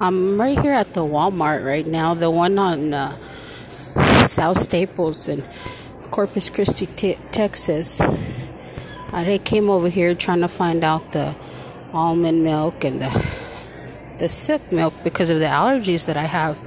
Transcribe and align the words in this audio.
I'm 0.00 0.40
right 0.40 0.58
here 0.58 0.72
at 0.72 0.94
the 0.94 1.00
Walmart 1.00 1.64
right 1.64 1.86
now, 1.86 2.14
the 2.14 2.30
one 2.30 2.58
on 2.58 2.94
uh, 2.94 3.16
South 4.26 4.60
Staples 4.60 5.28
in 5.28 5.42
Corpus 6.10 6.50
Christi, 6.50 6.86
Texas. 7.32 8.00
I 9.12 9.38
came 9.38 9.70
over 9.70 9.88
here 9.88 10.14
trying 10.14 10.40
to 10.40 10.48
find 10.48 10.84
out 10.84 11.12
the 11.12 11.34
almond 11.92 12.44
milk 12.44 12.84
and 12.84 13.00
the 13.00 13.26
the 14.18 14.28
silk 14.28 14.70
milk 14.70 14.94
because 15.02 15.28
of 15.30 15.40
the 15.40 15.46
allergies 15.46 16.06
that 16.06 16.16
I 16.16 16.24
have. 16.24 16.60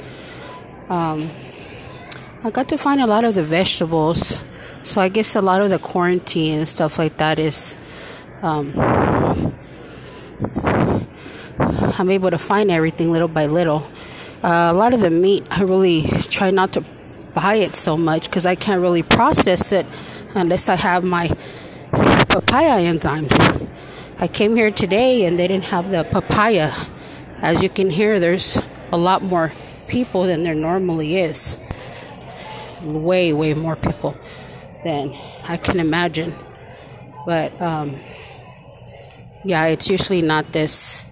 Um, 0.89 1.29
I 2.43 2.51
got 2.51 2.67
to 2.69 2.77
find 2.77 2.99
a 2.99 3.07
lot 3.07 3.23
of 3.23 3.35
the 3.35 3.43
vegetables, 3.43 4.43
so 4.83 4.99
I 4.99 5.07
guess 5.07 5.35
a 5.35 5.41
lot 5.41 5.61
of 5.61 5.69
the 5.69 5.79
quarantine 5.79 6.59
and 6.59 6.67
stuff 6.67 6.97
like 6.99 7.17
that 7.17 7.39
is. 7.39 7.77
Um, 8.41 8.73
I'm 11.59 12.09
able 12.09 12.29
to 12.29 12.37
find 12.37 12.69
everything 12.69 13.11
little 13.11 13.27
by 13.27 13.47
little. 13.47 13.87
Uh, 14.43 14.69
a 14.71 14.73
lot 14.73 14.93
of 14.93 14.99
the 14.99 15.09
meat, 15.09 15.45
I 15.49 15.63
really 15.63 16.03
try 16.29 16.51
not 16.51 16.73
to 16.73 16.85
buy 17.33 17.55
it 17.55 17.75
so 17.75 17.97
much 17.97 18.25
because 18.25 18.45
I 18.45 18.55
can't 18.55 18.81
really 18.81 19.03
process 19.03 19.71
it 19.71 19.85
unless 20.35 20.69
I 20.69 20.75
have 20.75 21.03
my 21.03 21.29
papaya 21.91 22.79
enzymes. 22.79 23.67
I 24.19 24.27
came 24.27 24.55
here 24.55 24.71
today 24.71 25.25
and 25.25 25.37
they 25.37 25.47
didn't 25.47 25.65
have 25.65 25.89
the 25.89 26.03
papaya. 26.03 26.71
As 27.41 27.63
you 27.63 27.69
can 27.69 27.89
hear, 27.89 28.19
there's 28.19 28.61
a 28.91 28.97
lot 28.97 29.21
more 29.23 29.51
people 29.87 30.23
than 30.23 30.43
there 30.43 30.55
normally 30.55 31.17
is. 31.17 31.57
Way, 32.83 33.33
way 33.33 33.53
more 33.53 33.75
people 33.75 34.17
than 34.83 35.15
I 35.47 35.57
can 35.57 35.79
imagine. 35.79 36.33
But 37.25 37.59
um, 37.61 37.95
yeah, 39.43 39.65
it's 39.65 39.89
usually 39.89 40.21
not 40.21 40.51
this 40.51 41.03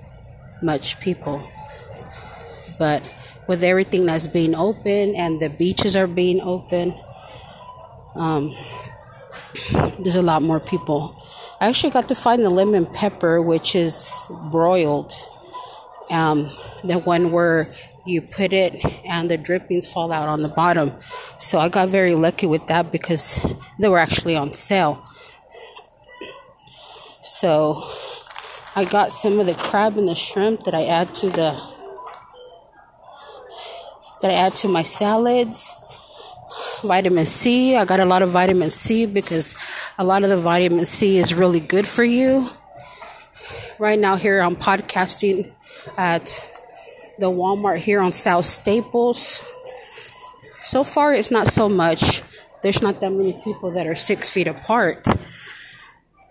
much 0.62 1.00
people. 1.00 1.48
But 2.78 3.14
with 3.48 3.64
everything 3.64 4.06
that's 4.06 4.28
being 4.28 4.56
open 4.56 5.16
and 5.16 5.40
the 5.40 5.50
beaches 5.50 5.96
are 5.96 6.08
being 6.08 6.42
open, 6.42 6.96
um, 8.16 8.56
there's 10.00 10.16
a 10.16 10.22
lot 10.22 10.42
more 10.42 10.60
people. 10.60 11.22
I 11.60 11.70
actually 11.70 11.92
got 11.92 12.10
to 12.10 12.16
find 12.16 12.44
the 12.44 12.50
lemon 12.50 12.86
pepper, 12.86 13.42
which 13.42 13.76
is 13.76 14.28
broiled. 14.52 15.14
Um, 16.12 16.52
the 16.84 17.00
one 17.00 17.32
where 17.32 17.74
you 18.06 18.22
put 18.22 18.54
it 18.54 18.76
and 19.06 19.30
the 19.32 19.38
drippings 19.38 19.92
fall 19.92 20.12
out 20.12 20.28
on 20.28 20.44
the 20.44 20.50
bottom. 20.50 20.94
So 21.40 21.60
I 21.60 21.70
got 21.70 21.90
very 21.90 22.14
lucky 22.14 22.46
with 22.46 22.68
that 22.68 22.92
because 22.92 23.40
they 23.80 23.90
were 23.90 23.98
actually 23.98 24.36
on 24.36 24.54
sale. 24.54 25.04
So 27.24 27.90
I 28.78 28.84
got 28.84 29.14
some 29.14 29.40
of 29.40 29.46
the 29.46 29.54
crab 29.54 29.98
and 29.98 30.10
the 30.10 30.16
shrimp 30.16 30.64
that 30.64 30.76
I 30.76 30.84
add 30.84 31.16
to 31.16 31.30
the 31.30 31.58
that 34.22 34.32
I 34.32 34.34
add 34.34 34.56
to 34.56 34.68
my 34.68 34.84
salads. 34.84 35.74
Vitamin 36.82 37.26
C. 37.26 37.78
I 37.78 37.86
got 37.86 38.02
a 38.02 38.06
lot 38.06 38.22
of 38.22 38.32
vitamin 38.32 38.72
C 38.72 39.06
because 39.06 39.56
a 39.98 40.04
lot 40.04 40.24
of 40.24 40.30
the 40.30 40.38
vitamin 40.38 40.86
C 40.86 41.18
is 41.18 41.34
really 41.34 41.62
good 41.62 41.88
for 41.88 42.04
you. 42.04 42.50
Right 43.80 43.98
now 43.98 44.18
here 44.18 44.42
I'm 44.42 44.58
podcasting 44.58 45.52
at 45.98 46.26
the 47.18 47.28
Walmart 47.28 47.78
here 47.78 48.02
on 48.02 48.12
South 48.12 48.44
Staples. 48.44 49.42
So 50.60 50.84
far 50.84 51.14
it's 51.14 51.32
not 51.32 51.48
so 51.48 51.70
much. 51.70 52.22
There's 52.62 52.82
not 52.82 53.00
that 53.00 53.12
many 53.12 53.40
people 53.42 53.72
that 53.72 53.88
are 53.88 53.96
six 53.96 54.30
feet 54.30 54.48
apart. 54.48 55.06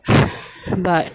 But 0.79 1.13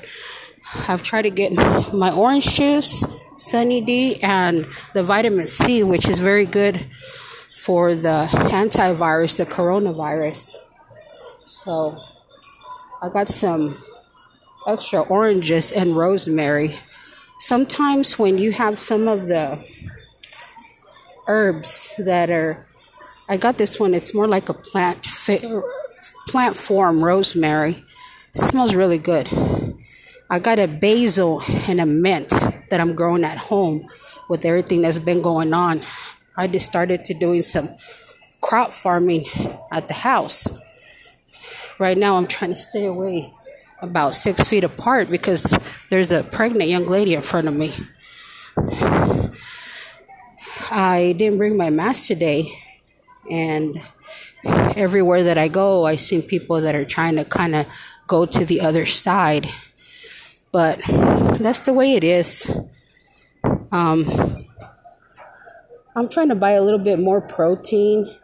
I've 0.88 1.04
tried 1.04 1.24
to 1.24 1.30
get 1.30 1.54
my 1.94 2.12
orange 2.12 2.56
juice, 2.56 3.04
Sunny 3.38 3.82
D, 3.82 4.20
and 4.22 4.66
the 4.94 5.04
vitamin 5.04 5.48
C, 5.48 5.84
which 5.84 6.08
is 6.08 6.20
very 6.20 6.46
good 6.46 6.86
for 7.56 7.96
the 7.96 8.28
antivirus, 8.32 9.38
the 9.38 9.46
coronavirus. 9.46 10.56
So 11.48 11.98
I 13.02 13.10
got 13.10 13.30
some 13.30 13.84
extra 14.68 15.02
oranges 15.02 15.72
and 15.72 15.98
rosemary. 15.98 16.78
Sometimes 17.40 18.20
when 18.20 18.38
you 18.38 18.52
have 18.52 18.78
some 18.78 19.08
of 19.08 19.28
the 19.28 19.64
herbs 21.28 21.94
that 21.98 22.30
are 22.30 22.66
I 23.28 23.38
got 23.38 23.58
this 23.58 23.80
one, 23.80 23.94
it's 23.94 24.14
more 24.14 24.28
like 24.28 24.50
a 24.50 24.54
plant 24.54 25.04
plant 26.28 26.58
form 26.58 27.04
rosemary. 27.04 27.84
It 28.34 28.42
smells 28.42 28.76
really 28.76 28.98
good. 28.98 29.30
I 30.32 30.38
got 30.38 30.60
a 30.60 30.68
basil 30.68 31.42
and 31.68 31.82
a 31.82 31.88
mint 31.88 32.30
that 32.30 32.80
I'm 32.80 32.94
growing 32.94 33.24
at 33.24 33.40
home 33.40 33.88
with 34.30 34.46
everything 34.46 34.84
that's 34.84 35.00
been 35.00 35.24
going 35.24 35.56
on. 35.56 35.82
I 36.38 36.46
just 36.46 36.68
started 36.68 37.04
to 37.06 37.16
doing 37.16 37.42
some 37.42 37.76
crop 38.40 38.72
farming 38.72 39.26
at 39.72 39.88
the 39.88 39.96
house. 39.96 40.48
Right 41.80 41.98
now, 41.98 42.16
I'm 42.16 42.28
trying 42.28 42.52
to 42.52 42.58
stay 42.58 42.86
away 42.86 43.34
about 43.82 44.14
six 44.14 44.48
feet 44.48 44.64
apart 44.64 45.10
because 45.10 45.58
there's 45.90 46.12
a 46.12 46.22
pregnant 46.22 46.70
young 46.70 46.86
lady 46.86 47.16
in 47.16 47.24
front 47.24 47.48
of 47.48 47.56
me. 47.56 47.74
I 50.70 51.16
didn't 51.18 51.40
bring 51.40 51.58
my 51.58 51.72
mask 51.72 52.06
today, 52.06 52.54
and 53.32 53.82
everywhere 54.46 55.24
that 55.24 55.40
I 55.40 55.48
go, 55.48 55.86
I 55.86 55.96
see 55.96 56.22
people 56.22 56.62
that 56.62 56.76
are 56.76 56.86
trying 56.86 57.16
to 57.16 57.26
kind 57.26 57.56
of 57.56 57.66
go 58.06 58.28
to 58.28 58.46
the 58.46 58.62
other 58.62 58.86
side 58.86 59.50
but 60.52 60.80
that's 61.40 61.62
the 61.62 61.74
way 61.74 61.94
it 61.94 62.04
is. 62.04 62.50
Um, 63.72 64.36
I'm 65.96 66.10
trying 66.10 66.30
to 66.30 66.36
buy 66.36 66.52
a 66.52 66.62
little 66.62 66.80
bit 66.80 67.00
more 67.00 67.22
protein. 67.22 68.16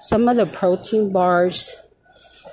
Some 0.00 0.28
of 0.28 0.36
the 0.36 0.46
protein 0.46 1.12
bars 1.12 1.74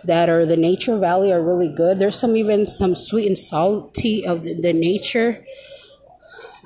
that 0.04 0.30
are 0.30 0.46
the 0.46 0.58
Nature 0.58 0.98
Valley 0.98 1.32
are 1.32 1.42
really 1.42 1.74
good. 1.74 2.00
There's 2.00 2.18
some 2.18 2.38
even 2.38 2.66
some 2.66 2.96
sweet 2.96 3.28
and 3.28 3.38
salty 3.38 4.26
of 4.26 4.44
the, 4.44 4.54
the 4.54 4.74
nature. 4.74 5.44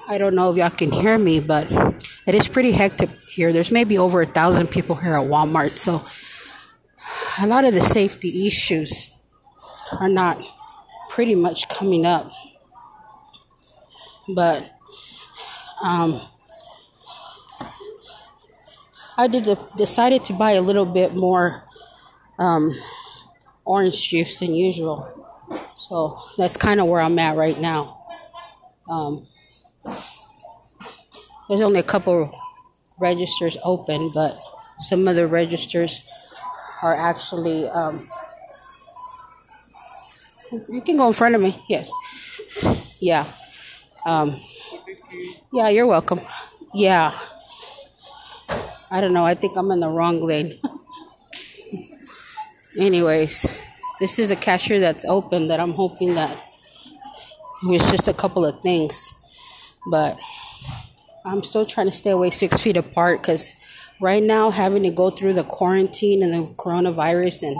I 0.07 0.17
don't 0.17 0.35
know 0.35 0.51
if 0.51 0.57
y'all 0.57 0.69
can 0.69 0.91
hear 0.91 1.17
me, 1.17 1.39
but 1.39 1.71
it 2.27 2.35
is 2.35 2.47
pretty 2.47 2.73
hectic 2.73 3.09
here. 3.29 3.53
There's 3.53 3.71
maybe 3.71 3.97
over 3.97 4.21
a 4.21 4.25
thousand 4.25 4.67
people 4.67 4.95
here 4.95 5.15
at 5.15 5.27
Walmart, 5.27 5.77
so 5.77 6.05
a 7.41 7.47
lot 7.47 7.63
of 7.63 7.73
the 7.73 7.81
safety 7.81 8.45
issues 8.45 9.09
are 9.99 10.09
not 10.09 10.37
pretty 11.09 11.35
much 11.35 11.69
coming 11.69 12.05
up. 12.05 12.31
But 14.27 14.71
um, 15.81 16.21
I 19.17 19.27
did 19.27 19.47
decided 19.77 20.25
to 20.25 20.33
buy 20.33 20.51
a 20.51 20.61
little 20.61 20.85
bit 20.85 21.13
more 21.13 21.63
um, 22.39 22.73
orange 23.65 24.09
juice 24.09 24.37
than 24.37 24.55
usual. 24.55 25.07
So 25.75 26.19
that's 26.37 26.57
kind 26.57 26.79
of 26.79 26.87
where 26.87 27.01
I'm 27.01 27.19
at 27.19 27.35
right 27.35 27.59
now. 27.59 27.99
Um, 28.89 29.27
there's 31.47 31.61
only 31.61 31.79
a 31.79 31.83
couple 31.83 32.31
registers 32.99 33.57
open, 33.63 34.11
but 34.13 34.39
some 34.79 35.07
of 35.07 35.15
the 35.15 35.27
registers 35.27 36.03
are 36.81 36.95
actually 36.95 37.67
um, 37.69 38.07
you 40.69 40.81
can 40.81 40.97
go 40.97 41.07
in 41.07 41.13
front 41.13 41.35
of 41.35 41.41
me. 41.41 41.55
Yes. 41.67 41.91
Yeah. 42.99 43.25
Um, 44.05 44.39
yeah, 45.51 45.69
you're 45.69 45.87
welcome. 45.87 46.19
Yeah. 46.73 47.17
I 48.91 49.01
don't 49.01 49.13
know. 49.13 49.25
I 49.25 49.33
think 49.33 49.57
I'm 49.57 49.71
in 49.71 49.79
the 49.79 49.89
wrong 49.89 50.21
lane. 50.21 50.59
Anyways, 52.77 53.45
this 53.99 54.19
is 54.19 54.31
a 54.31 54.35
cashier 54.35 54.79
that's 54.79 55.05
open 55.05 55.47
that 55.47 55.59
I'm 55.59 55.73
hoping 55.73 56.15
that 56.15 56.37
it's 57.63 57.89
just 57.89 58.07
a 58.07 58.13
couple 58.13 58.45
of 58.45 58.61
things. 58.61 59.13
But 59.89 60.19
I'm 61.25 61.43
still 61.43 61.65
trying 61.65 61.85
to 61.87 61.91
stay 61.91 62.09
away 62.09 62.29
six 62.29 62.61
feet 62.61 62.77
apart 62.77 63.21
because 63.21 63.55
right 64.01 64.21
now, 64.21 64.51
having 64.51 64.83
to 64.83 64.91
go 64.91 65.09
through 65.09 65.33
the 65.33 65.43
quarantine 65.43 66.21
and 66.23 66.33
the 66.33 66.53
coronavirus 66.55 67.43
and 67.43 67.57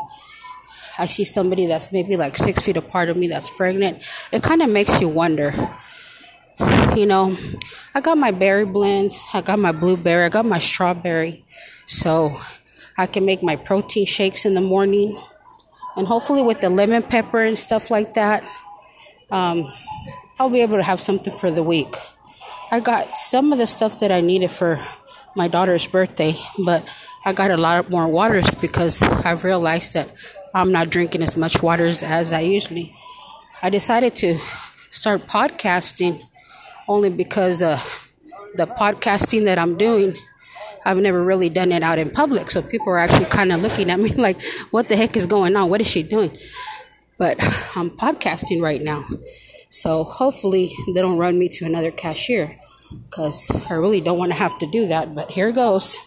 I 1.00 1.07
see 1.07 1.25
somebody 1.25 1.66
that's 1.66 1.92
maybe 1.92 2.18
like 2.18 2.38
six 2.38 2.63
feet 2.63 2.78
apart 2.78 3.10
of 3.10 3.18
me 3.18 3.28
that's 3.28 3.50
pregnant, 3.50 4.04
it 4.31 4.44
kind 4.44 4.62
of 4.62 4.69
makes 4.69 5.01
you 5.01 5.07
wonder. 5.07 5.75
You 6.96 7.06
know, 7.06 7.38
I 7.96 8.02
got 8.02 8.18
my 8.18 8.32
berry 8.32 8.66
blends, 8.66 9.20
I 9.34 9.42
got 9.42 9.60
my 9.60 9.72
blueberry, 9.72 10.26
I 10.26 10.30
got 10.30 10.46
my 10.46 10.60
strawberry, 10.60 11.44
so 11.88 12.40
I 12.98 13.08
can 13.08 13.26
make 13.26 13.42
my 13.42 13.56
protein 13.56 14.06
shakes 14.06 14.46
in 14.46 14.54
the 14.54 14.62
morning. 14.62 15.20
And 15.96 16.08
hopefully, 16.08 16.42
with 16.42 16.62
the 16.62 16.70
lemon 16.70 17.04
pepper 17.04 17.42
and 17.42 17.58
stuff 17.58 17.90
like 17.90 18.14
that, 18.14 18.44
um, 19.32 19.72
I'll 20.40 20.50
be 20.50 20.62
able 20.62 20.78
to 20.78 20.84
have 20.84 21.00
something 21.00 21.34
for 21.34 21.50
the 21.50 21.64
week. 21.64 21.96
I 22.72 22.80
got 22.80 23.16
some 23.16 23.52
of 23.52 23.60
the 23.60 23.68
stuff 23.68 24.00
that 24.00 24.12
I 24.12 24.22
needed 24.22 24.52
for 24.52 24.84
my 25.36 25.48
daughter's 25.48 25.86
birthday, 25.86 26.36
but 26.64 26.86
I 27.26 27.34
got 27.34 27.52
a 27.52 27.58
lot 27.58 27.90
more 27.90 28.08
waters 28.08 28.50
because 28.56 29.02
I've 29.02 29.44
realized 29.44 29.94
that 29.94 30.10
I'm 30.54 30.72
not 30.72 30.90
drinking 30.90 31.24
as 31.24 31.36
much 31.36 31.64
waters 31.64 32.04
as 32.04 32.32
I 32.32 32.42
usually. 32.42 32.96
I 33.62 33.70
decided 33.70 34.16
to 34.18 34.38
start 34.92 35.22
podcasting 35.22 36.28
only 36.88 37.10
because 37.10 37.62
uh, 37.62 37.80
the 38.56 38.68
podcasting 38.68 39.46
that 39.46 39.58
I'm 39.58 39.78
doing, 39.78 40.18
I've 40.86 40.98
never 40.98 41.24
really 41.24 41.50
done 41.50 41.72
it 41.72 41.84
out 41.84 42.00
in 42.00 42.10
public. 42.10 42.52
So 42.52 42.62
people 42.62 42.90
are 42.90 43.00
actually 43.00 43.26
kind 43.26 43.52
of 43.52 43.62
looking 43.62 43.90
at 43.90 44.00
me 44.00 44.10
like, 44.16 44.42
what 44.72 44.90
the 44.90 44.96
heck 44.96 45.16
is 45.16 45.26
going 45.26 45.56
on? 45.56 45.70
What 45.70 45.82
is 45.82 45.90
she 45.90 46.04
doing? 46.04 46.38
But 47.18 47.42
I'm 47.76 47.90
podcasting 47.92 48.62
right 48.62 48.82
now. 48.82 49.06
So 49.70 50.04
hopefully 50.04 50.72
they 50.94 51.02
don't 51.02 51.18
run 51.18 51.40
me 51.40 51.50
to 51.50 51.66
another 51.66 51.92
cashier 51.92 52.60
because 53.06 53.52
I 53.70 53.74
really 53.74 54.02
don't 54.02 54.18
want 54.18 54.32
to 54.32 54.38
have 54.38 54.58
to 54.60 54.70
do 54.70 54.88
that. 54.88 55.16
But 55.16 55.32
here 55.32 55.52
goes. 55.52 55.98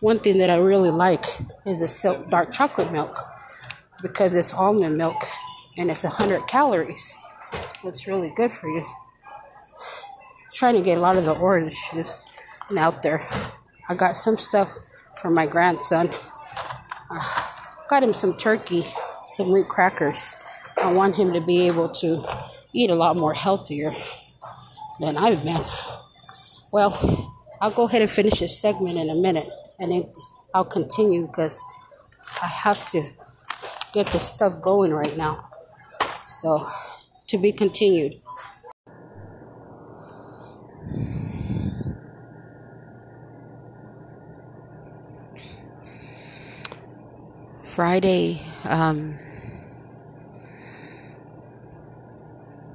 One 0.00 0.20
thing 0.20 0.38
that 0.38 0.48
I 0.48 0.56
really 0.56 0.90
like 0.90 1.24
is 1.66 1.80
the 1.80 1.88
silk 1.88 2.30
dark 2.30 2.52
chocolate 2.52 2.92
milk 2.92 3.18
because 4.00 4.34
it's 4.34 4.54
almond 4.54 4.96
milk 4.96 5.26
and 5.78 5.92
it's 5.92 6.02
100 6.02 6.48
calories. 6.48 7.16
It's 7.84 8.08
really 8.08 8.32
good 8.36 8.50
for 8.52 8.68
you. 8.68 8.84
trying 10.52 10.74
to 10.74 10.82
get 10.82 10.98
a 10.98 11.00
lot 11.00 11.16
of 11.16 11.24
the 11.24 11.32
orange 11.32 11.76
juice 11.92 12.20
out 12.76 13.02
there. 13.02 13.26
I 13.88 13.94
got 13.94 14.16
some 14.16 14.36
stuff 14.36 14.76
for 15.22 15.30
my 15.30 15.46
grandson. 15.46 16.10
Uh, 17.08 17.20
got 17.88 18.02
him 18.02 18.12
some 18.12 18.36
turkey, 18.36 18.84
some 19.26 19.52
wheat 19.52 19.68
crackers. 19.68 20.34
I 20.82 20.92
want 20.92 21.16
him 21.16 21.32
to 21.32 21.40
be 21.40 21.66
able 21.68 21.88
to 22.00 22.26
eat 22.72 22.90
a 22.90 22.96
lot 22.96 23.16
more 23.16 23.34
healthier 23.34 23.92
than 24.98 25.16
I've 25.16 25.44
been. 25.44 25.64
Well, 26.72 26.90
I'll 27.60 27.70
go 27.70 27.86
ahead 27.86 28.02
and 28.02 28.10
finish 28.10 28.40
this 28.40 28.60
segment 28.60 28.98
in 28.98 29.08
a 29.08 29.14
minute 29.14 29.48
and 29.78 29.92
then 29.92 30.12
I'll 30.52 30.64
continue 30.64 31.28
because 31.28 31.60
I 32.42 32.48
have 32.48 32.88
to 32.90 33.04
get 33.94 34.06
the 34.08 34.18
stuff 34.18 34.60
going 34.60 34.92
right 34.92 35.16
now. 35.16 35.47
So, 36.28 36.66
to 37.28 37.38
be 37.38 37.52
continued. 37.52 38.20
Friday, 47.62 48.42
um, 48.64 49.18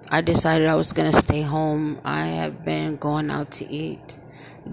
I 0.09 0.21
decided 0.21 0.67
I 0.67 0.73
was 0.73 0.91
going 0.91 1.11
to 1.11 1.21
stay 1.21 1.44
home. 1.44 2.01
I 2.03 2.25
have 2.25 2.65
been 2.65 2.97
going 2.97 3.29
out 3.29 3.51
to 3.51 3.71
eat 3.71 4.17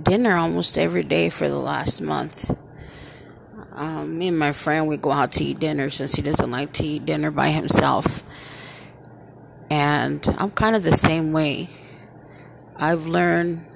dinner 0.03 0.37
almost 0.37 0.79
every 0.79 1.03
day 1.03 1.29
for 1.29 1.51
the 1.51 1.59
last 1.59 2.01
month. 2.01 2.57
Um, 3.73 4.19
me 4.19 4.29
and 4.29 4.39
my 4.39 4.53
friend, 4.53 4.89
we 4.89 4.97
go 4.97 5.13
out 5.13 5.33
to 5.33 5.45
eat 5.45 5.59
dinner 5.59 5.91
since 5.91 6.15
he 6.15 6.23
doesn't 6.23 6.51
like 6.51 6.73
to 6.75 6.87
eat 6.87 7.05
dinner 7.05 7.31
by 7.31 7.51
himself. 7.51 8.23
And 9.71 10.27
I'm 10.39 10.51
kind 10.51 10.75
of 10.75 10.83
the 10.83 10.97
same 10.97 11.33
way. 11.33 11.69
I've 12.77 13.07
learned 13.07 13.67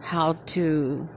how 0.00 0.34
to 0.54 1.08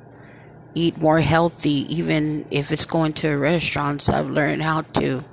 eat 0.73 0.97
more 0.97 1.19
healthy, 1.19 1.85
even 1.95 2.45
if 2.49 2.71
it's 2.71 2.85
going 2.85 3.13
to 3.13 3.29
a 3.29 3.37
restaurants. 3.37 4.09
I've 4.09 4.29
learned 4.29 4.63
how 4.63 4.81
to 4.81 5.23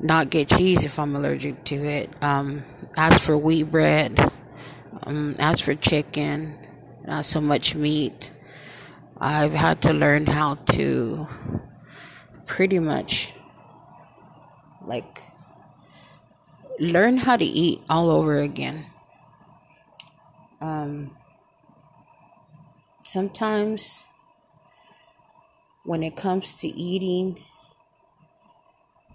not 0.00 0.30
get 0.30 0.48
cheese 0.48 0.84
if 0.84 0.98
I'm 0.98 1.16
allergic 1.16 1.64
to 1.64 1.76
it. 1.76 2.10
Um, 2.22 2.64
as 2.96 3.18
for 3.18 3.36
wheat 3.36 3.64
bread, 3.64 4.32
um, 5.02 5.34
as 5.38 5.60
for 5.60 5.74
chicken, 5.74 6.56
not 7.04 7.24
so 7.24 7.40
much 7.40 7.74
meat. 7.74 8.30
I've 9.18 9.52
had 9.52 9.82
to 9.82 9.92
learn 9.92 10.26
how 10.26 10.56
to 10.72 11.28
pretty 12.46 12.78
much 12.78 13.32
like 14.86 15.13
learn 16.78 17.18
how 17.18 17.36
to 17.36 17.44
eat 17.44 17.80
all 17.88 18.10
over 18.10 18.38
again. 18.38 18.86
Um, 20.60 21.16
sometimes 23.02 24.04
when 25.84 26.02
it 26.02 26.16
comes 26.16 26.54
to 26.56 26.68
eating, 26.68 27.38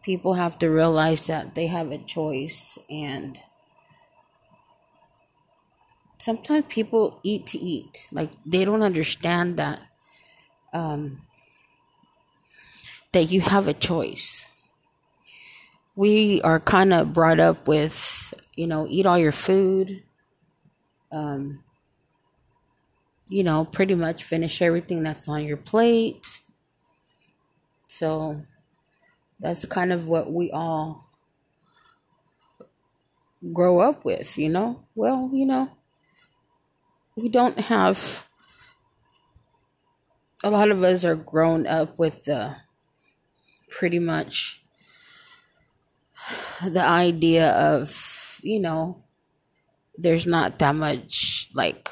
people 0.03 0.35
have 0.35 0.57
to 0.59 0.69
realize 0.69 1.27
that 1.27 1.55
they 1.55 1.67
have 1.67 1.91
a 1.91 1.97
choice 1.97 2.79
and 2.89 3.39
sometimes 6.17 6.65
people 6.67 7.19
eat 7.23 7.47
to 7.47 7.57
eat 7.57 8.07
like 8.11 8.29
they 8.45 8.63
don't 8.65 8.83
understand 8.83 9.57
that 9.57 9.79
um, 10.73 11.21
that 13.11 13.31
you 13.31 13.41
have 13.41 13.67
a 13.67 13.73
choice 13.73 14.45
we 15.99 16.41
are 16.43 16.61
kind 16.61 16.93
of 16.93 17.11
brought 17.11 17.41
up 17.41 17.67
with 17.67 18.33
you 18.55 18.65
know 18.65 18.87
eat 18.89 19.05
all 19.05 19.19
your 19.19 19.33
food 19.33 20.01
um, 21.11 21.61
you 23.27 23.43
know 23.43 23.65
pretty 23.65 23.95
much 23.95 24.23
finish 24.23 24.61
everything 24.61 25.03
that's 25.03 25.27
on 25.27 25.43
your 25.43 25.57
plate. 25.57 26.39
So 27.89 28.43
that's 29.41 29.65
kind 29.65 29.91
of 29.91 30.07
what 30.07 30.31
we 30.31 30.49
all 30.51 31.09
grow 33.51 33.79
up 33.79 34.05
with 34.05 34.37
you 34.37 34.47
know? 34.47 34.85
Well 34.95 35.29
you 35.33 35.45
know 35.45 35.69
we 37.17 37.27
don't 37.27 37.59
have 37.59 38.25
a 40.45 40.49
lot 40.49 40.71
of 40.71 40.81
us 40.81 41.03
are 41.03 41.15
grown 41.15 41.67
up 41.67 41.99
with 41.99 42.23
the 42.23 42.55
pretty 43.69 43.99
much 43.99 44.63
the 46.63 46.83
idea 46.83 47.51
of 47.51 48.39
you 48.43 48.59
know 48.59 49.03
there's 49.97 50.25
not 50.25 50.59
that 50.59 50.75
much 50.75 51.49
like 51.53 51.89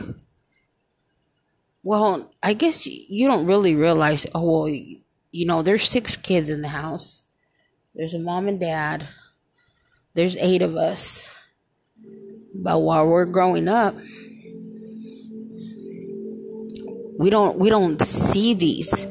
well 1.84 2.32
i 2.42 2.54
guess 2.54 2.86
you 2.86 3.28
don't 3.28 3.46
really 3.46 3.76
realize 3.76 4.26
oh 4.34 4.42
well 4.42 4.68
you 5.32 5.46
know 5.46 5.62
there's 5.62 5.88
six 5.88 6.16
kids 6.16 6.50
in 6.50 6.62
the 6.62 6.70
house. 6.70 7.24
There's 7.94 8.14
a 8.14 8.20
mom 8.20 8.48
and 8.48 8.60
dad. 8.60 9.08
There's 10.14 10.36
eight 10.38 10.62
of 10.62 10.76
us. 10.76 11.30
But 12.56 12.80
while 12.80 13.06
we're 13.06 13.26
growing 13.26 13.68
up 13.68 13.96
we 17.20 17.30
don't 17.30 17.58
we 17.58 17.70
don't 17.70 18.02
see 18.02 18.54
these 18.54 19.08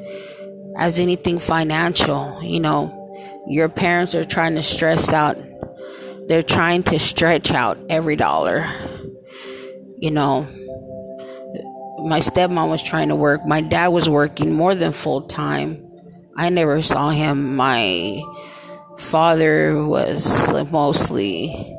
as 0.77 1.01
anything 1.01 1.39
financial 1.39 2.41
you 2.43 2.61
know 2.61 3.06
your 3.47 3.69
parents 3.69 4.15
are 4.15 4.25
trying 4.25 4.55
to 4.55 4.63
stress 4.63 5.13
out 5.13 5.39
they're 6.29 6.43
trying 6.43 6.83
to 6.83 6.99
stretch 6.99 7.51
out 7.53 7.79
every 7.89 8.17
dollar 8.17 8.67
you 9.99 10.11
know 10.11 10.43
my 12.05 12.21
stepmom 12.21 12.69
was 12.69 12.83
trying 12.83 13.09
to 13.09 13.17
work 13.17 13.45
my 13.47 13.61
dad 13.61 13.89
was 13.89 14.09
working 14.09 14.53
more 14.53 14.75
than 14.75 14.93
full 14.93 15.23
time 15.23 15.83
i 16.37 16.49
never 16.49 16.83
saw 16.83 17.11
him 17.11 17.57
my 17.57 18.23
father 18.99 19.85
was 19.85 20.51
mostly 20.71 21.77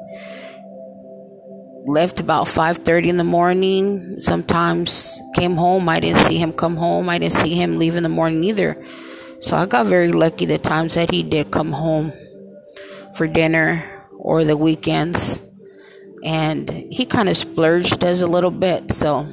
left 1.88 2.20
about 2.20 2.48
5:30 2.48 3.10
in 3.10 3.18
the 3.18 3.24
morning. 3.24 4.18
Sometimes 4.20 5.20
came 5.34 5.56
home. 5.56 5.88
I 5.90 6.00
didn't 6.00 6.20
see 6.20 6.38
him 6.38 6.52
come 6.52 6.76
home. 6.76 7.10
I 7.10 7.18
didn't 7.18 7.34
see 7.34 7.56
him 7.56 7.80
leave 7.80 7.96
in 7.96 8.04
the 8.04 8.10
morning 8.10 8.44
either. 8.44 8.78
So 9.40 9.56
I 9.56 9.66
got 9.66 9.86
very 9.86 10.12
lucky 10.12 10.46
the 10.46 10.58
times 10.58 10.96
that 10.96 11.12
he 11.12 11.24
did 11.24 11.52
come 11.52 11.72
home 11.72 12.12
for 13.16 13.28
dinner 13.28 14.06
or 14.18 14.44
the 14.44 14.58
weekends. 14.58 15.42
And 16.24 16.70
he 16.92 17.06
kind 17.06 17.30
of 17.30 17.38
splurged 17.38 18.04
us 18.04 18.22
a 18.22 18.28
little 18.28 18.52
bit. 18.52 18.92
So 18.92 19.24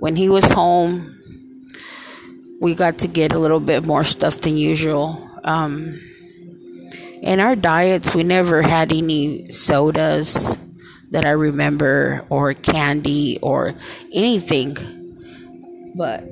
when 0.00 0.16
he 0.16 0.28
was 0.28 0.44
home, 0.50 1.20
we 2.60 2.74
got 2.74 2.98
to 2.98 3.08
get 3.08 3.32
a 3.32 3.38
little 3.38 3.60
bit 3.60 3.84
more 3.84 4.04
stuff 4.04 4.40
than 4.40 4.56
usual. 4.56 5.30
Um, 5.44 6.00
in 7.22 7.38
our 7.38 7.54
diets, 7.54 8.14
we 8.14 8.24
never 8.24 8.62
had 8.62 8.92
any 8.92 9.50
sodas 9.50 10.56
that 11.12 11.24
I 11.24 11.30
remember 11.30 12.26
or 12.28 12.54
candy 12.54 13.38
or 13.40 13.74
anything. 14.12 14.76
But 15.94 16.24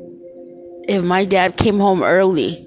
if 0.89 1.03
my 1.03 1.25
dad 1.25 1.57
came 1.57 1.79
home 1.79 2.03
early, 2.03 2.67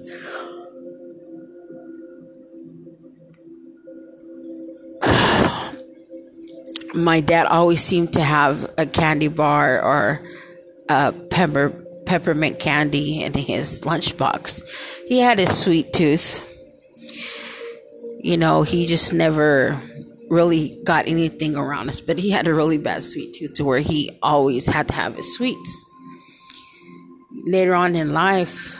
my 6.94 7.20
dad 7.20 7.46
always 7.46 7.82
seemed 7.82 8.12
to 8.14 8.22
have 8.22 8.70
a 8.78 8.86
candy 8.86 9.28
bar 9.28 9.82
or 9.82 10.20
a 10.88 11.12
pepper 11.12 11.70
peppermint 12.06 12.58
candy 12.58 13.22
in 13.22 13.32
his 13.32 13.80
lunchbox. 13.80 14.62
He 15.08 15.20
had 15.20 15.40
a 15.40 15.46
sweet 15.46 15.92
tooth. 15.92 16.46
You 18.20 18.36
know, 18.36 18.62
he 18.62 18.86
just 18.86 19.12
never 19.12 19.80
really 20.30 20.78
got 20.84 21.08
anything 21.08 21.56
around 21.56 21.88
us, 21.88 22.00
but 22.00 22.18
he 22.18 22.30
had 22.30 22.46
a 22.46 22.54
really 22.54 22.78
bad 22.78 23.04
sweet 23.04 23.34
tooth 23.34 23.54
to 23.54 23.64
where 23.64 23.80
he 23.80 24.10
always 24.22 24.66
had 24.66 24.88
to 24.88 24.94
have 24.94 25.16
his 25.16 25.34
sweets. 25.34 25.84
Later 27.44 27.74
on 27.74 27.94
in 27.94 28.12
life, 28.12 28.78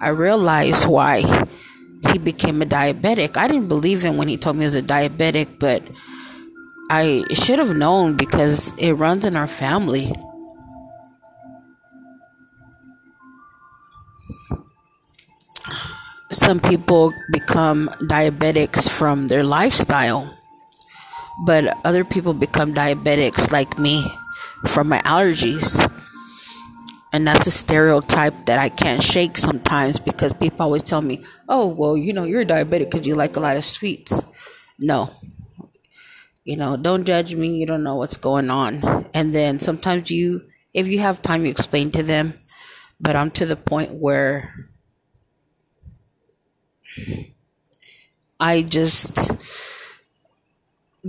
I 0.00 0.08
realized 0.08 0.86
why 0.86 1.46
he 2.12 2.18
became 2.18 2.62
a 2.62 2.66
diabetic. 2.66 3.36
I 3.36 3.48
didn't 3.48 3.68
believe 3.68 4.02
him 4.02 4.16
when 4.16 4.28
he 4.28 4.36
told 4.36 4.56
me 4.56 4.62
he 4.62 4.66
was 4.66 4.74
a 4.74 4.82
diabetic, 4.82 5.58
but 5.58 5.82
I 6.96 7.24
should 7.32 7.58
have 7.58 7.74
known 7.74 8.14
because 8.14 8.72
it 8.78 8.92
runs 8.92 9.26
in 9.26 9.34
our 9.34 9.48
family. 9.48 10.14
Some 16.30 16.60
people 16.60 17.12
become 17.32 17.90
diabetics 18.00 18.88
from 18.88 19.26
their 19.26 19.42
lifestyle, 19.42 20.38
but 21.44 21.76
other 21.84 22.04
people 22.04 22.32
become 22.32 22.72
diabetics 22.72 23.50
like 23.50 23.76
me 23.76 24.06
from 24.68 24.88
my 24.88 25.00
allergies. 25.02 25.74
And 27.12 27.26
that's 27.26 27.48
a 27.48 27.50
stereotype 27.50 28.46
that 28.46 28.60
I 28.60 28.68
can't 28.68 29.02
shake 29.02 29.36
sometimes 29.36 29.98
because 29.98 30.32
people 30.32 30.62
always 30.62 30.84
tell 30.84 31.02
me, 31.02 31.24
oh, 31.48 31.66
well, 31.66 31.96
you 31.96 32.12
know, 32.12 32.22
you're 32.22 32.44
diabetic 32.44 32.92
because 32.92 33.04
you 33.04 33.16
like 33.16 33.34
a 33.34 33.40
lot 33.40 33.56
of 33.56 33.64
sweets. 33.64 34.22
No. 34.78 35.10
You 36.44 36.56
know, 36.56 36.76
don't 36.76 37.04
judge 37.04 37.34
me. 37.34 37.56
You 37.56 37.66
don't 37.66 37.82
know 37.82 37.96
what's 37.96 38.18
going 38.18 38.50
on. 38.50 39.06
And 39.14 39.34
then 39.34 39.58
sometimes 39.58 40.10
you, 40.10 40.44
if 40.74 40.86
you 40.86 40.98
have 40.98 41.22
time, 41.22 41.44
you 41.44 41.50
explain 41.50 41.90
to 41.92 42.02
them. 42.02 42.34
But 43.00 43.16
I'm 43.16 43.30
to 43.32 43.46
the 43.46 43.56
point 43.56 43.94
where 43.94 44.68
I 48.38 48.60
just 48.60 49.30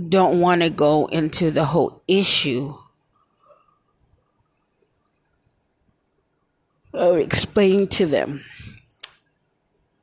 don't 0.08 0.40
want 0.40 0.62
to 0.62 0.70
go 0.70 1.06
into 1.06 1.50
the 1.50 1.66
whole 1.66 2.02
issue 2.08 2.74
of 6.94 7.18
explaining 7.18 7.88
to 7.88 8.06
them. 8.06 8.42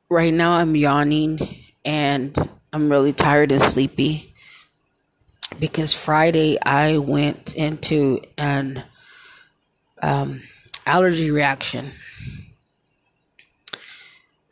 Right 0.08 0.32
now, 0.32 0.52
I'm 0.52 0.76
yawning 0.76 1.40
and 1.84 2.36
I'm 2.72 2.88
really 2.88 3.12
tired 3.12 3.50
and 3.50 3.60
sleepy 3.60 4.33
because 5.58 5.92
Friday 5.92 6.58
I 6.64 6.98
went 6.98 7.54
into 7.54 8.20
an 8.36 8.84
um, 10.02 10.42
allergy 10.86 11.30
reaction. 11.30 11.92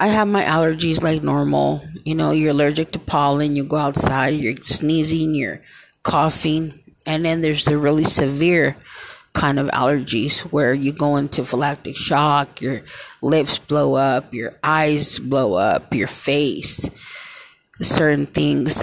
I 0.01 0.09
have 0.09 0.27
my 0.27 0.43
allergies 0.43 1.03
like 1.03 1.23
normal. 1.23 1.83
You 2.05 2.15
know, 2.15 2.33
you're 2.33 2.51
allergic 2.51 2.91
to 2.93 2.99
pollen, 2.99 3.55
you 3.55 3.65
go 3.65 3.77
outside, 3.77 4.35
you're 4.35 4.57
sneezing, 4.57 5.35
you're 5.35 5.63
coughing, 6.03 6.81
and 7.07 7.25
then 7.25 7.41
there's 7.41 7.65
the 7.65 7.79
really 7.79 8.05
severe 8.05 8.77
kind 9.33 9.59
of 9.59 9.69
allergies 9.69 10.43
where 10.53 10.75
you 10.75 10.93
go 10.93 11.17
into 11.17 11.45
phylactic 11.45 11.97
shock, 11.97 12.61
your 12.61 12.83
lips 13.23 13.59
blow 13.59 13.95
up, 13.95 14.35
your 14.35 14.59
eyes 14.63 15.19
blow 15.19 15.55
up, 15.55 15.95
your 15.95 16.09
face, 16.09 16.91
certain 17.83 18.27
things 18.27 18.77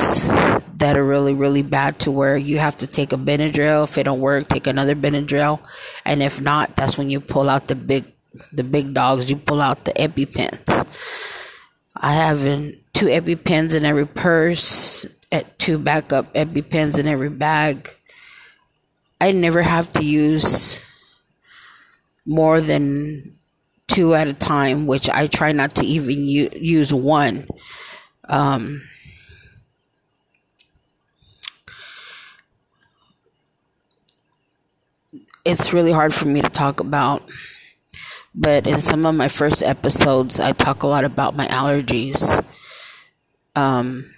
that 0.77 0.97
are 0.97 1.03
really, 1.05 1.33
really 1.33 1.61
bad 1.61 1.99
to 1.99 2.11
where 2.11 2.37
you 2.37 2.59
have 2.59 2.77
to 2.77 2.87
take 2.87 3.11
a 3.13 3.17
Benadryl. 3.17 3.83
If 3.83 3.97
it 3.97 4.03
don't 4.03 4.19
work, 4.19 4.47
take 4.47 4.67
another 4.67 4.95
Benadryl. 4.95 5.59
And 6.05 6.23
if 6.23 6.41
not, 6.41 6.75
that's 6.75 6.97
when 6.97 7.09
you 7.09 7.19
pull 7.19 7.49
out 7.49 7.67
the 7.67 7.75
big 7.75 8.05
the 8.53 8.63
big 8.63 8.93
dogs, 8.93 9.29
you 9.29 9.35
pull 9.35 9.59
out 9.61 9.85
the 9.85 9.93
EpiPens. 9.93 10.85
I 11.95 12.13
have 12.13 12.45
in 12.45 12.79
two 12.93 13.07
EpiPens 13.07 13.73
in 13.73 13.85
every 13.85 14.05
purse, 14.05 15.05
at 15.31 15.57
two 15.59 15.77
backup 15.77 16.33
EpiPens 16.33 16.99
in 16.99 17.07
every 17.07 17.29
bag. 17.29 17.89
I 19.19 19.31
never 19.31 19.61
have 19.61 19.91
to 19.93 20.03
use 20.03 20.79
more 22.25 22.61
than 22.61 23.35
two 23.87 24.13
at 24.15 24.27
a 24.27 24.33
time, 24.33 24.87
which 24.87 25.09
I 25.09 25.27
try 25.27 25.51
not 25.51 25.75
to 25.75 25.85
even 25.85 26.25
u- 26.25 26.51
use 26.53 26.93
one. 26.93 27.47
Um, 28.29 28.87
it's 35.43 35.73
really 35.73 35.91
hard 35.91 36.13
for 36.13 36.27
me 36.27 36.41
to 36.41 36.49
talk 36.49 36.79
about 36.79 37.27
but 38.39 38.67
in 38.67 38.79
some 38.79 39.05
of 39.05 39.15
my 39.15 39.27
first 39.27 39.63
episodes, 39.63 40.39
I 40.39 40.51
talk 40.51 40.83
a 40.83 40.87
lot 40.87 41.03
about 41.03 41.35
my 41.35 41.47
allergies. 41.47 42.43
Um, 43.55 44.13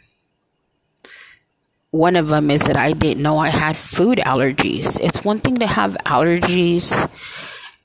one 1.91 2.15
of 2.15 2.27
them 2.27 2.51
is 2.51 2.61
that 2.63 2.75
I 2.75 2.93
didn't 2.93 3.23
know 3.23 3.37
I 3.37 3.49
had 3.49 3.77
food 3.77 4.19
allergies. 4.19 4.99
It's 4.99 5.23
one 5.23 5.39
thing 5.39 5.57
to 5.57 5.67
have 5.67 5.97
allergies, 6.05 6.91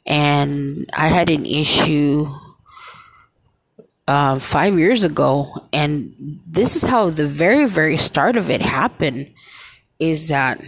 and 0.05 0.91
I 0.93 1.09
had 1.09 1.31
an 1.31 1.47
issue 1.47 2.29
uh, 4.09 4.39
five 4.39 4.79
years 4.79 5.05
ago, 5.05 5.69
and 5.73 6.41
this 6.47 6.77
is 6.77 6.85
how 6.85 7.11
the 7.11 7.27
very, 7.27 7.67
very 7.67 7.97
start 7.97 8.37
of 8.37 8.51
it 8.51 8.63
happened. 8.63 9.33
Is 9.99 10.29
that 10.29 10.61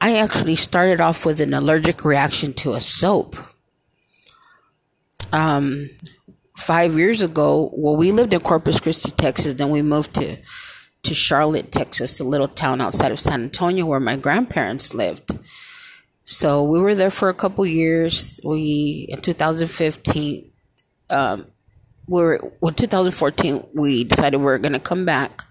I 0.00 0.16
actually 0.18 0.56
started 0.56 1.00
off 1.00 1.26
with 1.26 1.40
an 1.40 1.52
allergic 1.52 2.04
reaction 2.04 2.52
to 2.54 2.74
a 2.74 2.80
soap 2.80 3.36
um, 5.32 5.90
five 6.56 6.96
years 6.96 7.22
ago, 7.22 7.70
well, 7.74 7.96
we 7.96 8.12
lived 8.12 8.32
in 8.32 8.40
Corpus 8.40 8.80
Christi, 8.80 9.10
Texas. 9.10 9.54
Then 9.54 9.70
we 9.70 9.82
moved 9.82 10.14
to 10.14 10.36
to 11.04 11.14
Charlotte, 11.14 11.70
Texas, 11.70 12.18
a 12.18 12.24
little 12.24 12.48
town 12.48 12.80
outside 12.80 13.12
of 13.12 13.20
San 13.20 13.44
Antonio 13.44 13.86
where 13.86 14.00
my 14.00 14.16
grandparents 14.16 14.94
lived. 14.94 15.30
So 16.24 16.62
we 16.62 16.80
were 16.80 16.94
there 16.94 17.10
for 17.10 17.28
a 17.28 17.34
couple 17.34 17.64
years. 17.64 18.40
We 18.44 19.06
in 19.08 19.20
2015, 19.20 20.50
um, 21.10 21.46
were 22.08 22.40
well 22.60 22.72
2014. 22.72 23.68
We 23.74 24.04
decided 24.04 24.38
we 24.38 24.44
were 24.44 24.58
to 24.58 24.80
come 24.80 25.04
back. 25.04 25.42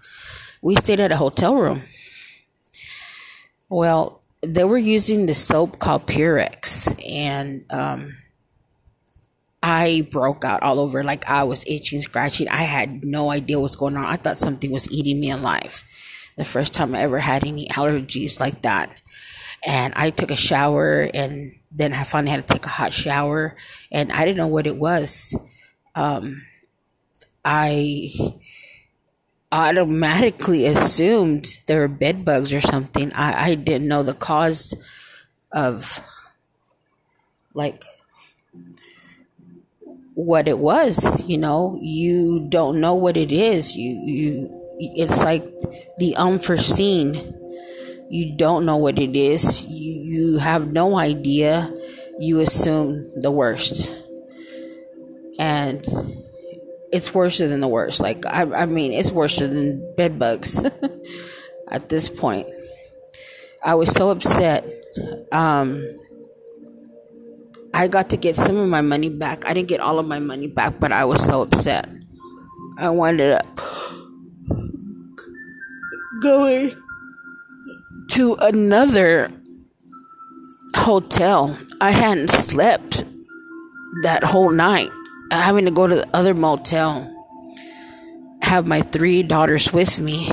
We 0.60 0.74
stayed 0.76 1.00
at 1.00 1.12
a 1.12 1.16
hotel 1.16 1.56
room. 1.56 1.82
Well, 3.68 4.22
they 4.42 4.64
were 4.64 4.78
using 4.78 5.26
the 5.26 5.34
soap 5.34 5.78
called 5.78 6.06
Purex, 6.06 6.94
and 7.08 7.64
um, 7.70 8.16
I 9.62 10.06
broke 10.10 10.44
out 10.44 10.62
all 10.62 10.80
over. 10.80 11.02
Like 11.04 11.28
I 11.28 11.44
was 11.44 11.64
itching, 11.66 12.02
scratching. 12.02 12.48
I 12.48 12.62
had 12.62 13.04
no 13.04 13.30
idea 13.30 13.60
what's 13.60 13.76
going 13.76 13.96
on. 13.96 14.04
I 14.04 14.16
thought 14.16 14.38
something 14.38 14.70
was 14.70 14.90
eating 14.90 15.20
me 15.20 15.30
alive. 15.30 15.84
The 16.36 16.44
first 16.44 16.72
time 16.72 16.94
I 16.94 17.00
ever 17.00 17.18
had 17.18 17.44
any 17.44 17.66
allergies 17.68 18.38
like 18.38 18.62
that. 18.62 19.02
And 19.66 19.92
I 19.96 20.10
took 20.10 20.30
a 20.30 20.36
shower 20.36 21.10
and 21.12 21.52
then 21.72 21.92
I 21.92 22.04
finally 22.04 22.30
had 22.30 22.46
to 22.46 22.54
take 22.54 22.64
a 22.64 22.68
hot 22.68 22.92
shower 22.92 23.56
and 23.90 24.12
I 24.12 24.24
didn't 24.24 24.36
know 24.36 24.46
what 24.46 24.68
it 24.68 24.76
was. 24.76 25.36
Um, 25.96 26.42
I 27.44 28.10
automatically 29.50 30.66
assumed 30.66 31.46
there 31.66 31.80
were 31.80 31.88
bed 31.88 32.24
bugs 32.24 32.52
or 32.52 32.60
something. 32.60 33.12
I, 33.14 33.50
I 33.50 33.54
didn't 33.54 33.88
know 33.88 34.02
the 34.02 34.14
cause 34.14 34.74
of 35.52 36.00
like 37.54 37.84
what 40.14 40.48
it 40.48 40.58
was 40.58 41.22
you 41.24 41.38
know? 41.38 41.78
You 41.80 42.46
don't 42.48 42.80
know 42.80 42.94
what 42.94 43.16
it 43.16 43.32
is. 43.32 43.76
You 43.76 43.90
you 44.04 44.58
it's 44.78 45.22
like 45.22 45.44
the 45.98 46.16
unforeseen. 46.16 47.34
You 48.10 48.36
don't 48.36 48.64
know 48.64 48.76
what 48.76 48.98
it 48.98 49.16
is. 49.16 49.64
You 49.66 49.92
you 49.92 50.38
have 50.38 50.72
no 50.72 50.96
idea. 50.96 51.72
You 52.18 52.40
assume 52.40 53.04
the 53.14 53.30
worst. 53.30 53.92
And 55.38 55.86
it's 56.92 57.14
worse 57.14 57.38
than 57.38 57.60
the 57.60 57.68
worst 57.68 58.00
like 58.00 58.24
i, 58.26 58.42
I 58.42 58.66
mean 58.66 58.92
it's 58.92 59.12
worse 59.12 59.38
than 59.38 59.94
bed 59.96 60.18
bugs 60.18 60.64
at 61.68 61.88
this 61.88 62.08
point 62.08 62.46
i 63.62 63.74
was 63.74 63.90
so 63.90 64.10
upset 64.10 64.64
um 65.32 65.82
I 67.74 67.86
got 67.86 68.10
to 68.10 68.16
get 68.16 68.34
some 68.34 68.56
of 68.56 68.68
my 68.68 68.80
money 68.80 69.08
back. 69.08 69.46
I 69.46 69.54
didn't 69.54 69.68
get 69.68 69.78
all 69.78 70.00
of 70.00 70.06
my 70.06 70.18
money 70.18 70.48
back, 70.48 70.80
but 70.80 70.90
I 70.90 71.04
was 71.04 71.24
so 71.24 71.42
upset. 71.42 71.88
I 72.76 72.90
wanted 72.90 73.32
up 73.32 73.60
going 76.20 76.74
to 78.10 78.34
another 78.34 79.30
hotel. 80.74 81.56
I 81.80 81.92
hadn't 81.92 82.30
slept 82.30 83.04
that 84.02 84.24
whole 84.24 84.50
night. 84.50 84.90
Having 85.30 85.66
to 85.66 85.70
go 85.70 85.86
to 85.86 85.96
the 85.96 86.08
other 86.14 86.34
motel, 86.34 87.14
have 88.42 88.66
my 88.66 88.80
three 88.82 89.22
daughters 89.22 89.72
with 89.72 90.00
me, 90.00 90.30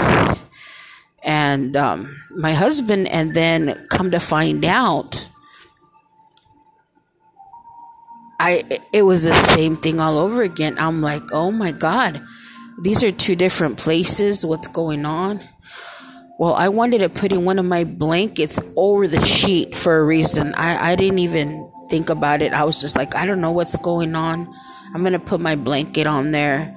and 1.23 1.75
um, 1.75 2.15
my 2.31 2.53
husband, 2.53 3.07
and 3.07 3.33
then 3.33 3.85
come 3.89 4.11
to 4.11 4.19
find 4.19 4.63
out 4.63 5.29
I 8.39 8.63
it 8.91 9.03
was 9.03 9.23
the 9.23 9.33
same 9.33 9.75
thing 9.75 9.99
all 9.99 10.17
over 10.17 10.43
again. 10.43 10.75
I'm 10.77 11.01
like, 11.01 11.31
"Oh 11.31 11.51
my 11.51 11.71
god. 11.71 12.21
These 12.81 13.03
are 13.03 13.11
two 13.11 13.35
different 13.35 13.77
places. 13.77 14.45
What's 14.45 14.67
going 14.67 15.05
on?" 15.05 15.41
Well, 16.37 16.53
I 16.53 16.67
wanted 16.67 16.99
to 16.99 17.09
put 17.09 17.31
in 17.31 17.45
one 17.45 17.59
of 17.59 17.65
my 17.65 17.85
blankets 17.85 18.59
over 18.75 19.07
the 19.07 19.25
sheet 19.25 19.75
for 19.75 19.97
a 19.97 20.03
reason. 20.03 20.53
I 20.55 20.91
I 20.91 20.95
didn't 20.95 21.19
even 21.19 21.71
think 21.89 22.09
about 22.09 22.41
it. 22.41 22.53
I 22.53 22.65
was 22.65 22.81
just 22.81 22.95
like, 22.95 23.15
"I 23.15 23.25
don't 23.25 23.41
know 23.41 23.51
what's 23.51 23.77
going 23.77 24.15
on. 24.15 24.53
I'm 24.95 25.01
going 25.01 25.13
to 25.13 25.19
put 25.19 25.41
my 25.41 25.55
blanket 25.55 26.07
on 26.07 26.31
there." 26.31 26.71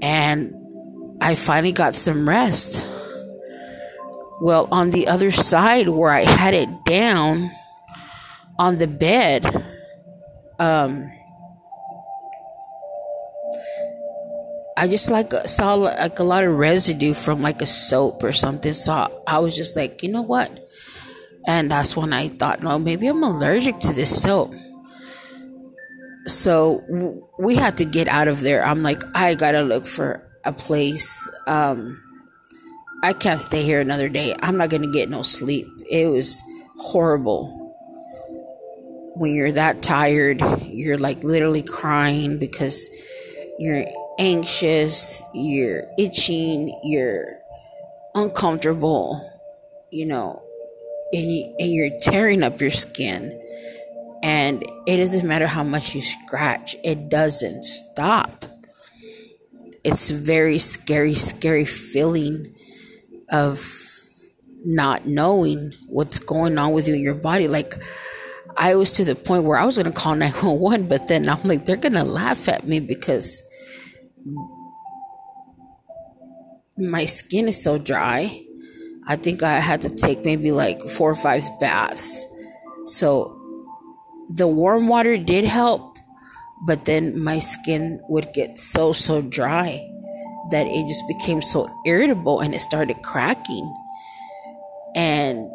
and 0.00 0.54
I 1.20 1.34
finally 1.34 1.72
got 1.72 1.94
some 1.94 2.28
rest. 2.28 2.86
Well, 4.40 4.68
on 4.72 4.90
the 4.90 5.08
other 5.08 5.30
side 5.30 5.88
where 5.88 6.10
I 6.10 6.22
had 6.22 6.54
it 6.54 6.84
down 6.84 7.50
on 8.58 8.78
the 8.78 8.86
bed, 8.86 9.44
um, 10.58 11.10
I 14.76 14.88
just 14.88 15.10
like 15.10 15.32
saw 15.46 15.74
like 15.74 16.18
a 16.18 16.22
lot 16.22 16.44
of 16.44 16.56
residue 16.56 17.12
from 17.12 17.42
like 17.42 17.60
a 17.60 17.66
soap 17.66 18.22
or 18.22 18.32
something. 18.32 18.72
So 18.72 19.22
I 19.26 19.38
was 19.40 19.54
just 19.54 19.76
like, 19.76 20.02
you 20.02 20.10
know 20.10 20.22
what? 20.22 20.50
And 21.46 21.70
that's 21.70 21.96
when 21.96 22.14
I 22.14 22.28
thought, 22.28 22.62
no, 22.62 22.78
maybe 22.78 23.06
I'm 23.08 23.22
allergic 23.22 23.78
to 23.80 23.92
this 23.92 24.22
soap. 24.22 24.54
So 26.26 26.84
we 27.38 27.56
had 27.56 27.78
to 27.78 27.84
get 27.84 28.08
out 28.08 28.28
of 28.28 28.40
there. 28.40 28.64
I'm 28.64 28.82
like, 28.82 29.02
I 29.14 29.34
gotta 29.34 29.62
look 29.62 29.86
for 29.86 30.22
a 30.44 30.52
place. 30.52 31.28
Um, 31.46 32.02
I 33.02 33.12
can't 33.12 33.40
stay 33.40 33.62
here 33.62 33.80
another 33.80 34.08
day. 34.08 34.34
I'm 34.40 34.56
not 34.56 34.68
gonna 34.70 34.90
get 34.90 35.08
no 35.08 35.22
sleep. 35.22 35.66
It 35.90 36.06
was 36.06 36.42
horrible. 36.78 37.56
When 39.16 39.34
you're 39.34 39.52
that 39.52 39.82
tired, 39.82 40.42
you're 40.64 40.98
like 40.98 41.24
literally 41.24 41.62
crying 41.62 42.38
because 42.38 42.88
you're 43.58 43.84
anxious, 44.18 45.22
you're 45.34 45.84
itching, 45.98 46.78
you're 46.84 47.40
uncomfortable, 48.14 49.20
you 49.90 50.06
know, 50.06 50.42
and, 51.12 51.32
you, 51.32 51.54
and 51.58 51.72
you're 51.72 51.98
tearing 52.00 52.42
up 52.42 52.60
your 52.60 52.70
skin. 52.70 53.39
And 54.22 54.62
it 54.86 54.98
doesn't 54.98 55.26
matter 55.26 55.46
how 55.46 55.64
much 55.64 55.94
you 55.94 56.02
scratch, 56.02 56.76
it 56.84 57.08
doesn't 57.08 57.64
stop. 57.64 58.44
It's 59.82 60.10
very 60.10 60.58
scary, 60.58 61.14
scary 61.14 61.64
feeling 61.64 62.54
of 63.30 63.76
not 64.64 65.06
knowing 65.06 65.72
what's 65.86 66.18
going 66.18 66.58
on 66.58 66.72
with 66.72 66.86
you 66.86 66.94
in 66.94 67.00
your 67.00 67.14
body. 67.14 67.48
Like, 67.48 67.74
I 68.56 68.74
was 68.74 68.92
to 68.94 69.04
the 69.04 69.14
point 69.14 69.44
where 69.44 69.56
I 69.56 69.64
was 69.64 69.76
to 69.76 69.90
call 69.90 70.14
911, 70.14 70.86
but 70.86 71.08
then 71.08 71.28
I'm 71.28 71.42
like, 71.44 71.64
they're 71.64 71.76
to 71.76 72.04
laugh 72.04 72.46
at 72.46 72.68
me 72.68 72.80
because 72.80 73.42
my 76.76 77.06
skin 77.06 77.48
is 77.48 77.62
so 77.62 77.78
dry. 77.78 78.42
I 79.06 79.16
think 79.16 79.42
I 79.42 79.60
had 79.60 79.80
to 79.82 79.90
take 79.90 80.24
maybe 80.24 80.52
like 80.52 80.82
four 80.82 81.10
or 81.10 81.14
five 81.14 81.44
baths. 81.58 82.26
So 82.84 83.39
the 84.34 84.46
warm 84.46 84.88
water 84.88 85.18
did 85.18 85.44
help, 85.44 85.98
but 86.66 86.84
then 86.84 87.18
my 87.18 87.38
skin 87.38 88.00
would 88.08 88.32
get 88.32 88.58
so, 88.58 88.92
so 88.92 89.22
dry 89.22 89.86
that 90.50 90.66
it 90.66 90.86
just 90.86 91.06
became 91.08 91.42
so 91.42 91.68
irritable 91.86 92.40
and 92.40 92.54
it 92.54 92.60
started 92.60 93.02
cracking. 93.02 93.74
And 94.94 95.50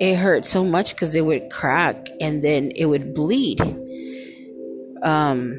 it 0.00 0.16
hurt 0.16 0.44
so 0.44 0.64
much 0.64 0.94
because 0.94 1.14
it 1.14 1.24
would 1.24 1.50
crack 1.50 2.08
and 2.20 2.42
then 2.42 2.72
it 2.74 2.86
would 2.86 3.14
bleed. 3.14 3.60
Um, 5.02 5.58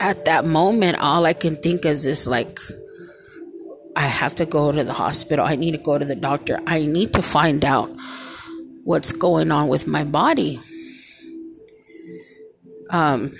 at 0.00 0.24
that 0.26 0.44
moment, 0.44 0.98
all 1.00 1.26
I 1.26 1.32
can 1.32 1.56
think 1.56 1.84
is 1.84 2.06
is 2.06 2.26
like, 2.26 2.58
I 3.98 4.02
have 4.02 4.36
to 4.36 4.46
go 4.46 4.70
to 4.70 4.84
the 4.84 4.92
hospital. 4.92 5.44
I 5.44 5.56
need 5.56 5.72
to 5.72 5.78
go 5.78 5.98
to 5.98 6.04
the 6.04 6.14
doctor. 6.14 6.60
I 6.68 6.86
need 6.86 7.14
to 7.14 7.20
find 7.20 7.64
out 7.64 7.90
what's 8.84 9.10
going 9.10 9.50
on 9.50 9.66
with 9.66 9.88
my 9.88 10.04
body. 10.04 10.60
Um, 12.90 13.36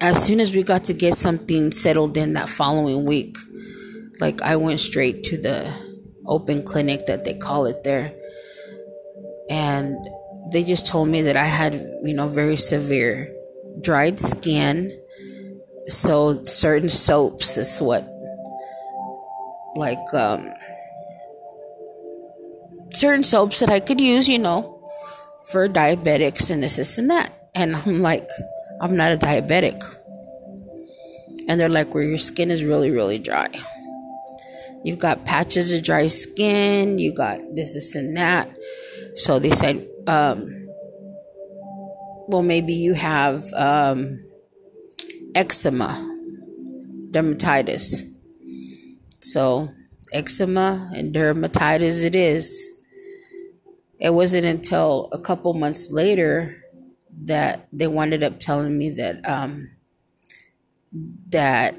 as 0.00 0.26
soon 0.26 0.40
as 0.40 0.52
we 0.52 0.64
got 0.64 0.82
to 0.86 0.94
get 0.94 1.14
something 1.14 1.70
settled 1.70 2.16
in 2.16 2.32
that 2.32 2.48
following 2.48 3.04
week, 3.04 3.36
like 4.18 4.42
I 4.42 4.56
went 4.56 4.80
straight 4.80 5.22
to 5.30 5.40
the 5.40 5.72
open 6.26 6.64
clinic 6.64 7.06
that 7.06 7.24
they 7.24 7.34
call 7.34 7.66
it 7.66 7.84
there. 7.84 8.12
And 9.48 9.96
they 10.50 10.64
just 10.64 10.88
told 10.88 11.08
me 11.08 11.22
that 11.22 11.36
I 11.36 11.44
had, 11.44 11.74
you 12.02 12.14
know, 12.14 12.26
very 12.26 12.56
severe 12.56 13.32
dried 13.80 14.18
skin. 14.18 15.00
So 15.86 16.42
certain 16.42 16.88
soaps 16.88 17.58
is 17.58 17.80
what 17.80 18.17
like 19.78 20.12
um 20.12 20.52
certain 22.92 23.22
soaps 23.22 23.60
that 23.60 23.70
I 23.70 23.80
could 23.80 24.00
use, 24.00 24.28
you 24.28 24.38
know, 24.38 24.82
for 25.50 25.68
diabetics 25.68 26.50
and 26.50 26.62
this, 26.62 26.76
this 26.76 26.98
and 26.98 27.10
that. 27.10 27.32
And 27.54 27.76
I'm 27.76 28.00
like, 28.02 28.28
I'm 28.80 28.96
not 28.96 29.12
a 29.12 29.16
diabetic. 29.16 29.82
And 31.48 31.58
they're 31.58 31.68
like, 31.68 31.94
well, 31.94 32.04
your 32.04 32.18
skin 32.18 32.50
is 32.50 32.64
really, 32.64 32.90
really 32.90 33.18
dry. 33.18 33.48
You've 34.84 34.98
got 34.98 35.24
patches 35.24 35.72
of 35.72 35.82
dry 35.82 36.06
skin, 36.06 36.98
you 36.98 37.12
got 37.12 37.38
this, 37.54 37.74
this, 37.74 37.94
and 37.94 38.16
that. 38.16 38.48
So 39.14 39.38
they 39.38 39.50
said, 39.50 39.86
um, 40.06 40.68
well, 42.28 42.42
maybe 42.42 42.74
you 42.74 42.94
have 42.94 43.52
um, 43.54 44.24
eczema, 45.34 45.88
dermatitis. 47.10 48.04
So, 49.32 49.74
eczema 50.12 50.90
and 50.94 51.14
dermatitis 51.14 52.02
it 52.02 52.14
is. 52.14 52.70
It 53.98 54.14
wasn't 54.14 54.46
until 54.46 55.10
a 55.12 55.18
couple 55.18 55.52
months 55.52 55.90
later 55.92 56.64
that 57.24 57.68
they 57.70 57.86
wound 57.86 58.22
up 58.22 58.40
telling 58.40 58.78
me 58.78 58.88
that 58.90 59.28
um, 59.28 59.70
that 61.28 61.78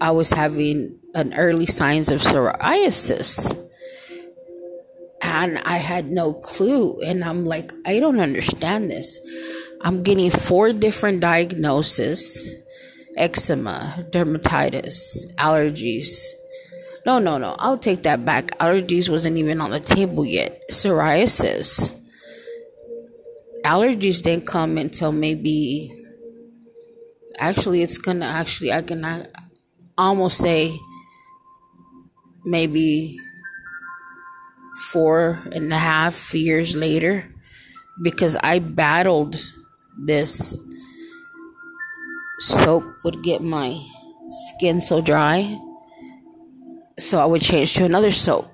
I 0.00 0.10
was 0.10 0.30
having 0.30 0.98
an 1.14 1.32
early 1.34 1.66
signs 1.66 2.10
of 2.10 2.20
psoriasis 2.20 3.56
and 5.22 5.58
I 5.58 5.76
had 5.76 6.10
no 6.10 6.32
clue. 6.32 7.00
And 7.02 7.22
I'm 7.22 7.46
like, 7.46 7.72
I 7.86 8.00
don't 8.00 8.18
understand 8.18 8.90
this. 8.90 9.20
I'm 9.82 10.02
getting 10.02 10.32
four 10.32 10.72
different 10.72 11.20
diagnoses 11.20 12.56
eczema, 13.16 14.06
dermatitis, 14.10 15.26
allergies. 15.36 16.08
No, 17.04 17.18
no, 17.18 17.38
no. 17.38 17.56
I'll 17.58 17.78
take 17.78 18.04
that 18.04 18.24
back. 18.24 18.56
Allergies 18.58 19.08
wasn't 19.08 19.36
even 19.38 19.60
on 19.60 19.70
the 19.70 19.80
table 19.80 20.24
yet. 20.24 20.62
Psoriasis. 20.70 21.94
Allergies 23.64 24.22
didn't 24.22 24.46
come 24.46 24.78
until 24.78 25.12
maybe. 25.12 25.92
Actually, 27.38 27.82
it's 27.82 27.98
gonna 27.98 28.26
actually, 28.26 28.72
I 28.72 28.82
can 28.82 29.26
almost 29.98 30.38
say 30.38 30.72
maybe 32.44 33.16
four 34.90 35.38
and 35.52 35.72
a 35.72 35.78
half 35.78 36.34
years 36.34 36.74
later 36.74 37.32
because 38.02 38.36
I 38.36 38.58
battled 38.58 39.36
this 39.98 40.58
soap 42.42 42.84
would 43.04 43.22
get 43.22 43.42
my 43.42 43.80
skin 44.30 44.80
so 44.80 45.00
dry 45.00 45.58
so 46.98 47.20
I 47.20 47.26
would 47.26 47.42
change 47.42 47.74
to 47.74 47.84
another 47.84 48.10
soap. 48.10 48.50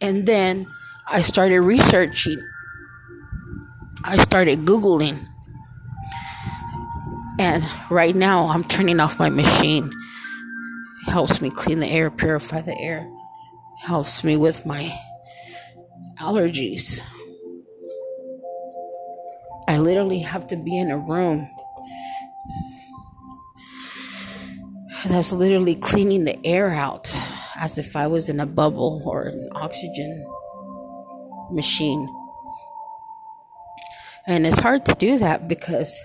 And 0.00 0.26
then 0.26 0.66
I 1.06 1.22
started 1.22 1.60
researching. 1.60 2.42
I 4.04 4.18
started 4.18 4.64
googling. 4.64 5.26
And 7.38 7.64
right 7.90 8.14
now 8.14 8.46
I'm 8.46 8.64
turning 8.64 9.00
off 9.00 9.18
my 9.18 9.30
machine. 9.30 9.92
It 11.06 11.10
helps 11.10 11.40
me 11.40 11.50
clean 11.50 11.80
the 11.80 11.88
air 11.88 12.10
purify 12.10 12.60
the 12.62 12.78
air. 12.80 13.10
Helps 13.80 14.24
me 14.24 14.36
with 14.36 14.64
my 14.64 14.96
allergies. 16.18 17.00
I 19.68 19.78
literally 19.78 20.20
have 20.20 20.46
to 20.48 20.56
be 20.56 20.78
in 20.78 20.90
a 20.90 20.98
room 20.98 21.50
that's 25.08 25.32
literally 25.32 25.74
cleaning 25.74 26.24
the 26.24 26.38
air 26.44 26.70
out 26.70 27.14
as 27.58 27.78
if 27.78 27.96
I 27.96 28.06
was 28.06 28.28
in 28.28 28.40
a 28.40 28.46
bubble 28.46 29.02
or 29.04 29.22
an 29.22 29.48
oxygen 29.54 30.26
machine. 31.50 32.08
And 34.26 34.46
it's 34.46 34.58
hard 34.58 34.84
to 34.86 34.94
do 34.94 35.18
that 35.18 35.48
because 35.48 36.02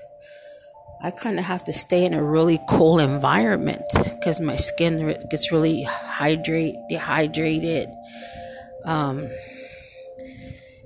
I 1.04 1.10
kind 1.10 1.40
of 1.40 1.46
have 1.46 1.64
to 1.66 1.74
stay 1.74 2.06
in 2.06 2.14
a 2.14 2.24
really 2.24 2.60
cool 2.70 3.00
environment 3.00 3.82
because 4.04 4.40
my 4.40 4.56
skin 4.56 5.16
gets 5.32 5.52
really 5.52 5.84
hydrate 5.84 6.76
dehydrated. 6.90 7.90
Um, 8.86 9.28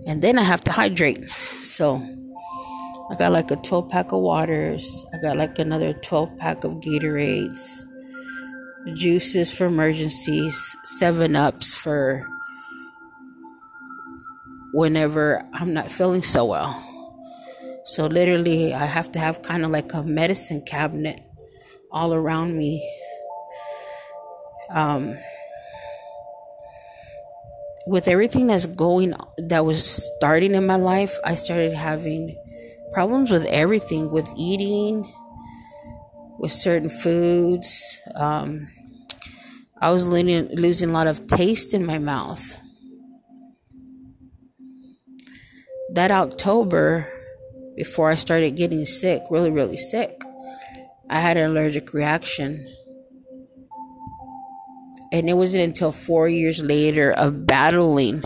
and 0.07 0.21
then 0.21 0.39
I 0.39 0.43
have 0.43 0.61
to 0.61 0.71
hydrate. 0.71 1.29
So 1.29 2.01
I 3.09 3.15
got 3.15 3.33
like 3.33 3.51
a 3.51 3.57
12 3.57 3.89
pack 3.89 4.13
of 4.13 4.21
waters. 4.21 5.05
I 5.13 5.17
got 5.17 5.35
like 5.35 5.59
another 5.59 5.93
12 5.93 6.37
pack 6.37 6.63
of 6.63 6.73
Gatorades, 6.75 7.83
juices 8.93 9.51
for 9.51 9.65
emergencies, 9.65 10.75
7 10.83 11.35
Ups 11.35 11.73
for 11.73 12.27
whenever 14.73 15.41
I'm 15.53 15.73
not 15.73 15.89
feeling 15.89 16.21
so 16.21 16.45
well. 16.45 16.81
So 17.85 18.07
literally, 18.07 18.73
I 18.73 18.85
have 18.85 19.11
to 19.13 19.19
have 19.19 19.41
kind 19.41 19.63
of 19.63 19.71
like 19.71 19.93
a 19.93 20.03
medicine 20.03 20.61
cabinet 20.65 21.19
all 21.91 22.13
around 22.13 22.57
me. 22.57 22.83
Um, 24.69 25.15
with 27.87 28.07
everything 28.07 28.47
that's 28.47 28.65
going 28.65 29.13
that 29.37 29.63
was 29.65 30.09
starting 30.17 30.55
in 30.55 30.65
my 30.65 30.75
life, 30.75 31.15
I 31.23 31.35
started 31.35 31.73
having 31.73 32.35
problems 32.91 33.29
with 33.29 33.45
everything, 33.45 34.11
with 34.11 34.27
eating, 34.35 35.11
with 36.37 36.51
certain 36.51 36.89
foods. 36.89 38.01
Um, 38.15 38.67
I 39.81 39.91
was 39.91 40.07
losing, 40.07 40.47
losing 40.55 40.89
a 40.89 40.93
lot 40.93 41.07
of 41.07 41.27
taste 41.27 41.73
in 41.73 41.85
my 41.85 41.99
mouth. 41.99 42.57
That 45.93 46.11
October, 46.11 47.07
before 47.75 48.09
I 48.09 48.15
started 48.15 48.55
getting 48.55 48.85
sick, 48.85 49.23
really, 49.29 49.49
really 49.49 49.77
sick, 49.77 50.21
I 51.09 51.19
had 51.19 51.37
an 51.37 51.51
allergic 51.51 51.93
reaction. 51.93 52.67
And 55.11 55.29
it 55.29 55.33
wasn't 55.33 55.63
until 55.63 55.91
four 55.91 56.27
years 56.27 56.61
later 56.61 57.11
of 57.11 57.45
battling. 57.45 58.23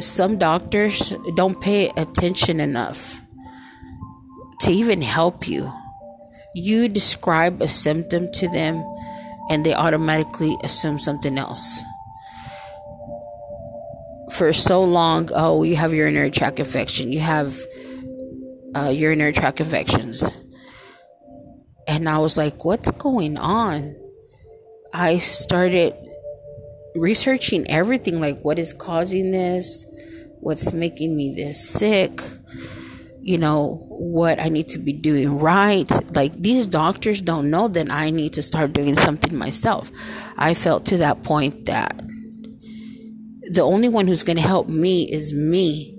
Some 0.00 0.38
doctors 0.38 1.14
don't 1.36 1.60
pay 1.60 1.92
attention 1.96 2.58
enough 2.58 3.21
to 4.62 4.70
even 4.70 5.02
help 5.02 5.48
you. 5.48 5.72
You 6.54 6.88
describe 6.88 7.60
a 7.60 7.68
symptom 7.68 8.30
to 8.32 8.48
them 8.48 8.84
and 9.50 9.66
they 9.66 9.74
automatically 9.74 10.56
assume 10.62 10.98
something 10.98 11.36
else. 11.36 11.82
For 14.32 14.52
so 14.52 14.84
long, 14.84 15.28
oh, 15.34 15.62
you 15.62 15.76
have 15.76 15.92
urinary 15.92 16.30
tract 16.30 16.58
infection, 16.58 17.12
you 17.12 17.20
have 17.20 17.58
uh, 18.76 18.88
urinary 18.88 19.32
tract 19.32 19.60
infections. 19.60 20.24
And 21.88 22.08
I 22.08 22.18
was 22.18 22.38
like, 22.38 22.64
what's 22.64 22.90
going 22.92 23.36
on? 23.36 23.96
I 24.94 25.18
started 25.18 25.94
researching 26.94 27.68
everything 27.68 28.20
like 28.20 28.42
what 28.42 28.58
is 28.58 28.72
causing 28.72 29.32
this, 29.32 29.84
what's 30.40 30.72
making 30.72 31.16
me 31.16 31.34
this 31.34 31.68
sick 31.68 32.20
you 33.22 33.38
know, 33.38 33.86
what 33.88 34.40
I 34.40 34.48
need 34.48 34.68
to 34.70 34.78
be 34.78 34.92
doing 34.92 35.38
right. 35.38 35.90
Like 36.14 36.34
these 36.34 36.66
doctors 36.66 37.22
don't 37.22 37.50
know 37.50 37.68
that 37.68 37.90
I 37.90 38.10
need 38.10 38.32
to 38.34 38.42
start 38.42 38.72
doing 38.72 38.96
something 38.96 39.36
myself. 39.36 39.92
I 40.36 40.54
felt 40.54 40.84
to 40.86 40.96
that 40.98 41.22
point 41.22 41.66
that 41.66 41.96
the 43.50 43.62
only 43.62 43.88
one 43.88 44.08
who's 44.08 44.24
going 44.24 44.36
to 44.36 44.42
help 44.42 44.68
me 44.68 45.04
is 45.10 45.32
me. 45.32 45.96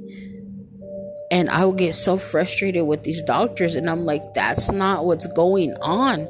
And 1.32 1.50
I 1.50 1.66
will 1.66 1.74
get 1.74 1.96
so 1.96 2.18
frustrated 2.18 2.86
with 2.86 3.04
these 3.04 3.24
doctors, 3.24 3.74
and 3.74 3.90
I'm 3.90 4.06
like, 4.06 4.36
that's 4.36 4.72
not 4.72 5.06
what's 5.06 5.26
going 5.28 5.74
on. 5.82 6.26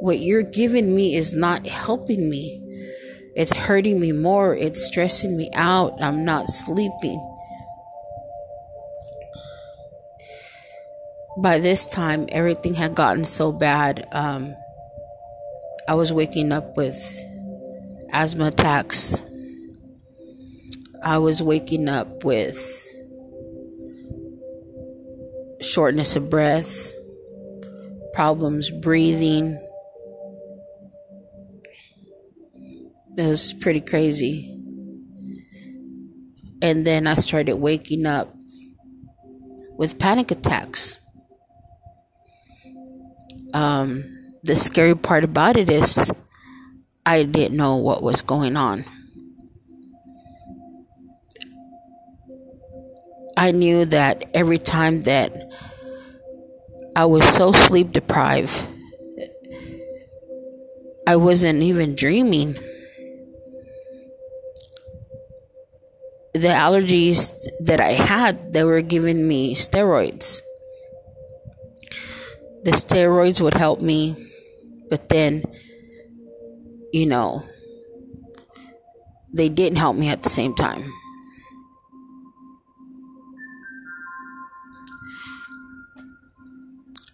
What 0.00 0.18
you're 0.18 0.42
giving 0.42 0.96
me 0.96 1.14
is 1.14 1.32
not 1.32 1.66
helping 1.66 2.28
me. 2.28 2.58
It's 3.36 3.56
hurting 3.56 4.00
me 4.00 4.10
more. 4.10 4.56
It's 4.56 4.84
stressing 4.84 5.36
me 5.36 5.48
out. 5.54 6.02
I'm 6.02 6.24
not 6.24 6.50
sleeping 6.50 7.31
by 11.36 11.58
this 11.58 11.86
time, 11.86 12.26
everything 12.30 12.74
had 12.74 12.94
gotten 12.94 13.24
so 13.24 13.52
bad. 13.52 14.06
Um, 14.12 14.54
I 15.88 15.94
was 15.94 16.12
waking 16.12 16.52
up 16.52 16.76
with 16.76 16.96
asthma 18.12 18.46
attacks. 18.46 19.22
I 21.02 21.18
was 21.18 21.42
waking 21.42 21.88
up 21.88 22.24
with 22.24 22.86
shortness 25.60 26.16
of 26.16 26.28
breath, 26.28 26.92
problems 28.12 28.70
breathing. 28.70 29.58
It 33.16 33.26
was 33.26 33.54
pretty 33.54 33.80
crazy. 33.80 34.48
And 36.60 36.86
then 36.86 37.06
I 37.06 37.14
started 37.14 37.54
waking 37.54 38.06
up 38.06 38.34
with 39.76 39.98
panic 39.98 40.30
attacks 40.30 41.00
um, 43.52 44.34
the 44.42 44.56
scary 44.56 44.94
part 44.94 45.24
about 45.24 45.56
it 45.56 45.70
is 45.70 46.10
I 47.04 47.22
didn't 47.24 47.56
know 47.56 47.76
what 47.76 48.02
was 48.02 48.22
going 48.22 48.56
on. 48.56 48.84
I 53.36 53.50
knew 53.50 53.84
that 53.86 54.30
every 54.34 54.58
time 54.58 55.02
that 55.02 55.50
I 56.94 57.06
was 57.06 57.26
so 57.28 57.52
sleep 57.52 57.92
deprived, 57.92 58.68
I 61.06 61.16
wasn't 61.16 61.62
even 61.62 61.94
dreaming. 61.94 62.54
The 66.34 66.48
allergies 66.48 67.32
that 67.60 67.80
I 67.80 67.92
had, 67.92 68.52
they 68.52 68.64
were 68.64 68.80
giving 68.80 69.26
me 69.26 69.54
steroids 69.54 70.40
the 72.64 72.72
steroids 72.72 73.40
would 73.40 73.54
help 73.54 73.80
me, 73.80 74.16
but 74.88 75.08
then, 75.08 75.42
you 76.92 77.06
know, 77.06 77.44
they 79.32 79.48
didn't 79.48 79.78
help 79.78 79.96
me 79.96 80.08
at 80.08 80.22
the 80.22 80.28
same 80.28 80.54
time. 80.54 80.92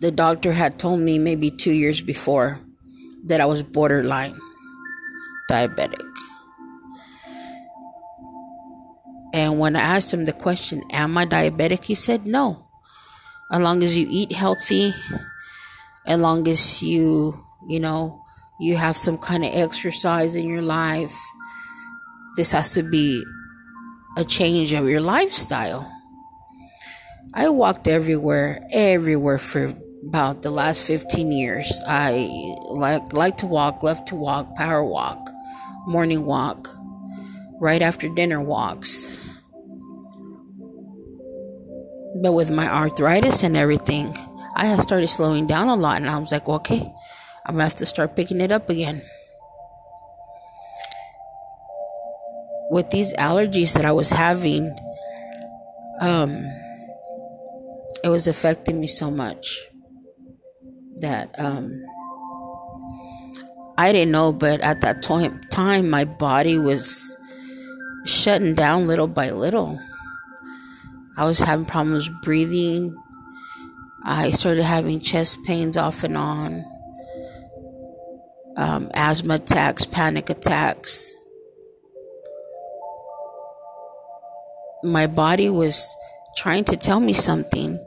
The 0.01 0.11
doctor 0.13 0.53
had 0.53 0.79
told 0.79 1.01
me 1.01 1.19
maybe 1.19 1.51
two 1.51 1.73
years 1.73 2.03
before 2.03 2.61
that 3.25 3.41
I 3.41 3.47
was 3.47 3.63
borderline 3.63 4.39
diabetic. 5.51 6.05
And 9.33 9.59
when 9.59 9.77
I 9.77 9.81
asked 9.81 10.13
him 10.13 10.25
the 10.25 10.33
question, 10.33 10.83
Am 10.93 11.17
I 11.19 11.27
diabetic? 11.27 11.85
He 11.85 11.95
said, 11.95 12.27
No. 12.27 12.67
As 13.51 13.61
long 13.61 13.83
as 13.83 13.97
you 13.97 14.07
eat 14.11 14.33
healthy 14.33 14.93
as 16.09 16.19
long 16.19 16.49
as 16.49 16.83
you, 16.83 17.39
you 17.69 17.79
know, 17.79 18.25
you 18.59 18.77
have 18.77 18.97
some 18.97 19.19
kind 19.19 19.45
of 19.45 19.55
exercise 19.55 20.35
in 20.35 20.49
your 20.49 20.63
life. 20.63 21.17
This 22.37 22.51
has 22.53 22.73
to 22.75 22.83
be 22.83 23.23
a 24.17 24.25
change 24.25 24.73
of 24.73 24.89
your 24.89 25.01
lifestyle. 25.01 25.93
I 27.35 27.51
walked 27.51 27.87
everywhere, 27.87 28.67
everywhere 28.73 29.39
for 29.39 29.75
about 30.07 30.43
the 30.43 30.51
last 30.51 30.83
15 30.83 31.31
years. 31.31 31.83
I 31.87 32.27
like 32.71 33.13
like 33.13 33.37
to 33.39 33.47
walk, 33.47 33.83
love 33.83 34.03
to 34.07 34.17
walk, 34.17 34.57
power 34.57 34.83
walk, 34.83 35.29
morning 35.87 36.25
walk, 36.25 36.69
right 37.61 37.83
after 37.83 38.09
dinner 38.09 38.41
walks. 38.41 39.15
But 42.23 42.33
with 42.33 42.51
my 42.51 42.67
arthritis 42.67 43.45
and 43.45 43.57
everything, 43.57 44.17
I 44.59 44.67
had 44.67 44.83
started 44.83 45.07
slowing 45.07 45.47
down 45.47 45.69
a 45.69 45.77
lot, 45.77 46.03
and 46.03 46.11
I 46.11 46.19
was 46.19 46.33
like, 46.33 46.49
okay, 46.49 46.93
I'm 47.47 47.55
gonna 47.55 47.65
have 47.65 47.77
to 47.77 47.87
start 47.87 48.17
picking 48.17 48.41
it 48.41 48.51
up 48.51 48.69
again. 48.69 49.03
With 52.71 52.91
these 52.91 53.15
allergies 53.15 53.75
that 53.75 53.85
I 53.85 53.93
was 53.93 54.11
having, 54.11 54.77
um, 56.01 56.45
it 58.03 58.09
was 58.09 58.27
affecting 58.27 58.81
me 58.81 58.89
so 58.89 59.11
much 59.11 59.69
that 60.99 61.31
um, 61.39 61.83
I 63.79 63.93
didn't 63.93 64.11
know, 64.11 64.33
but 64.33 64.61
at 64.61 64.81
that 64.81 65.03
time, 65.03 65.41
time, 65.53 65.89
my 65.89 66.05
body 66.05 66.59
was 66.59 67.17
shutting 68.05 68.55
down 68.55 68.89
little 68.89 69.07
by 69.07 69.31
little. 69.31 69.79
I 71.17 71.27
was 71.27 71.39
having 71.39 71.65
problems 71.65 72.11
breathing. 72.23 72.97
I 74.05 74.31
started 74.31 74.63
having 74.63 75.01
chest 75.01 75.43
pains 75.45 75.77
off 75.77 76.05
and 76.05 76.17
on, 76.17 76.65
um, 78.57 78.91
asthma 78.95 79.35
attacks, 79.35 79.85
panic 79.85 80.31
attacks. 80.31 81.15
My 84.83 85.07
body 85.07 85.51
was 85.51 85.85
trying 86.37 86.65
to 86.65 86.77
tell 86.77 87.01
me 87.01 87.13
something. 87.13 87.79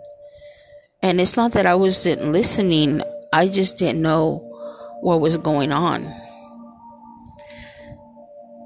And 1.01 1.19
it's 1.19 1.35
not 1.35 1.53
that 1.53 1.65
I 1.65 1.75
wasn't 1.75 2.31
listening, 2.31 3.01
I 3.33 3.47
just 3.47 3.77
didn't 3.77 4.01
know 4.01 4.47
what 5.01 5.21
was 5.21 5.37
going 5.37 5.71
on. 5.71 6.13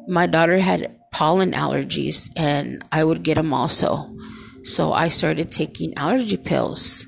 My 0.08 0.28
daughter 0.28 0.58
had 0.58 1.00
pollen 1.12 1.54
allergies, 1.54 2.30
and 2.36 2.84
I 2.92 3.04
would 3.04 3.24
get 3.24 3.36
them 3.36 3.54
also. 3.54 4.14
So 4.64 4.92
I 4.92 5.10
started 5.10 5.52
taking 5.52 5.98
allergy 5.98 6.38
pills. 6.38 7.08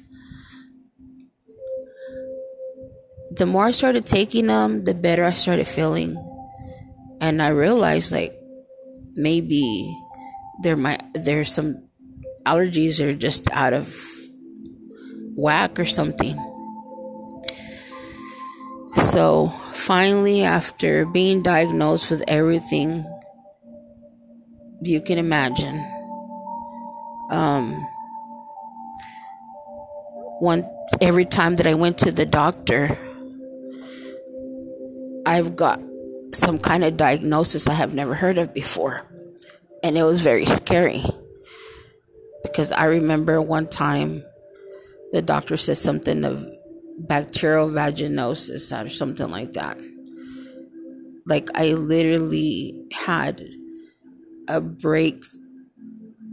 The 3.38 3.45
more 3.45 3.65
I 3.65 3.71
started 3.71 4.06
taking 4.06 4.47
them, 4.47 4.84
the 4.84 4.93
better 4.93 5.23
I 5.23 5.32
started 5.32 5.67
feeling. 5.67 6.15
And 7.21 7.41
I 7.41 7.50
realized 7.50 8.12
like 8.12 8.38
maybe 9.13 9.95
there 10.62 10.78
might 10.78 11.02
there's 11.13 11.52
some 11.52 11.88
allergies 12.45 13.02
are 13.02 13.13
just 13.13 13.52
out 13.52 13.73
of 13.73 13.95
whack 15.36 15.80
or 15.80 15.86
something. 15.86 16.36
So 19.02 19.50
finally, 19.73 20.43
after 20.43 21.06
being 21.06 21.41
diagnosed 21.43 22.10
with 22.10 22.23
everything 22.28 23.06
you 24.82 25.02
can 25.02 25.17
imagine, 25.17 25.86
um, 27.30 27.73
one 30.39 30.67
every 31.02 31.26
time 31.26 31.56
that 31.58 31.67
I 31.67 31.73
went 31.73 31.97
to 32.00 32.12
the 32.12 32.26
doctor, 32.26 32.97
I've 35.28 35.58
got 35.58 35.82
some 36.34 36.58
kind 36.58 36.86
of 36.86 36.96
diagnosis 36.96 37.68
I 37.68 37.74
have 37.74 37.94
never 37.94 38.13
heard 38.13 38.38
of 38.38 38.54
before, 38.54 39.06
and 39.84 39.98
it 39.98 40.04
was 40.04 40.22
very 40.22 40.46
scary 40.46 41.04
because 42.44 42.72
I 42.72 42.86
remember 42.86 43.42
one 43.42 43.68
time 43.68 44.24
the 45.12 45.22
doctor 45.22 45.58
said 45.58 45.76
something 45.76 46.24
of 46.24 46.48
bacterial 46.98 47.68
vaginosis 47.68 48.72
or 48.72 48.88
something 48.88 49.30
like 49.30 49.52
that. 49.52 49.78
Like 51.26 51.50
I 51.56 51.74
literally 51.74 52.86
had 52.94 53.46
a 54.48 54.62
break 54.62 55.26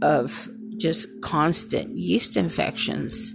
of 0.01 0.49
just 0.77 1.09
constant 1.21 1.97
yeast 1.97 2.37
infections. 2.37 3.34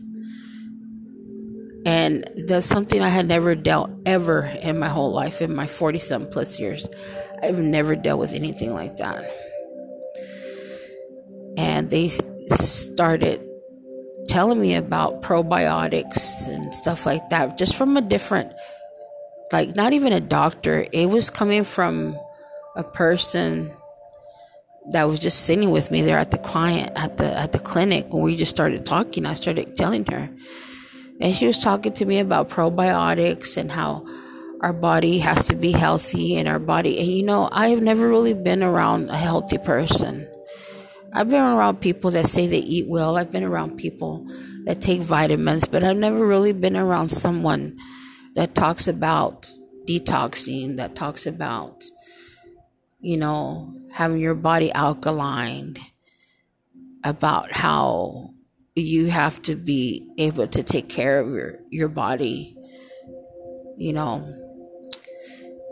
And 1.86 2.28
that's 2.46 2.66
something 2.66 3.00
I 3.00 3.08
had 3.08 3.26
never 3.26 3.54
dealt 3.54 3.90
ever 4.04 4.42
in 4.62 4.78
my 4.78 4.88
whole 4.88 5.12
life, 5.12 5.40
in 5.40 5.54
my 5.54 5.66
40 5.66 5.98
something 5.98 6.30
plus 6.30 6.58
years. 6.58 6.88
I've 7.42 7.58
never 7.58 7.96
dealt 7.96 8.20
with 8.20 8.34
anything 8.34 8.74
like 8.74 8.96
that. 8.96 9.30
And 11.56 11.88
they 11.90 12.08
started 12.08 13.46
telling 14.28 14.60
me 14.60 14.74
about 14.74 15.22
probiotics 15.22 16.48
and 16.48 16.72
stuff 16.74 17.06
like 17.06 17.28
that, 17.30 17.58
just 17.58 17.74
from 17.74 17.96
a 17.96 18.02
different, 18.02 18.52
like, 19.52 19.74
not 19.74 19.92
even 19.92 20.12
a 20.12 20.20
doctor. 20.20 20.86
It 20.92 21.06
was 21.06 21.30
coming 21.30 21.64
from 21.64 22.18
a 22.76 22.84
person 22.84 23.72
that 24.92 25.04
was 25.04 25.20
just 25.20 25.44
sitting 25.44 25.70
with 25.70 25.90
me 25.90 26.02
there 26.02 26.18
at 26.18 26.30
the 26.30 26.38
client 26.38 26.92
at 26.96 27.16
the 27.16 27.38
at 27.38 27.52
the 27.52 27.58
clinic 27.58 28.12
when 28.12 28.22
we 28.22 28.34
just 28.34 28.50
started 28.50 28.86
talking 28.86 29.26
i 29.26 29.34
started 29.34 29.76
telling 29.76 30.04
her 30.06 30.30
and 31.20 31.35
she 31.35 31.46
was 31.46 31.59
talking 31.59 31.92
to 31.94 32.04
me 32.04 32.18
about 32.18 32.48
probiotics 32.48 33.56
and 33.56 33.70
how 33.70 34.06
our 34.61 34.72
body 34.72 35.18
has 35.18 35.46
to 35.46 35.54
be 35.54 35.72
healthy 35.72 36.37
and 36.37 36.48
our 36.48 36.59
body. 36.59 36.98
And 36.98 37.09
you 37.09 37.22
know 37.22 37.48
i 37.52 37.68
have 37.68 37.83
never 37.83 38.09
really 38.09 38.35
been 38.35 38.62
around 38.62 39.11
a 39.11 39.16
healthy 39.16 39.59
person. 39.59 40.28
I've 41.12 41.28
been 41.28 41.42
around 41.42 41.80
people 41.80 42.11
that 42.12 42.26
say 42.26 42.46
they 42.46 42.59
eat 42.59 42.87
well. 42.88 43.18
I've 43.18 43.33
been 43.33 43.42
around 43.42 43.76
people 43.76 44.26
that 44.64 44.80
take 44.83 45.00
vitamins 45.00 45.66
but 45.66 45.83
i've 45.83 45.96
never 45.96 46.26
really 46.26 46.52
been 46.52 46.76
around 46.76 47.09
someone 47.09 47.78
that 48.35 48.54
talks 48.54 48.87
about 48.87 49.48
detoxing 49.88 50.76
that 50.76 50.94
talks 50.94 51.26
about 51.26 51.83
you 53.00 53.16
know, 53.16 53.74
having 53.90 54.20
your 54.20 54.35
body 54.35 54.70
alkaline, 54.72 55.76
about 57.02 57.52
how 57.52 58.35
you 58.74 59.06
have 59.06 59.42
to 59.42 59.56
be 59.56 60.09
able 60.18 60.46
to 60.46 60.62
take 60.62 60.88
care 60.88 61.20
of 61.20 61.28
your, 61.28 61.59
your 61.70 61.88
body, 61.88 62.56
you 63.76 63.92
know, 63.92 64.37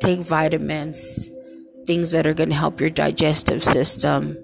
take 0.00 0.20
vitamins, 0.20 1.30
things 1.86 2.12
that 2.12 2.26
are 2.26 2.34
going 2.34 2.50
to 2.50 2.54
help 2.54 2.80
your 2.80 2.90
digestive 2.90 3.62
system, 3.62 4.36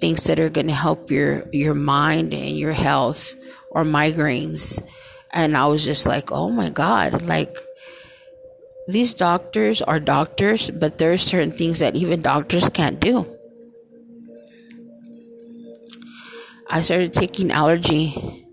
things 0.00 0.24
that 0.24 0.40
are 0.40 0.48
going 0.48 0.66
to 0.66 0.74
help 0.74 1.10
your, 1.10 1.46
your 1.52 1.74
mind 1.74 2.32
and 2.32 2.58
your 2.58 2.72
health 2.72 3.34
or 3.70 3.84
migraines. 3.84 4.82
And 5.32 5.56
I 5.56 5.66
was 5.66 5.84
just 5.84 6.06
like, 6.06 6.30
oh 6.32 6.50
my 6.50 6.70
God, 6.70 7.22
like, 7.22 7.56
these 8.86 9.14
doctors 9.14 9.80
are 9.80 9.98
doctors, 9.98 10.70
but 10.70 10.98
there 10.98 11.12
are 11.12 11.18
certain 11.18 11.52
things 11.52 11.78
that 11.78 11.96
even 11.96 12.20
doctors 12.20 12.68
can't 12.68 13.00
do. 13.00 13.33
I 16.70 16.82
started 16.82 17.12
taking 17.12 17.50
allergy, 17.50 18.46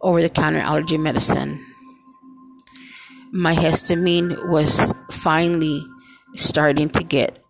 over 0.00 0.20
the 0.20 0.28
counter 0.28 0.58
allergy 0.58 0.98
medicine. 0.98 1.64
My 3.32 3.54
histamine 3.54 4.48
was 4.48 4.92
finally 5.10 5.84
starting 6.34 6.88
to 6.90 7.02
get 7.02 7.42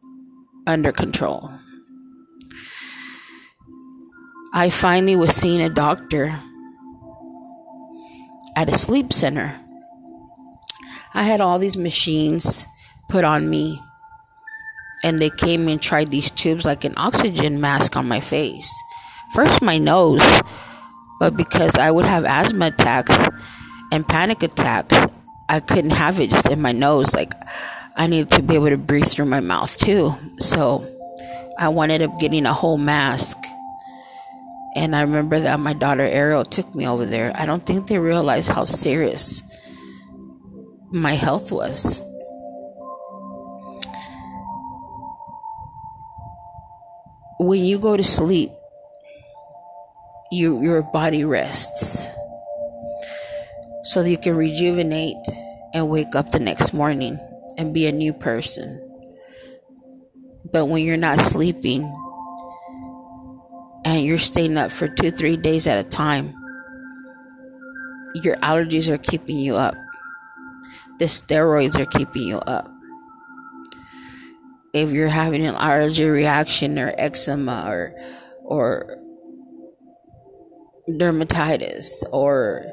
under 0.66 0.92
control. 0.92 1.50
I 4.52 4.70
finally 4.70 5.16
was 5.16 5.34
seeing 5.34 5.60
a 5.60 5.68
doctor 5.68 6.40
at 8.56 8.68
a 8.68 8.78
sleep 8.78 9.12
center 9.12 9.64
I 11.16 11.22
had 11.22 11.40
all 11.40 11.60
these 11.60 11.76
machines 11.76 12.66
put 13.08 13.22
on 13.22 13.48
me, 13.48 13.80
and 15.04 15.20
they 15.20 15.30
came 15.30 15.68
and 15.68 15.80
tried 15.80 16.10
these 16.10 16.28
tubes 16.28 16.64
like 16.64 16.82
an 16.84 16.94
oxygen 16.96 17.60
mask 17.60 17.96
on 17.96 18.08
my 18.08 18.18
face. 18.18 18.68
First, 19.34 19.62
my 19.62 19.78
nose, 19.78 20.22
but 21.18 21.36
because 21.36 21.76
I 21.76 21.90
would 21.90 22.06
have 22.06 22.24
asthma 22.24 22.66
attacks 22.66 23.28
and 23.90 24.06
panic 24.06 24.44
attacks, 24.44 24.96
I 25.48 25.58
couldn't 25.58 25.90
have 25.90 26.20
it 26.20 26.30
just 26.30 26.48
in 26.48 26.62
my 26.62 26.70
nose. 26.70 27.14
Like, 27.14 27.32
I 27.96 28.06
needed 28.06 28.30
to 28.32 28.42
be 28.42 28.54
able 28.54 28.68
to 28.68 28.76
breathe 28.76 29.08
through 29.08 29.26
my 29.26 29.40
mouth 29.40 29.76
too. 29.76 30.14
So, 30.38 30.88
I 31.58 31.68
ended 31.68 32.02
up 32.02 32.20
getting 32.20 32.46
a 32.46 32.52
whole 32.52 32.78
mask. 32.78 33.36
And 34.76 34.94
I 34.94 35.02
remember 35.02 35.40
that 35.40 35.58
my 35.58 35.72
daughter 35.72 36.02
Ariel 36.02 36.44
took 36.44 36.72
me 36.72 36.86
over 36.86 37.04
there. 37.04 37.32
I 37.34 37.44
don't 37.44 37.66
think 37.66 37.88
they 37.88 37.98
realized 37.98 38.50
how 38.50 38.64
serious 38.64 39.42
my 40.92 41.14
health 41.14 41.50
was. 41.50 42.02
When 47.40 47.64
you 47.64 47.80
go 47.80 47.96
to 47.96 48.04
sleep, 48.04 48.52
you, 50.34 50.62
your 50.62 50.82
body 50.82 51.24
rests 51.24 52.08
so 53.84 54.02
that 54.02 54.10
you 54.10 54.18
can 54.18 54.36
rejuvenate 54.36 55.16
and 55.72 55.88
wake 55.88 56.14
up 56.14 56.30
the 56.30 56.40
next 56.40 56.72
morning 56.72 57.18
and 57.58 57.74
be 57.74 57.86
a 57.86 57.92
new 57.92 58.12
person. 58.12 58.80
But 60.52 60.66
when 60.66 60.84
you're 60.84 60.96
not 60.96 61.18
sleeping 61.20 61.82
and 63.84 64.04
you're 64.04 64.18
staying 64.18 64.56
up 64.56 64.70
for 64.70 64.88
two, 64.88 65.10
three 65.10 65.36
days 65.36 65.66
at 65.66 65.84
a 65.84 65.88
time, 65.88 66.34
your 68.22 68.36
allergies 68.36 68.88
are 68.88 68.98
keeping 68.98 69.38
you 69.38 69.56
up 69.56 69.74
the 70.98 71.06
steroids 71.06 71.78
are 71.78 71.86
keeping 71.86 72.22
you 72.22 72.38
up. 72.38 72.70
If 74.72 74.90
you're 74.90 75.08
having 75.08 75.44
an 75.44 75.54
allergy 75.54 76.06
reaction 76.08 76.78
or 76.78 76.92
eczema 76.96 77.64
or 77.68 77.94
or 78.42 78.96
dermatitis 80.88 82.04
or 82.12 82.64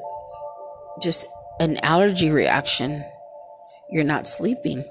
just 1.02 1.28
an 1.60 1.78
allergy 1.84 2.30
reaction, 2.30 3.04
you're 3.90 4.04
not 4.04 4.28
sleeping. 4.28 4.84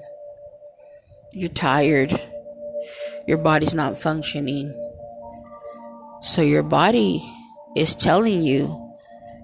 You're 1.33 1.49
tired. 1.49 2.19
Your 3.27 3.37
body's 3.37 3.75
not 3.75 3.97
functioning. 3.97 4.73
So 6.21 6.41
your 6.41 6.63
body 6.63 7.21
is 7.75 7.95
telling 7.95 8.43
you 8.43 8.93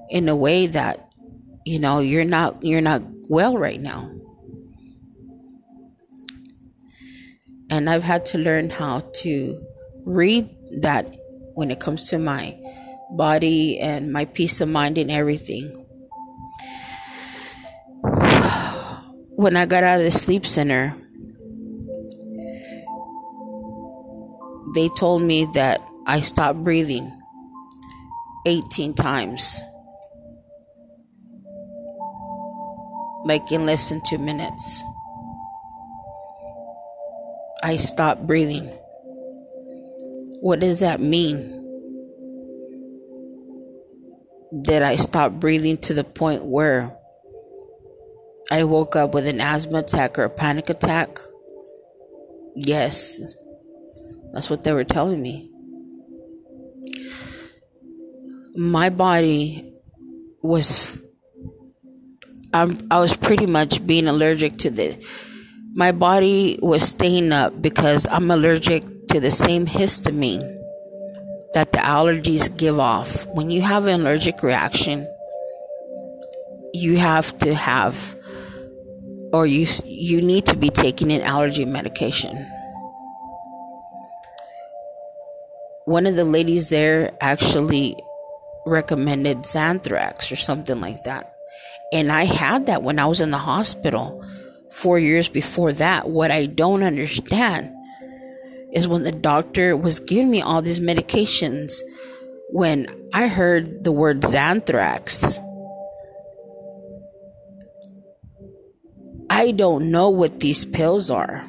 in 0.10 0.30
a 0.30 0.36
way 0.36 0.68
that 0.68 1.10
you 1.66 1.80
know 1.80 2.00
you're 2.00 2.26
not 2.26 2.64
you're 2.64 2.82
not 2.82 3.02
well 3.30 3.58
right 3.58 3.82
now. 3.82 4.12
And 7.70 7.90
I've 7.90 8.04
had 8.04 8.26
to 8.28 8.38
learn 8.38 8.70
how 8.70 9.02
to 9.22 9.62
read 10.06 10.50
that 10.82 11.18
when 11.56 11.70
it 11.70 11.80
comes 11.80 12.10
to 12.10 12.18
my 12.18 12.58
body 13.12 13.80
and 13.80 14.12
my 14.12 14.26
peace 14.26 14.62
of 14.62 14.70
mind 14.70 14.98
and 14.98 15.12
everything. 15.12 15.86
When 19.38 19.56
I 19.56 19.68
got 19.68 19.84
out 19.84 20.00
of 20.00 20.04
the 20.04 20.10
sleep 20.10 20.48
center, 20.48 20.96
they 24.74 24.90
told 24.98 25.22
me 25.22 25.46
that 25.54 25.80
I 26.08 26.22
stopped 26.22 26.64
breathing 26.64 27.14
18 28.48 28.96
times. 28.96 29.62
like 33.28 33.52
in 33.52 33.66
less 33.66 33.90
than 33.90 34.02
two 34.02 34.18
minutes. 34.18 34.84
I 37.64 37.76
stopped 37.76 38.26
breathing. 38.26 38.68
What 40.42 40.60
does 40.60 40.80
that 40.80 41.02
mean? 41.02 41.57
Did 44.62 44.82
I 44.82 44.96
stop 44.96 45.34
breathing 45.34 45.78
to 45.80 45.94
the 45.94 46.04
point 46.04 46.46
where 46.46 46.96
I 48.52 48.64
woke 48.64 48.96
up 48.96 49.14
with 49.14 49.28
an 49.28 49.42
asthma 49.42 49.80
attack 49.80 50.18
or 50.18 50.24
a 50.24 50.30
panic 50.30 50.70
attack? 50.70 51.20
Yes. 52.56 53.36
That's 54.34 54.50
what 54.50 54.64
they 54.64 54.74
were 54.74 54.84
telling 54.84 55.22
me. 55.22 55.52
my 58.58 58.90
body 58.90 59.72
was 60.42 61.00
I'm, 62.54 62.78
I 62.90 63.00
was 63.00 63.16
pretty 63.16 63.46
much 63.46 63.86
being 63.86 64.08
allergic 64.08 64.58
to 64.60 64.72
the 64.72 64.98
my 65.76 65.92
body 65.92 66.58
was 66.64 66.82
staying 66.82 67.32
up 67.32 67.62
because 67.62 68.08
I'm 68.10 68.32
allergic 68.32 68.84
to 69.10 69.20
the 69.20 69.30
same 69.30 69.68
histamine 69.68 70.57
that 71.54 71.72
the 71.72 71.80
allergies 71.80 72.56
give 72.58 72.80
off. 72.80 73.26
When 73.28 73.50
you 73.50 73.62
have 73.62 73.86
an 73.86 74.02
allergic 74.02 74.44
reaction, 74.44 75.08
you 76.74 76.98
have 76.98 77.38
to 77.40 77.56
have 77.56 78.16
or 79.34 79.46
you 79.46 79.66
you 79.86 80.22
need 80.22 80.46
to 80.46 80.56
be 80.56 80.70
taking 80.70 81.12
an 81.12 81.22
allergy 81.22 81.66
medication. 81.66 82.50
One 85.86 86.06
of 86.06 86.16
the 86.16 86.26
ladies 86.26 86.70
there 86.70 87.12
actually 87.22 87.96
recommended 88.66 89.40
Xanthrax 89.40 90.32
or 90.32 90.36
something 90.36 90.82
like 90.82 91.04
that. 91.04 91.34
And 91.94 92.12
I 92.12 92.26
had 92.26 92.66
that 92.66 92.84
when 92.84 93.00
I 93.00 93.06
was 93.06 93.22
in 93.22 93.32
the 93.32 93.38
hospital 93.38 94.22
4 94.72 95.00
years 95.00 95.30
before 95.30 95.72
that. 95.74 96.10
What 96.10 96.32
I 96.32 96.46
don't 96.46 96.84
understand 96.84 97.72
is 98.74 98.88
when 98.88 99.04
the 99.04 99.12
doctor 99.12 99.76
was 99.76 100.00
giving 100.00 100.30
me 100.30 100.42
all 100.42 100.62
these 100.62 100.80
medications 100.80 101.82
when 102.50 102.88
I 103.14 103.28
heard 103.28 103.84
the 103.84 103.92
word 103.92 104.22
Xanthrax 104.22 105.42
I 109.30 109.52
don't 109.52 109.92
know 109.92 110.10
what 110.10 110.40
these 110.40 110.66
pills 110.66 111.12
are. 111.12 111.46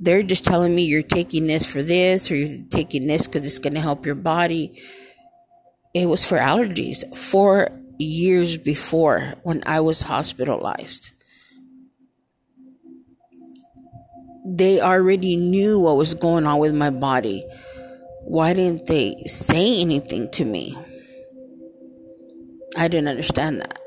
They're 0.00 0.22
just 0.22 0.44
telling 0.44 0.74
me 0.74 0.84
you're 0.84 1.02
taking 1.02 1.46
this 1.46 1.64
for 1.64 1.82
this 1.82 2.30
or 2.30 2.36
you're 2.36 2.64
taking 2.70 3.06
this 3.06 3.26
because 3.26 3.46
it's 3.46 3.58
going 3.58 3.74
to 3.74 3.80
help 3.80 4.04
your 4.04 4.14
body. 4.14 4.80
It 5.94 6.08
was 6.08 6.24
for 6.24 6.38
allergies 6.38 7.16
four 7.16 7.68
years 7.98 8.58
before 8.58 9.34
when 9.42 9.62
I 9.66 9.80
was 9.80 10.02
hospitalized. 10.02 11.12
They 14.44 14.80
already 14.80 15.36
knew 15.36 15.78
what 15.78 15.96
was 15.96 16.14
going 16.14 16.46
on 16.46 16.58
with 16.58 16.74
my 16.74 16.90
body. 16.90 17.44
Why 18.24 18.54
didn't 18.54 18.86
they 18.86 19.22
say 19.26 19.80
anything 19.80 20.30
to 20.32 20.44
me? 20.44 20.76
I 22.76 22.88
didn't 22.88 23.08
understand 23.08 23.60
that 23.60 23.82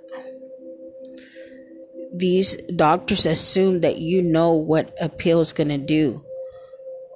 these 2.17 2.55
doctors 2.75 3.25
assume 3.25 3.81
that 3.81 3.99
you 3.99 4.21
know 4.21 4.53
what 4.53 4.95
a 5.01 5.09
pill 5.09 5.41
is 5.41 5.53
going 5.53 5.69
to 5.69 5.77
do 5.77 6.23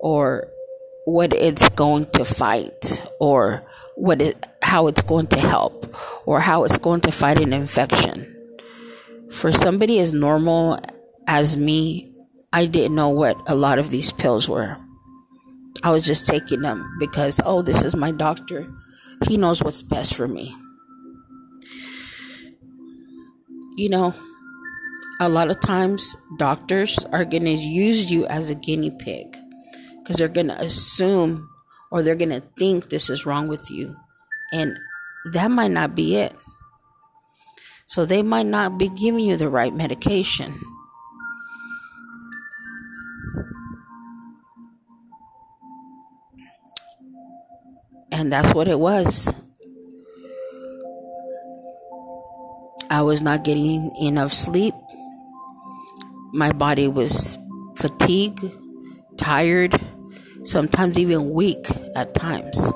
or 0.02 0.48
what 1.06 1.34
it's 1.34 1.70
going 1.70 2.06
to 2.12 2.26
fight 2.26 3.04
or 3.20 3.64
what 3.96 4.22
it 4.22 4.46
how 4.62 4.88
it's 4.88 5.02
going 5.02 5.28
to 5.28 5.40
help 5.40 5.88
or 6.26 6.40
how 6.40 6.64
it's 6.64 6.78
going 6.78 7.02
to 7.02 7.12
fight 7.12 7.40
an 7.40 7.54
infection 7.54 8.36
for 9.32 9.52
somebody 9.52 10.00
as 10.00 10.14
normal 10.14 10.80
as 11.28 11.58
me 11.58 12.09
i 12.54 12.66
didn't 12.66 12.96
know 12.96 13.10
what 13.10 13.38
a 13.48 13.56
lot 13.56 13.80
of 13.80 13.90
these 13.90 14.12
pills 14.14 14.50
were 14.50 14.78
i 15.84 15.92
was 15.92 16.06
just 16.06 16.28
taking 16.28 16.62
them 16.62 16.96
because 17.00 17.40
oh 17.46 17.62
this 17.62 17.84
is 17.84 17.96
my 17.96 18.12
doctor 18.12 18.72
he 19.28 19.38
knows 19.38 19.62
what's 19.62 19.84
best 19.84 20.16
for 20.16 20.28
me 20.28 20.56
you 23.78 23.90
know 23.90 24.14
a 25.22 25.28
lot 25.28 25.52
of 25.52 25.60
times 25.60 26.16
doctors 26.38 26.98
are 27.12 27.26
going 27.26 27.44
to 27.44 27.52
use 27.52 28.10
you 28.10 28.26
as 28.28 28.50
a 28.50 28.56
guinea 28.56 28.92
pig 29.00 29.36
because 30.02 30.18
they're 30.18 30.28
going 30.28 30.48
to 30.48 30.60
assume 30.62 31.50
or 31.92 32.02
they're 32.02 32.16
going 32.16 32.30
to 32.30 32.44
think 32.58 32.90
this 32.90 33.10
is 33.10 33.26
wrong 33.26 33.48
with 33.48 33.70
you. 33.70 33.96
And 34.52 34.78
that 35.34 35.52
might 35.52 35.72
not 35.72 35.96
be 35.96 36.16
it. 36.16 36.34
So 37.86 38.06
they 38.06 38.22
might 38.22 38.46
not 38.46 38.78
be 38.78 38.90
giving 38.90 39.20
you 39.20 39.38
the 39.38 39.50
right 39.50 39.74
medication. 39.74 40.60
And 48.12 48.32
that's 48.32 48.54
what 48.54 48.68
it 48.68 48.80
was. 48.80 49.34
I 52.90 53.04
was 53.04 53.22
not 53.22 53.44
getting 53.44 53.92
enough 54.02 54.34
sleep 54.34 54.74
my 56.32 56.52
body 56.52 56.88
was 56.88 57.38
fatigued, 57.76 58.44
tired, 59.18 59.74
sometimes 60.44 60.98
even 60.98 61.32
weak 61.32 61.66
at 61.96 62.14
times. 62.14 62.72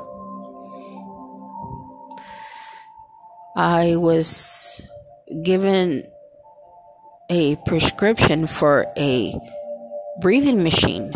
I 3.56 3.96
was 3.96 4.82
given 5.44 6.08
a 7.30 7.56
prescription 7.68 8.48
for 8.48 8.88
a 8.98 9.34
breathing 10.22 10.64
machine 10.64 11.14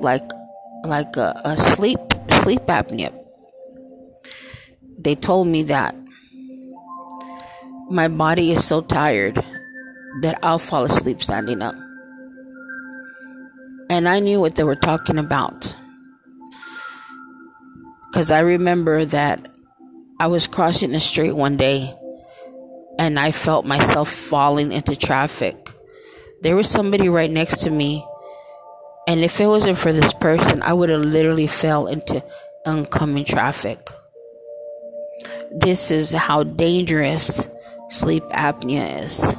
like 0.00 0.28
like 0.84 1.16
a, 1.16 1.40
a 1.44 1.56
sleep 1.56 1.98
sleep 2.48 2.62
apnea 2.62 3.12
they 4.98 5.14
told 5.14 5.46
me 5.46 5.64
that 5.64 5.94
my 7.90 8.08
body 8.08 8.52
is 8.52 8.64
so 8.64 8.80
tired 8.80 9.36
that 10.22 10.38
I'll 10.42 10.58
fall 10.58 10.84
asleep 10.84 11.22
standing 11.22 11.62
up. 11.62 11.74
And 13.90 14.08
I 14.08 14.20
knew 14.20 14.40
what 14.40 14.56
they 14.56 14.64
were 14.64 14.76
talking 14.76 15.18
about. 15.18 15.74
Because 18.10 18.30
I 18.30 18.40
remember 18.40 19.04
that 19.04 19.50
I 20.18 20.26
was 20.26 20.46
crossing 20.46 20.92
the 20.92 21.00
street 21.00 21.32
one 21.32 21.56
day 21.56 21.94
and 22.98 23.18
I 23.18 23.30
felt 23.30 23.64
myself 23.64 24.10
falling 24.10 24.72
into 24.72 24.96
traffic. 24.96 25.56
There 26.42 26.56
was 26.56 26.68
somebody 26.68 27.08
right 27.08 27.30
next 27.30 27.62
to 27.64 27.70
me, 27.70 28.04
and 29.08 29.22
if 29.22 29.40
it 29.40 29.46
wasn't 29.46 29.78
for 29.78 29.90
this 29.90 30.12
person, 30.12 30.60
I 30.60 30.74
would 30.74 30.90
have 30.90 31.00
literally 31.00 31.46
fell 31.46 31.86
into 31.86 32.22
oncoming 32.66 33.24
traffic. 33.24 33.88
This 35.50 35.90
is 35.90 36.12
how 36.12 36.42
dangerous 36.42 37.48
sleep 37.88 38.22
apnea 38.24 39.02
is 39.02 39.34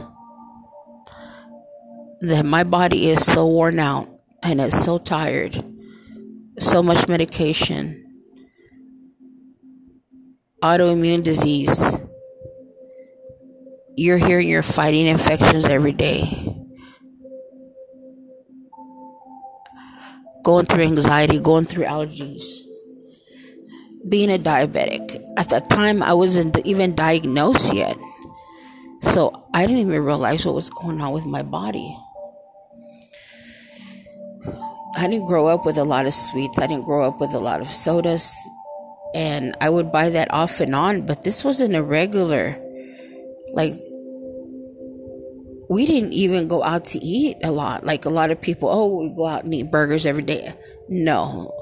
that 2.22 2.48
my 2.48 2.64
body 2.64 3.10
is 3.10 3.24
so 3.24 3.46
worn 3.46 3.78
out 3.78 4.10
and 4.42 4.60
it's 4.60 4.84
so 4.84 4.98
tired. 4.98 5.64
So 6.58 6.82
much 6.82 7.08
medication, 7.08 8.24
autoimmune 10.64 11.24
disease. 11.24 11.96
You're 13.96 14.18
here 14.18 14.40
you're 14.40 14.64
fighting 14.64 15.06
infections 15.06 15.68
every 15.68 15.92
day. 15.92 16.59
Going 20.44 20.66
through 20.66 20.84
anxiety, 20.84 21.40
going 21.40 21.66
through 21.66 21.86
allergies. 21.86 22.44
Being 24.08 24.32
a 24.32 24.40
diabetic. 24.40 25.22
At 25.38 25.50
that 25.50 25.70
time, 25.70 26.02
I 26.02 26.14
wasn't 26.14 26.58
even 26.66 26.96
diagnosed 26.96 27.74
yet. 27.74 27.98
So 29.02 29.48
I 29.54 29.66
didn't 29.66 29.82
even 29.82 30.04
realize 30.04 30.46
what 30.46 30.56
was 30.56 30.70
going 30.70 31.02
on 31.02 31.12
with 31.12 31.26
my 31.26 31.44
body. 31.44 31.98
I 34.96 35.08
didn't 35.08 35.28
grow 35.28 35.48
up 35.48 35.66
with 35.66 35.78
a 35.78 35.84
lot 35.84 36.06
of 36.06 36.14
sweets. 36.14 36.60
I 36.60 36.68
didn't 36.68 36.86
grow 36.86 37.08
up 37.08 37.22
with 37.22 37.34
a 37.34 37.40
lot 37.40 37.62
of 37.62 37.68
sodas. 37.68 38.34
And 39.14 39.56
I 39.62 39.70
would 39.70 39.92
buy 39.92 40.10
that 40.10 40.34
off 40.34 40.60
and 40.60 40.76
on, 40.76 41.06
but 41.06 41.24
this 41.24 41.44
wasn't 41.44 41.76
a 41.76 41.84
regular. 41.84 42.58
Like, 43.54 43.74
we 45.70 45.86
didn't 45.86 46.14
even 46.14 46.48
go 46.48 46.64
out 46.64 46.84
to 46.84 47.00
eat 47.00 47.38
a 47.44 47.52
lot. 47.52 47.86
Like 47.86 48.06
a 48.06 48.10
lot 48.10 48.32
of 48.32 48.42
people, 48.42 48.70
oh, 48.70 48.88
we 48.88 49.10
go 49.10 49.28
out 49.28 49.44
and 49.44 49.54
eat 49.54 49.70
burgers 49.70 50.08
every 50.08 50.24
day. 50.24 50.52
No, 50.90 51.54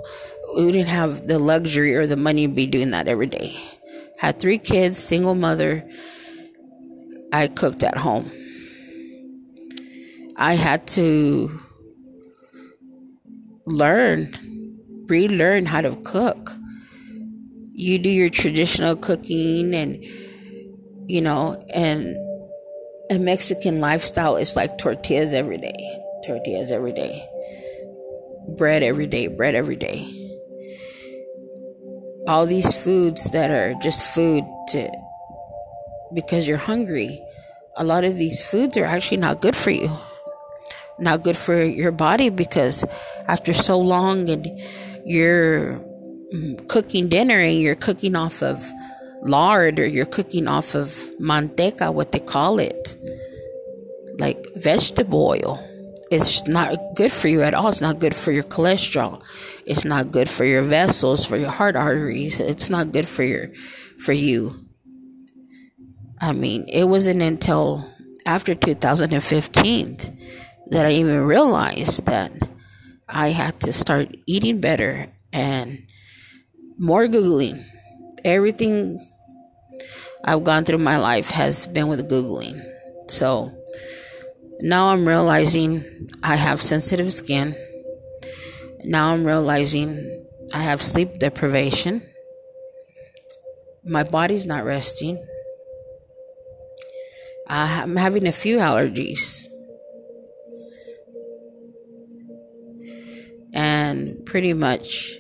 we 0.56 0.72
didn't 0.72 0.88
have 0.88 1.28
the 1.28 1.38
luxury 1.38 1.94
or 1.94 2.08
the 2.08 2.16
money 2.16 2.48
to 2.48 2.54
be 2.54 2.66
doing 2.66 2.92
that 2.92 3.10
every 3.10 3.28
day. 3.28 3.54
Had 4.18 4.40
three 4.40 4.58
kids, 4.58 4.98
single 4.98 5.36
mother. 5.36 5.88
I 7.34 7.50
cooked 7.50 7.84
at 7.84 7.98
home. 7.98 8.32
I 10.38 10.54
had 10.54 10.88
to 10.90 11.60
learn, 13.66 14.34
relearn 15.08 15.66
how 15.66 15.82
to 15.82 15.96
cook. 15.98 16.52
You 17.74 18.00
do 18.00 18.10
your 18.10 18.30
traditional 18.30 18.96
cooking 18.96 19.76
and, 19.76 20.04
you 21.08 21.20
know, 21.20 21.62
and 21.74 22.16
a 23.10 23.20
Mexican 23.20 23.80
lifestyle 23.80 24.38
is 24.38 24.56
like 24.56 24.78
tortillas 24.78 25.34
every 25.34 25.58
day. 25.58 26.02
Tortillas 26.26 26.72
every 26.72 26.94
day. 26.94 27.28
Bread 28.58 28.84
every 28.84 29.08
day. 29.08 29.28
Bread 29.28 29.56
every 29.56 29.76
day. 29.76 30.06
All 32.28 32.46
these 32.46 32.76
foods 32.76 33.32
that 33.32 33.52
are 33.52 33.74
just 33.82 34.04
food 34.04 34.44
to, 34.70 34.90
because 36.14 36.48
you're 36.48 36.58
hungry. 36.58 37.24
A 37.78 37.84
lot 37.84 38.04
of 38.04 38.18
these 38.18 38.44
foods 38.44 38.76
are 38.78 38.86
actually 38.86 39.18
not 39.18 39.40
good 39.40 39.56
for 39.56 39.70
you 39.72 39.98
not 41.00 41.22
good 41.22 41.38
for 41.38 41.62
your 41.62 41.92
body 41.92 42.30
because 42.30 42.84
after 43.28 43.54
so 43.54 43.78
long 43.78 44.30
and 44.30 44.48
you're 45.06 45.80
cooking 46.68 47.08
dinner 47.08 47.38
and 47.38 47.60
you're 47.60 47.76
cooking 47.76 48.16
off 48.16 48.42
of 48.42 48.70
lard 49.22 49.80
or 49.80 49.88
you're 49.88 50.06
cooking 50.06 50.48
off 50.48 50.76
of 50.76 50.90
manteca, 51.20 51.94
what 51.94 52.12
they 52.12 52.20
call 52.20 52.60
it, 52.60 52.96
like 54.18 54.46
vegetable 54.56 55.28
oil. 55.28 55.64
It's 56.10 56.48
not 56.48 56.78
good 56.96 57.12
for 57.12 57.28
you 57.28 57.42
at 57.42 57.54
all. 57.54 57.68
It's 57.68 57.82
not 57.82 58.00
good 58.00 58.16
for 58.16 58.32
your 58.32 58.44
cholesterol. 58.44 59.22
It's 59.66 59.84
not 59.84 60.12
good 60.12 60.30
for 60.30 60.46
your 60.46 60.64
vessels, 60.64 61.26
for 61.26 61.36
your 61.36 61.52
heart 61.52 61.76
arteries. 61.76 62.40
It's 62.40 62.70
not 62.70 62.94
good 62.94 63.08
for 63.08 63.24
your, 63.24 63.52
for 64.00 64.14
you. 64.14 64.66
I 66.20 66.32
mean, 66.32 66.66
it 66.68 66.86
wasn't 66.86 67.22
until 67.22 67.94
after 68.26 68.56
2015 68.56 69.98
that 70.70 70.86
I 70.86 70.92
even 70.92 71.24
realized 71.24 72.06
that 72.06 72.32
I 73.08 73.30
had 73.30 73.60
to 73.62 73.74
start 73.74 74.16
eating 74.26 74.60
better 74.60 75.08
and 75.32 75.84
more 76.78 77.08
Googling. 77.08 77.66
Everything 78.28 79.00
I've 80.26 80.44
gone 80.44 80.66
through 80.66 80.80
my 80.80 80.98
life 80.98 81.30
has 81.30 81.66
been 81.66 81.88
with 81.88 82.10
Googling. 82.10 82.62
So 83.08 83.54
now 84.60 84.90
I'm 84.90 85.08
realizing 85.08 86.10
I 86.22 86.36
have 86.36 86.62
sensitive 86.62 87.14
skin. 87.14 87.56
Now 88.84 89.14
I'm 89.14 89.26
realizing 89.26 90.26
I 90.54 90.60
have 90.60 90.82
sleep 90.82 91.20
deprivation. 91.20 92.02
My 93.86 94.04
body's 94.04 94.46
not 94.46 94.66
resting. 94.66 95.26
I'm 97.48 97.96
having 97.96 98.28
a 98.28 98.34
few 98.34 98.58
allergies. 98.58 99.48
And 103.54 104.26
pretty 104.26 104.54
much, 104.54 105.18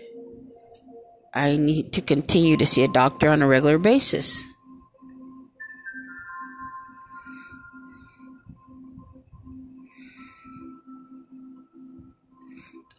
I 1.38 1.57
need 1.57 1.93
to 1.93 2.01
continue 2.01 2.57
to 2.57 2.65
see 2.65 2.83
a 2.83 2.88
doctor 2.88 3.29
on 3.29 3.41
a 3.41 3.47
regular 3.47 3.77
basis. 3.77 4.43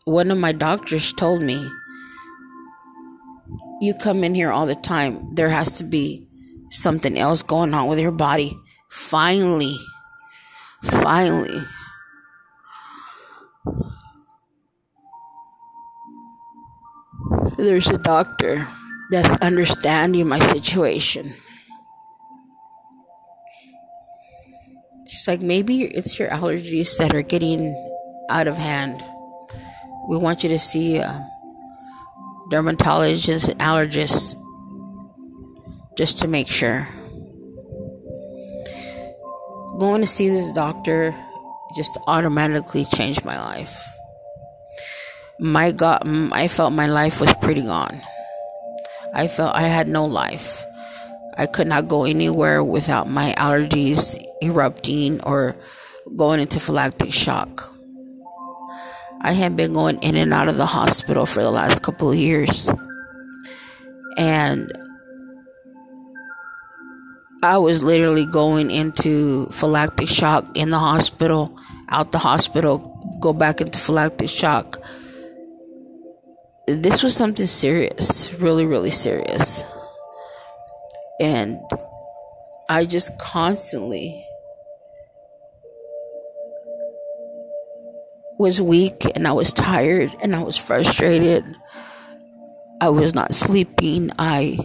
One 0.04 0.30
of 0.30 0.38
my 0.38 0.52
doctors 0.52 1.12
told 1.12 1.42
me, 1.42 1.68
You 3.80 3.94
come 3.94 4.24
in 4.24 4.34
here 4.34 4.50
all 4.50 4.66
the 4.66 4.74
time. 4.74 5.34
There 5.34 5.50
has 5.50 5.76
to 5.78 5.84
be 5.84 6.26
something 6.70 7.18
else 7.18 7.42
going 7.42 7.74
on 7.74 7.88
with 7.88 7.98
your 7.98 8.12
body 8.12 8.56
Finally, 8.88 9.76
finally, 10.82 11.60
there's 17.58 17.90
a 17.90 17.98
doctor 17.98 18.66
that's 19.10 19.34
understanding 19.42 20.28
my 20.28 20.38
situation. 20.38 21.34
She's 25.06 25.26
like, 25.26 25.40
maybe 25.40 25.82
it's 25.84 26.18
your 26.18 26.28
allergies 26.28 26.96
that 26.98 27.14
are 27.14 27.22
getting 27.22 27.74
out 28.30 28.46
of 28.46 28.56
hand. 28.56 29.02
We 30.08 30.16
want 30.16 30.42
you 30.42 30.48
to 30.50 30.58
see 30.58 30.98
a 30.98 31.28
dermatologist, 32.50 33.48
and 33.48 33.60
allergist, 33.60 34.36
just 35.96 36.18
to 36.20 36.28
make 36.28 36.48
sure 36.48 36.88
going 39.78 40.00
to 40.00 40.06
see 40.06 40.28
this 40.28 40.50
doctor 40.52 41.14
just 41.76 41.96
automatically 42.08 42.84
changed 42.84 43.24
my 43.24 43.38
life. 43.38 43.84
My 45.40 45.70
God, 45.70 46.02
I 46.32 46.48
felt 46.48 46.72
my 46.72 46.86
life 46.86 47.20
was 47.20 47.32
pretty 47.34 47.62
gone. 47.62 48.02
I 49.14 49.28
felt 49.28 49.54
I 49.54 49.62
had 49.62 49.88
no 49.88 50.04
life. 50.04 50.64
I 51.36 51.46
could 51.46 51.68
not 51.68 51.86
go 51.86 52.04
anywhere 52.04 52.64
without 52.64 53.08
my 53.08 53.34
allergies 53.38 54.18
erupting 54.42 55.20
or 55.22 55.54
going 56.16 56.40
into 56.40 56.58
phylactic 56.58 57.12
shock. 57.12 57.62
I 59.22 59.32
had 59.32 59.54
been 59.56 59.72
going 59.72 60.02
in 60.02 60.16
and 60.16 60.34
out 60.34 60.48
of 60.48 60.56
the 60.56 60.66
hospital 60.66 61.24
for 61.24 61.40
the 61.40 61.50
last 61.50 61.82
couple 61.82 62.10
of 62.10 62.16
years. 62.16 62.68
And 64.16 64.72
I 67.44 67.58
was 67.58 67.84
literally 67.84 68.26
going 68.26 68.72
into 68.72 69.46
phylactic 69.50 70.08
shock 70.08 70.56
in 70.56 70.70
the 70.70 70.78
hospital, 70.80 71.56
out 71.88 72.10
the 72.10 72.18
hospital, 72.18 72.78
go 73.20 73.32
back 73.32 73.60
into 73.60 73.78
phylactic 73.78 74.28
shock. 74.28 74.78
This 76.68 77.02
was 77.02 77.16
something 77.16 77.46
serious, 77.46 78.30
really, 78.34 78.66
really 78.66 78.90
serious. 78.90 79.64
And 81.18 81.58
I 82.68 82.84
just 82.84 83.16
constantly 83.16 84.22
was 88.38 88.60
weak 88.60 89.02
and 89.14 89.26
I 89.26 89.32
was 89.32 89.54
tired 89.54 90.14
and 90.20 90.36
I 90.36 90.42
was 90.42 90.58
frustrated. 90.58 91.42
I 92.82 92.90
was 92.90 93.14
not 93.14 93.34
sleeping. 93.34 94.10
I 94.18 94.58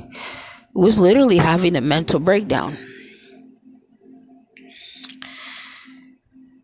was 0.75 0.99
literally 0.99 1.37
having 1.37 1.77
a 1.77 1.81
mental 1.81 2.19
breakdown. 2.19 2.77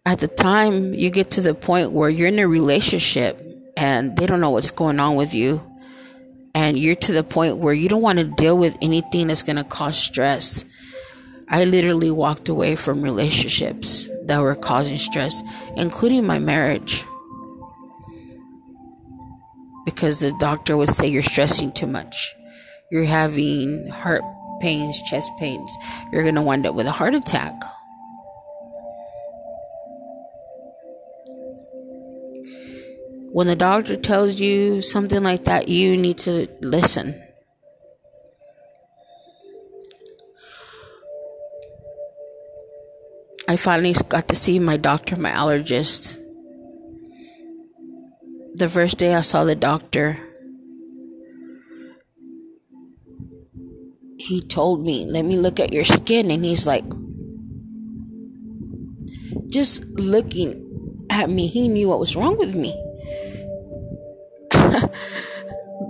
At 0.05 0.19
the 0.19 0.27
time, 0.27 0.93
you 0.93 1.09
get 1.09 1.31
to 1.31 1.41
the 1.41 1.55
point 1.55 1.93
where 1.93 2.09
you're 2.09 2.27
in 2.27 2.39
a 2.39 2.47
relationship 2.47 3.48
and 3.79 4.15
they 4.15 4.25
don't 4.25 4.41
know 4.41 4.51
what's 4.51 4.71
going 4.71 4.99
on 4.99 5.15
with 5.15 5.33
you. 5.33 5.61
And 6.53 6.77
you're 6.77 6.95
to 6.95 7.11
the 7.11 7.23
point 7.23 7.57
where 7.57 7.73
you 7.73 7.89
don't 7.89 8.01
want 8.01 8.19
to 8.19 8.25
deal 8.25 8.57
with 8.57 8.77
anything 8.81 9.27
that's 9.27 9.43
going 9.43 9.55
to 9.55 9.63
cause 9.63 9.97
stress. 9.97 10.65
I 11.47 11.63
literally 11.63 12.11
walked 12.11 12.49
away 12.49 12.75
from 12.75 13.01
relationships 13.01 14.09
that 14.25 14.41
were 14.41 14.55
causing 14.55 14.97
stress, 14.97 15.41
including 15.75 16.25
my 16.25 16.39
marriage. 16.39 17.05
Because 19.85 20.19
the 20.19 20.33
doctor 20.39 20.77
would 20.77 20.89
say 20.89 21.07
you're 21.07 21.23
stressing 21.23 21.71
too 21.71 21.87
much 21.87 22.35
you're 22.89 23.03
having 23.03 23.87
heart 23.87 24.23
pains, 24.59 25.01
chest 25.03 25.31
pains, 25.37 25.77
you're 26.11 26.23
going 26.23 26.35
to 26.35 26.41
wind 26.41 26.65
up 26.65 26.75
with 26.75 26.87
a 26.87 26.91
heart 26.91 27.15
attack. 27.15 27.53
When 33.31 33.45
the 33.45 33.55
doctor 33.55 33.95
tells 33.95 34.41
you 34.41 34.81
something 34.81 35.21
like 35.21 35.43
that, 35.43 35.67
you 35.67 35.95
need 35.95 36.17
to 36.19 36.47
listen. 36.61 37.13
I 43.47 43.55
finally 43.55 43.93
got 44.09 44.27
to 44.29 44.35
see 44.35 44.59
my 44.59 44.77
doctor, 44.77 45.15
my 45.15 45.31
allergist. 45.31 46.17
The 48.55 48.67
first 48.67 48.97
day 48.97 49.13
I 49.13 49.21
saw 49.21 49.43
the 49.43 49.55
doctor, 49.55 50.19
he 54.17 54.41
told 54.41 54.85
me, 54.85 55.05
let 55.05 55.23
me 55.23 55.37
look 55.37 55.59
at 55.59 55.71
your 55.71 55.85
skin. 55.85 56.29
And 56.31 56.43
he's 56.43 56.67
like, 56.67 56.85
just 59.47 59.85
looking 59.85 61.05
at 61.09 61.29
me, 61.29 61.47
he 61.47 61.67
knew 61.67 61.89
what 61.89 61.99
was 61.99 62.15
wrong 62.15 62.37
with 62.37 62.55
me. 62.55 62.75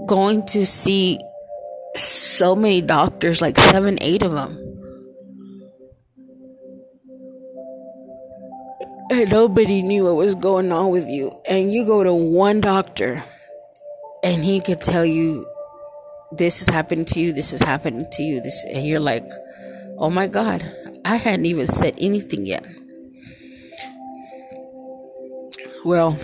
Going 0.08 0.45
to 0.47 0.66
see 0.66 1.20
so 1.95 2.56
many 2.56 2.82
doctors, 2.82 3.41
like 3.41 3.58
seven, 3.58 3.97
eight 4.02 4.22
of 4.24 4.32
them. 4.32 4.58
And 9.12 9.32
nobody 9.32 9.82
knew 9.82 10.06
what 10.06 10.16
was 10.16 10.36
going 10.36 10.72
on 10.72 10.91
with 10.91 11.08
you. 11.08 11.32
And 11.50 11.74
you 11.74 11.86
go 11.86 12.04
to 12.04 12.14
one 12.14 12.62
doctor, 12.62 13.24
and 14.24 14.43
he 14.43 14.62
could 14.62 14.82
tell 14.82 15.06
you 15.06 15.45
this 16.32 16.62
is 16.62 16.70
happening 16.70 17.06
to 17.06 17.20
you, 17.20 17.34
this 17.34 17.54
is 17.54 17.62
happening 17.62 18.06
to 18.12 18.24
you, 18.24 18.39
this, 18.39 18.64
and 18.72 18.86
you're 18.86 19.00
like, 19.00 19.28
oh 19.97 20.12
my 20.12 20.28
God, 20.28 20.64
I 21.04 21.16
hadn't 21.16 21.47
even 21.47 21.68
said 21.68 21.95
anything 21.97 22.45
yet. 22.45 22.64
Well, 25.84 26.20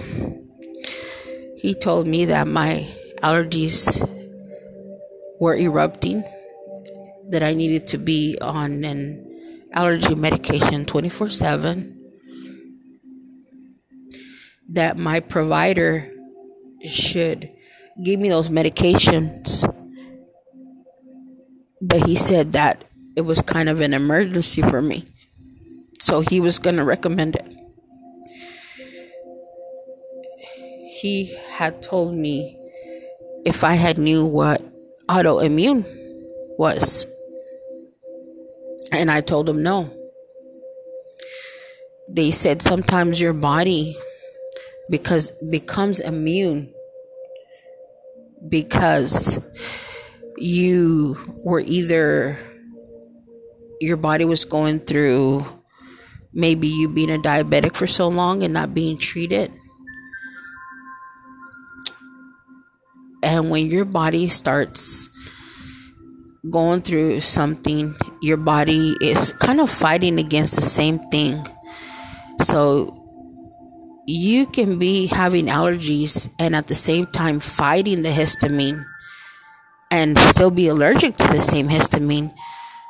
he 1.66 1.74
told 1.74 2.07
me 2.07 2.26
that 2.26 2.47
my 2.47 2.88
allergies 3.24 3.97
were 5.39 5.55
erupting, 5.55 6.24
that 7.30 7.43
I 7.43 7.53
needed 7.53 7.88
to 7.88 7.97
be 7.97 8.38
on 8.41 8.84
an 8.84 9.70
allergy 9.74 10.16
medication 10.16 10.86
24 10.86 11.30
7, 11.30 12.11
that 14.70 14.97
my 14.97 15.20
provider 15.20 16.11
should 16.88 17.49
give 18.03 18.20
me 18.20 18.30
those 18.30 18.49
medications 18.49 19.66
but 21.82 22.07
he 22.07 22.16
said 22.16 22.53
that 22.53 22.84
it 23.16 23.22
was 23.22 23.41
kind 23.41 23.70
of 23.70 23.80
an 23.82 23.93
emergency 23.93 24.61
for 24.61 24.82
me. 24.82 25.05
So 25.99 26.22
he 26.22 26.39
was 26.39 26.59
going 26.59 26.78
to 26.78 26.84
recommend 26.84 27.36
it. 27.36 27.54
He 31.01 31.35
had 31.49 31.81
told 31.81 32.15
me 32.15 32.57
if 33.45 33.63
I 33.63 33.73
had 33.73 33.97
knew 33.97 34.25
what 34.25 34.61
autoimmune 35.09 35.85
was. 36.57 37.05
And 38.91 39.11
I 39.11 39.21
told 39.21 39.49
him 39.49 39.61
no. 39.61 39.91
They 42.09 42.31
said 42.31 42.61
sometimes 42.61 43.19
your 43.19 43.33
body 43.33 43.97
because 44.89 45.31
becomes 45.49 45.99
immune 45.99 46.73
because 48.47 49.39
you 50.37 51.17
were 51.43 51.61
either 51.61 52.37
your 53.81 53.97
body 53.97 54.23
was 54.23 54.45
going 54.45 54.79
through 54.79 55.45
maybe 56.33 56.67
you 56.67 56.87
being 56.89 57.11
a 57.11 57.17
diabetic 57.17 57.75
for 57.75 57.87
so 57.87 58.07
long 58.07 58.43
and 58.43 58.53
not 58.53 58.73
being 58.73 58.97
treated. 58.97 59.51
And 63.26 63.49
when 63.49 63.65
your 63.65 63.86
body 63.86 64.28
starts 64.28 65.09
going 66.47 66.84
through 66.84 67.21
something, 67.21 67.95
your 68.21 68.38
body 68.38 68.95
is 69.01 69.34
kind 69.34 69.59
of 69.59 69.67
fighting 69.67 70.19
against 70.19 70.55
the 70.55 70.61
same 70.61 70.99
thing. 71.09 71.43
So 72.43 73.01
you 74.05 74.45
can 74.45 74.78
be 74.78 75.07
having 75.07 75.47
allergies 75.47 76.30
and 76.38 76.55
at 76.55 76.67
the 76.67 76.76
same 76.76 77.07
time 77.07 77.39
fighting 77.39 78.03
the 78.03 78.09
histamine 78.09 78.86
and 79.89 80.15
still 80.19 80.51
be 80.51 80.67
allergic 80.67 81.17
to 81.17 81.28
the 81.28 81.39
same 81.39 81.67
histamine. 81.67 82.32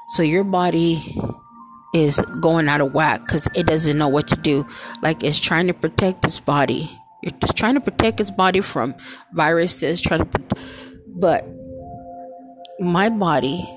So 0.10 0.22
your 0.22 0.44
body 0.44 1.18
is 1.94 2.20
going 2.42 2.68
out 2.68 2.82
of 2.82 2.94
whack 2.94 3.22
because 3.22 3.48
it 3.56 3.68
doesn't 3.68 3.98
know 3.98 4.10
what 4.10 4.28
to 4.28 4.36
do. 4.36 4.68
Like 5.02 5.24
it's 5.24 5.40
trying 5.40 5.68
to 5.68 5.74
protect 5.74 6.26
its 6.26 6.42
body. 6.42 6.92
You're 7.26 7.40
just 7.40 7.58
trying 7.58 7.74
to 7.74 7.82
protect 7.82 8.22
its 8.22 8.30
body 8.30 8.62
from 8.62 8.94
viruses, 9.34 10.00
trying 10.00 10.30
to, 10.30 10.42
but 11.08 11.44
my 12.80 13.10
body 13.10 13.68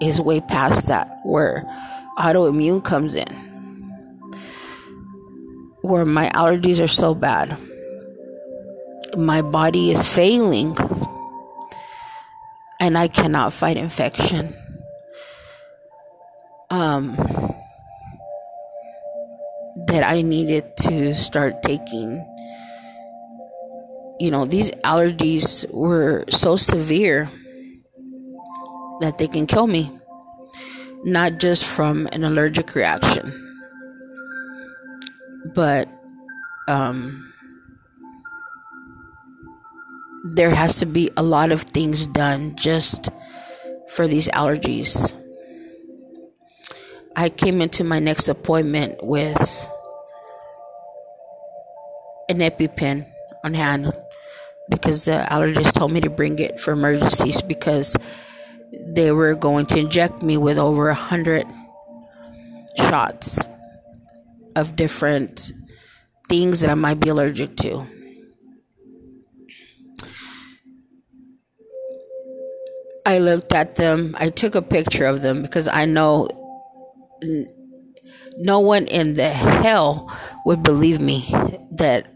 is 0.00 0.20
way 0.20 0.40
past 0.40 0.86
that 0.86 1.18
where 1.24 1.64
autoimmune 2.16 2.84
comes 2.84 3.14
in, 3.14 3.26
where 5.82 6.04
my 6.04 6.30
allergies 6.30 6.82
are 6.82 6.88
so 6.88 7.12
bad. 7.12 7.58
My 9.16 9.42
body 9.42 9.90
is 9.90 10.06
failing 10.06 10.76
and 12.78 12.96
I 12.96 13.08
cannot 13.08 13.52
fight 13.52 13.76
infection. 13.76 14.54
Um, 16.70 17.16
that 19.88 20.02
I 20.04 20.22
needed 20.22 20.76
to 20.78 21.14
start 21.14 21.62
taking. 21.62 22.31
You 24.22 24.30
know, 24.30 24.44
these 24.44 24.70
allergies 24.86 25.68
were 25.72 26.24
so 26.28 26.54
severe 26.54 27.28
that 29.00 29.18
they 29.18 29.26
can 29.26 29.48
kill 29.48 29.66
me, 29.66 29.90
not 31.02 31.40
just 31.40 31.64
from 31.64 32.08
an 32.12 32.22
allergic 32.22 32.72
reaction, 32.76 33.34
but 35.56 35.88
um, 36.68 37.34
there 40.34 40.50
has 40.50 40.78
to 40.78 40.86
be 40.86 41.10
a 41.16 41.22
lot 41.24 41.50
of 41.50 41.62
things 41.62 42.06
done 42.06 42.54
just 42.54 43.10
for 43.88 44.06
these 44.06 44.28
allergies. 44.28 45.10
I 47.16 47.28
came 47.28 47.60
into 47.60 47.82
my 47.82 47.98
next 47.98 48.28
appointment 48.28 49.02
with 49.02 49.68
an 52.28 52.38
EpiPen 52.38 53.08
on 53.42 53.54
hand 53.54 53.92
because 54.68 55.04
the 55.04 55.26
allergist 55.30 55.72
told 55.72 55.92
me 55.92 56.00
to 56.00 56.10
bring 56.10 56.38
it 56.38 56.60
for 56.60 56.72
emergencies 56.72 57.42
because 57.42 57.96
they 58.72 59.12
were 59.12 59.34
going 59.34 59.66
to 59.66 59.78
inject 59.78 60.22
me 60.22 60.36
with 60.36 60.58
over 60.58 60.88
a 60.88 60.94
hundred 60.94 61.46
shots 62.76 63.40
of 64.56 64.76
different 64.76 65.52
things 66.28 66.60
that 66.60 66.70
I 66.70 66.74
might 66.74 67.00
be 67.00 67.10
allergic 67.10 67.56
to. 67.58 67.86
I 73.04 73.18
looked 73.18 73.52
at 73.52 73.74
them. 73.74 74.14
I 74.18 74.30
took 74.30 74.54
a 74.54 74.62
picture 74.62 75.04
of 75.04 75.22
them 75.22 75.42
because 75.42 75.66
I 75.68 75.86
know 75.86 76.28
no 78.38 78.60
one 78.60 78.86
in 78.86 79.14
the 79.14 79.28
hell 79.28 80.10
would 80.46 80.62
believe 80.62 81.00
me 81.00 81.26
that 81.72 82.06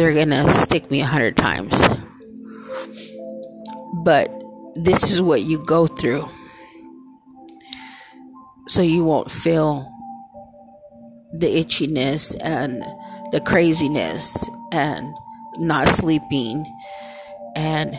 they're 0.00 0.14
gonna 0.14 0.52
stick 0.54 0.90
me 0.90 1.02
a 1.02 1.06
hundred 1.06 1.36
times. 1.36 1.78
But 4.02 4.30
this 4.74 5.12
is 5.12 5.20
what 5.20 5.42
you 5.42 5.62
go 5.66 5.86
through. 5.86 6.26
So 8.66 8.80
you 8.80 9.04
won't 9.04 9.30
feel 9.30 9.86
the 11.34 11.48
itchiness 11.48 12.34
and 12.40 12.82
the 13.32 13.42
craziness 13.44 14.48
and 14.72 15.12
not 15.58 15.88
sleeping 15.88 16.64
and 17.54 17.98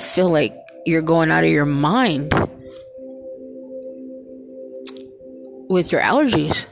feel 0.00 0.30
like 0.30 0.56
you're 0.84 1.00
going 1.00 1.30
out 1.30 1.44
of 1.44 1.50
your 1.50 1.64
mind 1.64 2.32
with 5.68 5.92
your 5.92 6.00
allergies. 6.00 6.66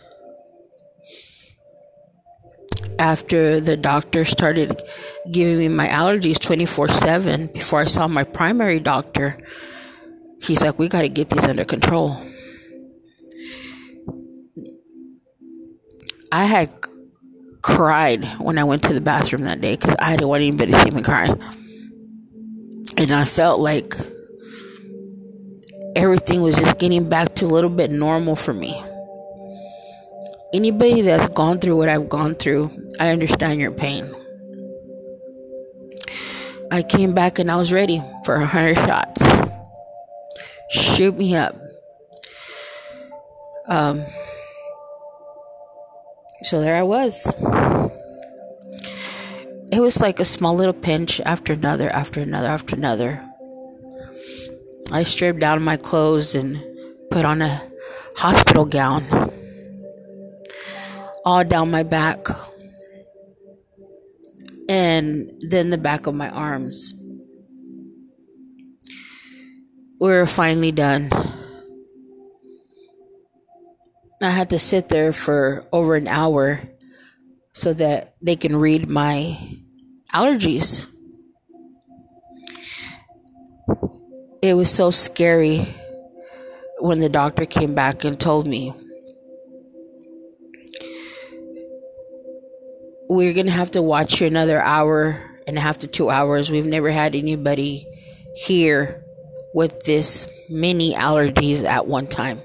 After 2.99 3.61
the 3.61 3.77
doctor 3.77 4.25
started 4.25 4.81
giving 5.31 5.59
me 5.59 5.69
my 5.69 5.89
allergies 5.89 6.41
24 6.41 6.89
7 6.89 7.47
before 7.49 7.81
I 7.81 7.85
saw 7.85 8.09
my 8.09 8.25
primary 8.25 8.81
doctor, 8.81 9.39
he's 10.43 10.63
like, 10.63 10.79
We 10.79 10.89
got 10.89 11.03
to 11.03 11.09
get 11.09 11.31
these 11.31 11.45
under 11.45 11.65
control. 11.65 12.21
I 16.31 16.45
had 16.45 16.73
cried 17.63 18.25
when 18.39 18.59
I 18.59 18.65
went 18.65 18.83
to 18.85 18.93
the 18.93 19.01
bathroom 19.01 19.45
that 19.45 19.61
day 19.61 19.77
because 19.77 19.97
I 19.99 20.13
didn't 20.13 20.29
want 20.29 20.43
anybody 20.43 20.73
to 20.73 20.79
see 20.81 20.91
me 20.91 21.03
cry. 21.03 21.29
And 22.97 23.13
I 23.13 23.25
felt 23.25 23.61
like 23.61 23.95
everything 25.95 26.43
was 26.43 26.57
just 26.57 26.79
getting 26.79 27.09
back 27.09 27.35
to 27.37 27.47
a 27.47 27.49
little 27.49 27.71
bit 27.71 27.91
normal 27.91 28.37
for 28.37 28.53
me. 28.53 28.83
Anybody 30.55 31.03
that's 31.03 31.29
gone 31.29 31.59
through 31.59 31.77
what 31.77 31.91
I've 31.91 32.09
gone 32.09 32.35
through, 32.35 32.71
I 32.99 33.11
understand 33.11 33.61
your 33.61 33.71
pain. 33.71 34.15
I 36.71 36.83
came 36.83 37.13
back 37.13 37.39
and 37.39 37.51
I 37.51 37.57
was 37.57 37.71
ready 37.71 38.03
for 38.25 38.37
a 38.37 38.47
hundred 38.47 38.77
shots. 38.77 39.23
Shoot 40.71 41.19
me 41.19 41.37
up. 41.37 41.55
Um, 43.69 44.07
so 46.43 46.63
there 46.63 46.77
I 46.77 46.83
was. 46.83 47.31
It 49.71 49.81
was 49.81 50.01
like 50.01 50.19
a 50.19 50.25
small 50.25 50.55
little 50.55 50.73
pinch 50.73 51.21
after 51.27 51.53
another, 51.53 51.91
after 51.91 52.21
another, 52.21 52.49
after 52.49 52.75
another. 52.75 53.23
I 54.91 55.03
stripped 55.03 55.41
down 55.41 55.63
my 55.63 55.77
clothes 55.77 56.35
and 56.35 56.59
put 57.11 57.27
on 57.27 57.43
a 57.43 57.63
hospital 58.17 58.65
gown 58.65 59.31
all 61.29 61.45
down 61.45 61.71
my 61.71 61.83
back 61.83 62.27
and 64.67 65.31
then 65.41 65.69
the 65.69 65.77
back 65.77 66.07
of 66.07 66.15
my 66.15 66.31
arms. 66.31 66.95
We 70.01 70.09
were 70.09 70.25
finally 70.25 70.73
done. 70.73 71.13
I 74.23 74.31
had 74.31 74.49
to 74.51 74.59
sit 74.59 74.89
there 74.89 75.13
for 75.13 75.69
over 75.71 75.97
an 75.97 76.09
hour 76.09 76.63
so 77.53 77.75
that 77.75 78.15
they 78.23 78.37
can 78.37 78.57
read 78.57 78.89
my 78.89 79.37
allergies. 80.15 80.89
it 84.41 84.55
was 84.55 84.71
so 84.71 84.91
scary 84.91 85.67
when 86.79 87.01
the 87.01 87.09
doctor 87.11 87.45
came 87.45 87.75
back 87.75 88.05
and 88.05 88.19
told 88.19 88.47
me 88.47 88.73
we're 93.09 93.33
gonna 93.33 93.51
have 93.51 93.73
to 93.73 93.83
watch 93.83 94.21
you 94.21 94.27
another 94.27 94.61
hour 94.61 95.23
and 95.47 95.57
a 95.57 95.61
half 95.61 95.79
to 95.79 95.87
two 95.87 96.11
hours. 96.11 96.51
We've 96.51 96.67
never 96.67 96.91
had 96.91 97.15
anybody 97.15 97.87
here 98.35 99.03
with 99.55 99.81
this 99.81 100.29
many 100.49 100.95
allergies 100.95 101.65
at 101.65 101.87
one 101.87 102.07
time. 102.07 102.41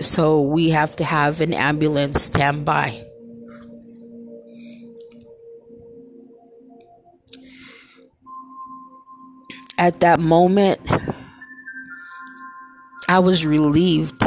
So 0.00 0.42
we 0.42 0.70
have 0.70 0.96
to 0.96 1.04
have 1.04 1.40
an 1.40 1.54
ambulance 1.54 2.22
stand 2.22 2.64
by. 2.64 3.06
at 9.80 10.00
that 10.00 10.20
moment, 10.20 10.78
I 13.08 13.18
was 13.18 13.46
relieved. 13.46 14.22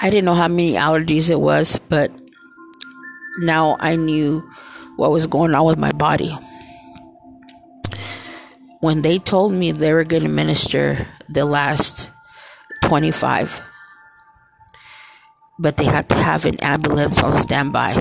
I 0.00 0.08
didn't 0.08 0.24
know 0.24 0.34
how 0.34 0.48
many 0.48 0.72
allergies 0.72 1.28
it 1.28 1.38
was, 1.38 1.78
but 1.90 2.10
now 3.38 3.76
I 3.80 3.96
knew 3.96 4.48
what 4.96 5.10
was 5.10 5.26
going 5.26 5.54
on 5.54 5.64
with 5.64 5.78
my 5.78 5.92
body. 5.92 6.36
when 8.80 9.02
they 9.02 9.18
told 9.18 9.52
me 9.52 9.72
they 9.72 9.92
were 9.92 10.04
going 10.04 10.22
to 10.22 10.28
minister 10.28 11.06
the 11.28 11.44
last 11.44 12.10
25, 12.82 13.60
but 15.58 15.76
they 15.76 15.84
had 15.84 16.08
to 16.08 16.16
have 16.16 16.46
an 16.46 16.58
ambulance 16.60 17.22
on 17.22 17.36
standby. 17.36 17.92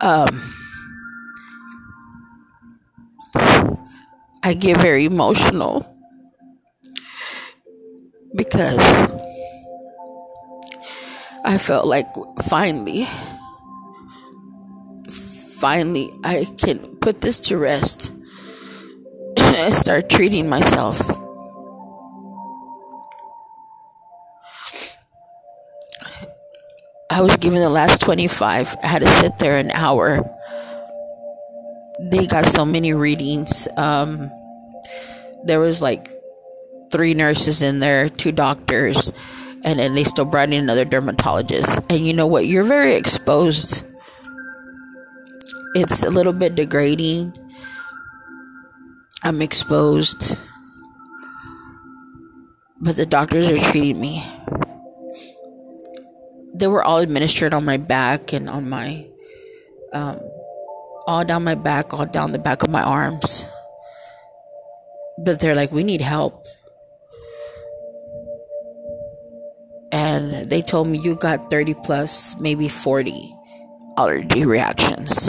Um, 0.00 0.54
I 4.42 4.54
get 4.54 4.78
very 4.78 5.04
emotional 5.04 5.84
because 8.34 8.78
I 11.48 11.56
felt 11.56 11.86
like 11.86 12.06
finally, 12.42 13.08
finally, 15.08 16.12
I 16.22 16.44
can 16.58 16.78
put 16.98 17.22
this 17.22 17.40
to 17.48 17.56
rest 17.56 18.12
and 19.38 19.72
start 19.72 20.10
treating 20.10 20.50
myself. 20.50 21.00
I 27.10 27.22
was 27.22 27.34
given 27.38 27.60
the 27.60 27.70
last 27.70 28.02
25. 28.02 28.76
I 28.82 28.86
had 28.86 29.00
to 29.00 29.08
sit 29.08 29.38
there 29.38 29.56
an 29.56 29.70
hour. 29.70 30.30
They 31.98 32.26
got 32.26 32.44
so 32.44 32.66
many 32.66 32.92
readings. 32.92 33.66
Um, 33.78 34.30
there 35.44 35.60
was 35.60 35.80
like 35.80 36.10
three 36.92 37.14
nurses 37.14 37.62
in 37.62 37.78
there, 37.78 38.10
two 38.10 38.32
doctors, 38.32 39.14
and 39.64 39.78
then 39.78 39.94
they 39.94 40.04
still 40.04 40.24
brought 40.24 40.52
in 40.52 40.62
another 40.62 40.84
dermatologist. 40.84 41.80
And 41.90 42.06
you 42.06 42.12
know 42.12 42.26
what? 42.26 42.46
You're 42.46 42.64
very 42.64 42.94
exposed. 42.94 43.84
It's 45.74 46.02
a 46.02 46.10
little 46.10 46.32
bit 46.32 46.54
degrading. 46.54 47.36
I'm 49.22 49.42
exposed. 49.42 50.38
But 52.80 52.96
the 52.96 53.06
doctors 53.06 53.48
are 53.48 53.58
treating 53.70 54.00
me. 54.00 54.24
They 56.54 56.66
were 56.66 56.82
all 56.82 56.98
administered 56.98 57.54
on 57.54 57.64
my 57.64 57.76
back 57.76 58.32
and 58.32 58.48
on 58.48 58.68
my, 58.68 59.06
um, 59.92 60.20
all 61.06 61.24
down 61.24 61.44
my 61.44 61.54
back, 61.54 61.92
all 61.92 62.06
down 62.06 62.32
the 62.32 62.38
back 62.38 62.62
of 62.62 62.70
my 62.70 62.82
arms. 62.82 63.44
But 65.18 65.40
they're 65.40 65.54
like, 65.54 65.72
we 65.72 65.82
need 65.82 66.00
help. 66.00 66.46
And 70.08 70.48
they 70.48 70.62
told 70.62 70.88
me 70.88 70.98
you 70.98 71.14
got 71.14 71.50
30 71.50 71.74
plus, 71.84 72.34
maybe 72.40 72.66
40 72.66 73.36
allergy 73.98 74.46
reactions. 74.46 75.28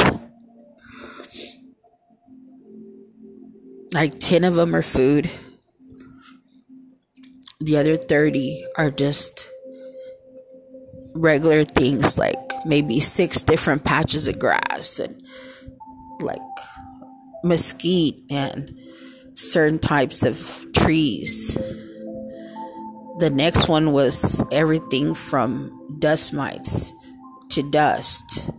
Like 3.93 4.17
10 4.17 4.45
of 4.45 4.55
them 4.55 4.73
are 4.73 4.81
food, 4.81 5.29
the 7.59 7.75
other 7.75 7.97
30 7.97 8.65
are 8.77 8.89
just 8.89 9.51
regular 11.13 11.65
things 11.65 12.17
like 12.17 12.39
maybe 12.65 13.01
six 13.01 13.43
different 13.43 13.83
patches 13.83 14.29
of 14.29 14.39
grass 14.39 14.99
and 14.99 15.21
like 16.21 16.39
mesquite 17.43 18.21
and 18.29 18.79
certain 19.33 19.79
types 19.79 20.23
of 20.23 20.65
trees 20.73 21.57
the 23.19 23.29
next 23.29 23.67
one 23.67 23.91
was 23.91 24.43
everything 24.51 25.13
from 25.13 25.97
dust 25.99 26.31
mites 26.31 26.93
to 27.49 27.69
dust 27.69 28.49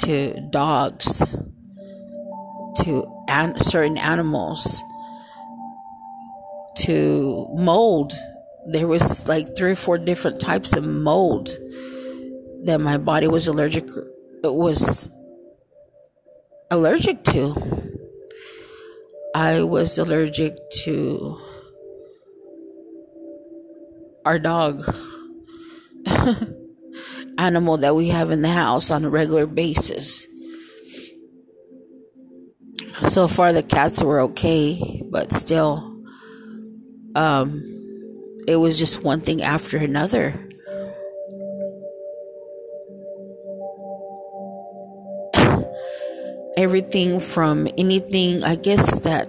to 0.00 0.40
dogs 0.50 1.36
to 2.76 3.04
an- 3.28 3.60
certain 3.60 3.98
animals 3.98 4.82
to 6.76 7.48
mold. 7.54 8.12
There 8.66 8.86
was 8.86 9.26
like 9.26 9.56
three 9.56 9.72
or 9.72 9.76
four 9.76 9.98
different 9.98 10.40
types 10.40 10.72
of 10.72 10.84
mold 10.84 11.50
that 12.64 12.78
my 12.80 12.98
body 12.98 13.26
was 13.26 13.48
allergic 13.48 13.88
it 14.44 14.54
was 14.54 15.08
allergic 16.70 17.24
to. 17.24 17.54
I 19.34 19.62
was 19.62 19.98
allergic 19.98 20.56
to 20.84 21.40
our 24.24 24.38
dog 24.38 24.84
animal 27.38 27.78
that 27.78 27.94
we 27.94 28.08
have 28.08 28.30
in 28.30 28.42
the 28.42 28.48
house 28.48 28.90
on 28.90 29.04
a 29.04 29.10
regular 29.10 29.46
basis. 29.46 30.26
So 33.08 33.28
far 33.28 33.52
the 33.52 33.62
cats 33.62 34.02
were 34.02 34.20
okay, 34.20 35.02
but 35.10 35.32
still 35.32 35.88
um 37.14 37.68
it 38.48 38.56
was 38.56 38.78
just 38.78 39.02
one 39.02 39.20
thing 39.20 39.42
after 39.42 39.76
another. 39.78 40.34
Everything 46.56 47.20
from 47.20 47.68
anything, 47.78 48.42
I 48.42 48.56
guess 48.56 48.98
that 49.00 49.28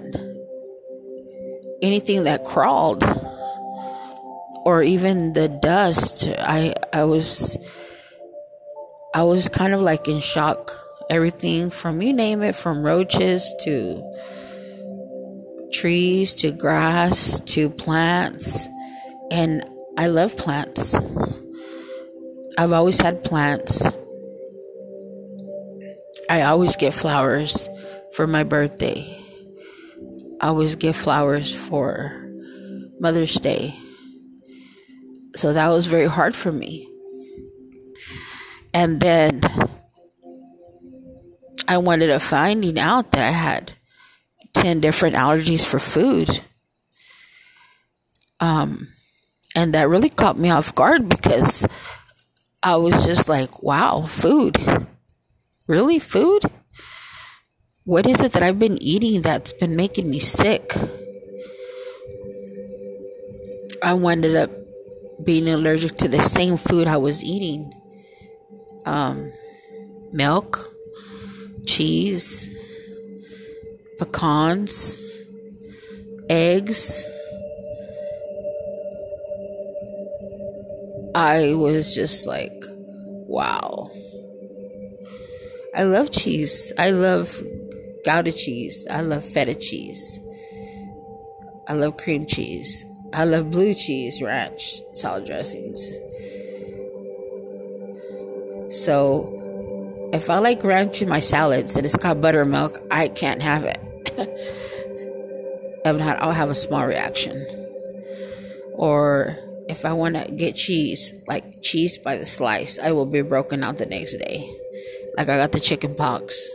anything 1.82 2.24
that 2.24 2.44
crawled 2.44 3.04
or 4.64 4.82
even 4.82 5.34
the 5.34 5.48
dust 5.48 6.28
i 6.40 6.74
i 6.92 7.04
was 7.04 7.58
i 9.14 9.24
was 9.24 9.50
kind 9.50 9.74
of 9.74 9.82
like 9.82 10.08
in 10.08 10.20
shock. 10.20 10.72
Everything 11.10 11.70
from 11.70 12.02
you 12.02 12.14
name 12.14 12.42
it 12.42 12.56
from 12.56 12.82
roaches 12.82 13.54
to 13.60 14.02
trees 15.72 16.34
to 16.36 16.52
grass 16.52 17.40
to 17.42 17.70
plants. 17.70 18.68
And 19.30 19.64
i 19.98 20.08
love 20.08 20.38
plants. 20.38 20.96
I've 22.58 22.72
always 22.72 23.00
had 23.00 23.24
plants. 23.24 23.86
I 26.30 26.44
always 26.44 26.78
get 26.78 26.94
flowers 26.94 27.68
for 28.14 28.26
my 28.26 28.44
birthday. 28.44 29.20
I 30.40 30.48
always 30.48 30.76
get 30.76 30.96
flowers 30.96 31.54
for 31.54 32.32
mother's 33.00 33.36
day 33.36 33.76
so 35.36 35.54
that 35.54 35.70
was 35.70 35.86
very 35.88 36.08
hard 36.08 36.36
for 36.36 36.52
me. 36.52 36.88
And 38.74 39.00
then 39.00 39.42
I 41.68 41.78
wanted 41.78 42.10
a 42.10 42.20
finding 42.20 42.80
out 42.80 43.12
that 43.12 43.24
I 43.24 43.32
had 43.32 43.74
10 44.54 44.80
different 44.80 45.16
allergies 45.16 45.66
for 45.66 45.80
food. 45.80 46.42
Um, 48.40 48.90
and 49.56 49.74
that 49.74 49.90
really 49.90 50.10
caught 50.10 50.38
me 50.38 50.50
off 50.50 50.76
guard 50.76 51.08
because 51.08 51.66
I 52.62 52.76
was 52.78 53.06
just 53.06 53.30
like, 53.30 53.62
wow, 53.62 54.02
food. 54.02 54.58
Really? 55.68 56.00
Food? 56.00 56.44
What 57.86 58.06
is 58.06 58.22
it 58.22 58.32
that 58.34 58.44
I've 58.44 58.60
been 58.60 58.82
eating 58.82 59.22
that's 59.22 59.54
been 59.54 59.76
making 59.76 60.10
me 60.10 60.20
sick? 60.20 60.74
I 63.82 63.96
ended 63.96 64.36
up 64.36 64.63
being 65.24 65.48
allergic 65.48 65.96
to 65.98 66.08
the 66.08 66.22
same 66.22 66.58
food 66.58 66.88
I 66.88 66.98
was 66.98 67.24
eating 67.24 67.74
um, 68.86 69.32
milk, 70.12 70.60
cheese, 71.66 72.50
pecans, 74.00 75.00
eggs. 76.30 77.06
I 81.16 81.54
was 81.54 81.94
just 81.94 82.28
like, 82.28 82.64
wow. 83.28 83.92
I 85.76 85.84
love 85.84 86.12
cheese. 86.12 86.74
I 86.78 86.92
love 86.92 87.42
Gouda 88.06 88.32
cheese. 88.32 88.88
I 88.90 89.02
love 89.02 89.24
feta 89.24 89.56
cheese. 89.56 90.20
I 91.68 91.74
love 91.74 91.98
cream 91.98 92.26
cheese. 92.26 92.86
I 93.14 93.26
love 93.26 93.52
blue 93.52 93.76
cheese 93.76 94.22
ranch 94.22 94.82
salad 94.94 95.26
dressings. 95.26 95.80
So, 98.74 100.10
if 100.14 100.30
I 100.30 100.40
like 100.40 100.64
ranch 100.64 101.02
in 101.02 101.10
my 101.10 101.20
salads 101.20 101.76
and 101.76 101.86
it's 101.86 101.96
got 101.96 102.22
buttermilk, 102.22 102.80
I 102.90 103.08
can't 103.08 103.42
have 103.42 103.64
it. 103.66 103.80
I'll 105.86 106.32
have 106.32 106.50
a 106.50 106.56
small 106.56 106.86
reaction. 106.88 107.46
Or 108.74 109.38
if 109.70 109.86
I 109.86 109.94
want 109.94 110.16
to 110.16 110.32
get 110.34 110.56
cheese, 110.56 111.14
like 111.28 111.62
cheese 111.62 112.00
by 112.00 112.16
the 112.16 112.26
slice, 112.26 112.80
I 112.80 112.92
will 112.92 113.06
be 113.06 113.22
broken 113.22 113.64
out 113.64 113.78
the 113.78 113.86
next 113.86 114.18
day. 114.18 114.50
Like 115.18 115.30
I 115.30 115.38
got 115.38 115.52
the 115.52 115.60
chicken 115.60 115.94
pox. 115.94 116.50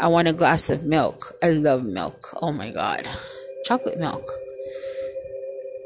I 0.00 0.08
want 0.08 0.28
a 0.28 0.32
glass 0.32 0.70
of 0.70 0.84
milk. 0.84 1.36
I 1.42 1.50
love 1.50 1.84
milk. 1.84 2.28
Oh 2.40 2.52
my 2.52 2.70
god. 2.70 3.06
Chocolate 3.64 3.98
milk. 3.98 4.24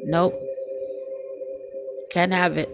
Nope. 0.04 0.34
Can't 2.10 2.32
have 2.32 2.58
it. 2.58 2.68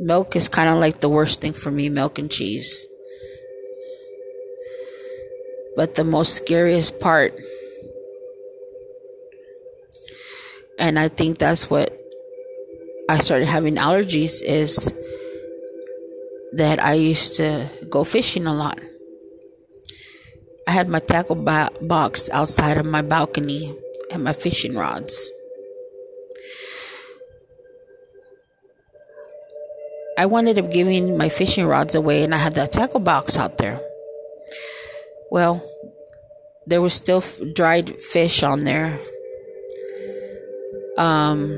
Milk 0.00 0.36
is 0.36 0.48
kind 0.48 0.68
of 0.68 0.78
like 0.78 1.00
the 1.00 1.08
worst 1.08 1.40
thing 1.40 1.52
for 1.52 1.70
me 1.70 1.88
milk 1.88 2.18
and 2.18 2.30
cheese. 2.30 2.86
But 5.74 5.94
the 5.94 6.04
most 6.04 6.34
scariest 6.34 7.00
part, 7.00 7.34
and 10.78 10.98
I 10.98 11.08
think 11.08 11.38
that's 11.38 11.70
what 11.70 11.96
I 13.08 13.18
started 13.20 13.46
having 13.46 13.76
allergies, 13.76 14.42
is 14.42 14.92
that 16.52 16.82
I 16.82 16.94
used 16.94 17.36
to 17.36 17.70
go 17.88 18.04
fishing 18.04 18.46
a 18.46 18.54
lot. 18.54 18.78
I 20.66 20.72
had 20.72 20.88
my 20.88 20.98
tackle 20.98 21.36
box 21.36 22.28
outside 22.30 22.76
of 22.76 22.86
my 22.86 23.02
balcony 23.02 23.74
and 24.10 24.24
my 24.24 24.32
fishing 24.32 24.76
rods. 24.76 25.30
I 30.18 30.26
wanted 30.26 30.58
up 30.58 30.72
giving 30.72 31.16
my 31.16 31.28
fishing 31.28 31.64
rods 31.64 31.94
away 31.94 32.24
and 32.24 32.34
I 32.34 32.38
had 32.38 32.56
that 32.56 32.72
tackle 32.72 32.98
box 32.98 33.38
out 33.38 33.56
there. 33.58 33.80
Well, 35.30 35.64
there 36.66 36.82
was 36.82 36.92
still 36.92 37.22
dried 37.54 38.02
fish 38.02 38.42
on 38.42 38.64
there. 38.64 38.98
Um, 40.96 41.50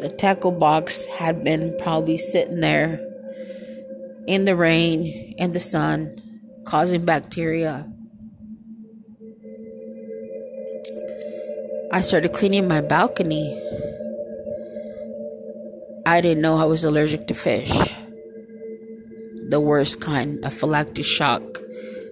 the 0.00 0.14
tackle 0.16 0.52
box 0.52 1.04
had 1.04 1.44
been 1.44 1.76
probably 1.78 2.16
sitting 2.16 2.60
there 2.60 3.06
in 4.26 4.46
the 4.46 4.56
rain 4.56 5.34
and 5.38 5.52
the 5.52 5.60
sun, 5.60 6.16
causing 6.64 7.04
bacteria. 7.04 7.86
I 11.96 12.02
started 12.02 12.34
cleaning 12.34 12.68
my 12.68 12.82
balcony. 12.82 13.58
I 16.04 16.20
didn't 16.20 16.42
know 16.42 16.58
I 16.58 16.66
was 16.66 16.84
allergic 16.84 17.26
to 17.28 17.34
fish. 17.34 17.72
The 19.48 19.62
worst 19.62 20.02
kind 20.02 20.44
of 20.44 20.52
phylactic 20.52 21.06
shock 21.06 21.40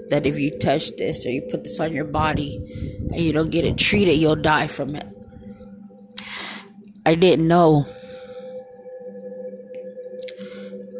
that 0.09 0.25
if 0.25 0.39
you 0.39 0.59
touch 0.59 0.97
this 0.97 1.27
or 1.27 1.33
you 1.33 1.43
put 1.51 1.65
this 1.65 1.79
on 1.81 1.93
your 1.93 2.07
body 2.07 2.57
and 3.13 3.21
you 3.21 3.35
don't 3.35 3.51
get 3.51 3.67
it 3.67 3.77
treated, 3.77 4.15
you'll 4.15 4.37
die 4.37 4.69
from 4.69 4.97
it. 4.97 5.07
I 7.05 7.15
didn't 7.15 7.47
know. 7.47 7.85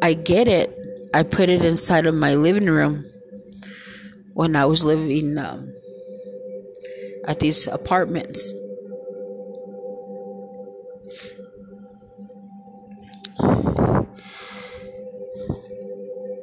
I 0.03 0.13
get 0.13 0.47
it. 0.47 0.69
I 1.11 1.23
put 1.23 1.49
it 1.49 1.65
inside 1.65 2.05
of 2.05 2.13
my 2.13 2.35
living 2.35 2.69
room 2.69 3.03
when 4.35 4.55
I 4.55 4.65
was 4.65 4.85
living 4.85 5.39
um, 5.39 5.73
at 7.27 7.39
these 7.39 7.65
apartments. 7.65 8.53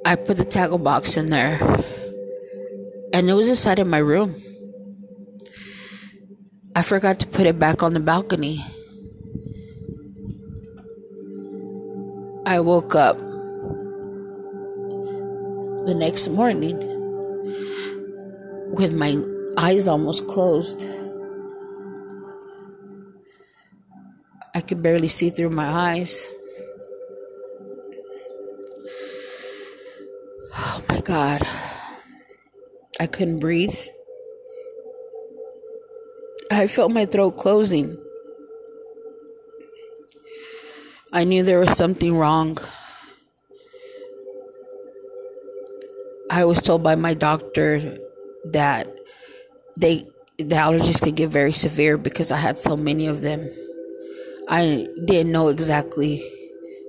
I 0.05 0.17
put 0.17 0.37
the 0.37 0.45
tackle 0.45 0.79
box 0.79 1.17
in 1.17 1.31
there, 1.31 1.59
and 3.13 3.31
it 3.31 3.33
was 3.33 3.49
inside 3.49 3.79
of 3.79 3.87
my 3.87 3.99
room. 3.99 4.43
I 6.75 6.83
forgot 6.83 7.19
to 7.21 7.27
put 7.27 7.47
it 7.47 7.59
back 7.59 7.83
on 7.83 7.95
the 7.95 8.01
balcony. 8.01 8.65
I 12.47 12.61
woke 12.61 12.95
up 12.95 13.19
the 15.87 15.95
next 15.97 16.29
morning 16.29 16.77
with 18.73 18.93
my 18.93 19.23
eyes 19.57 19.89
almost 19.89 20.27
closed. 20.29 20.87
I 24.55 24.61
could 24.61 24.83
barely 24.83 25.09
see 25.09 25.31
through 25.31 25.51
my 25.51 25.67
eyes. 25.67 26.29
Oh 30.55 30.83
God. 31.05 31.43
I 33.01 33.07
couldn't 33.07 33.41
breathe. 33.41 33.79
I 36.51 36.67
felt 36.67 36.93
my 36.93 37.07
throat 37.07 37.33
closing. 37.33 37.99
I 41.13 41.25
knew 41.25 41.43
there 41.43 41.59
was 41.59 41.77
something 41.77 42.17
wrong. 42.17 42.59
I 46.31 46.45
was 46.45 46.63
told 46.63 46.83
by 46.83 46.95
my 46.95 47.15
doctor 47.15 47.99
that 48.45 48.95
they 49.77 50.07
the 50.39 50.57
allergies 50.57 51.01
could 51.01 51.15
get 51.15 51.29
very 51.29 51.53
severe 51.53 51.99
because 51.99 52.33
I 52.33 52.39
had 52.39 52.59
so 52.59 52.77
many 52.77 53.07
of 53.07 53.23
them. 53.23 53.51
I 54.49 54.87
didn't 55.05 55.33
know 55.33 55.49
exactly 55.49 56.23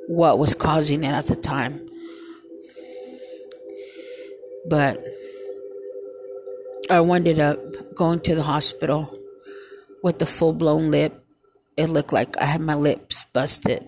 what 0.08 0.40
was 0.40 0.56
causing 0.56 1.04
it 1.04 1.12
at 1.12 1.28
the 1.28 1.36
time. 1.36 1.90
But 4.68 5.04
I 6.90 7.02
ended 7.02 7.40
up 7.40 7.60
going 7.96 8.20
to 8.22 8.36
the 8.36 8.44
hospital 8.44 9.18
with 10.04 10.20
the 10.20 10.26
full 10.26 10.54
blown 10.54 10.92
lip. 10.92 11.26
It 11.78 11.90
looked 11.90 12.14
like 12.14 12.38
I 12.38 12.46
had 12.46 12.62
my 12.62 12.76
lips 12.76 13.26
busted, 13.34 13.84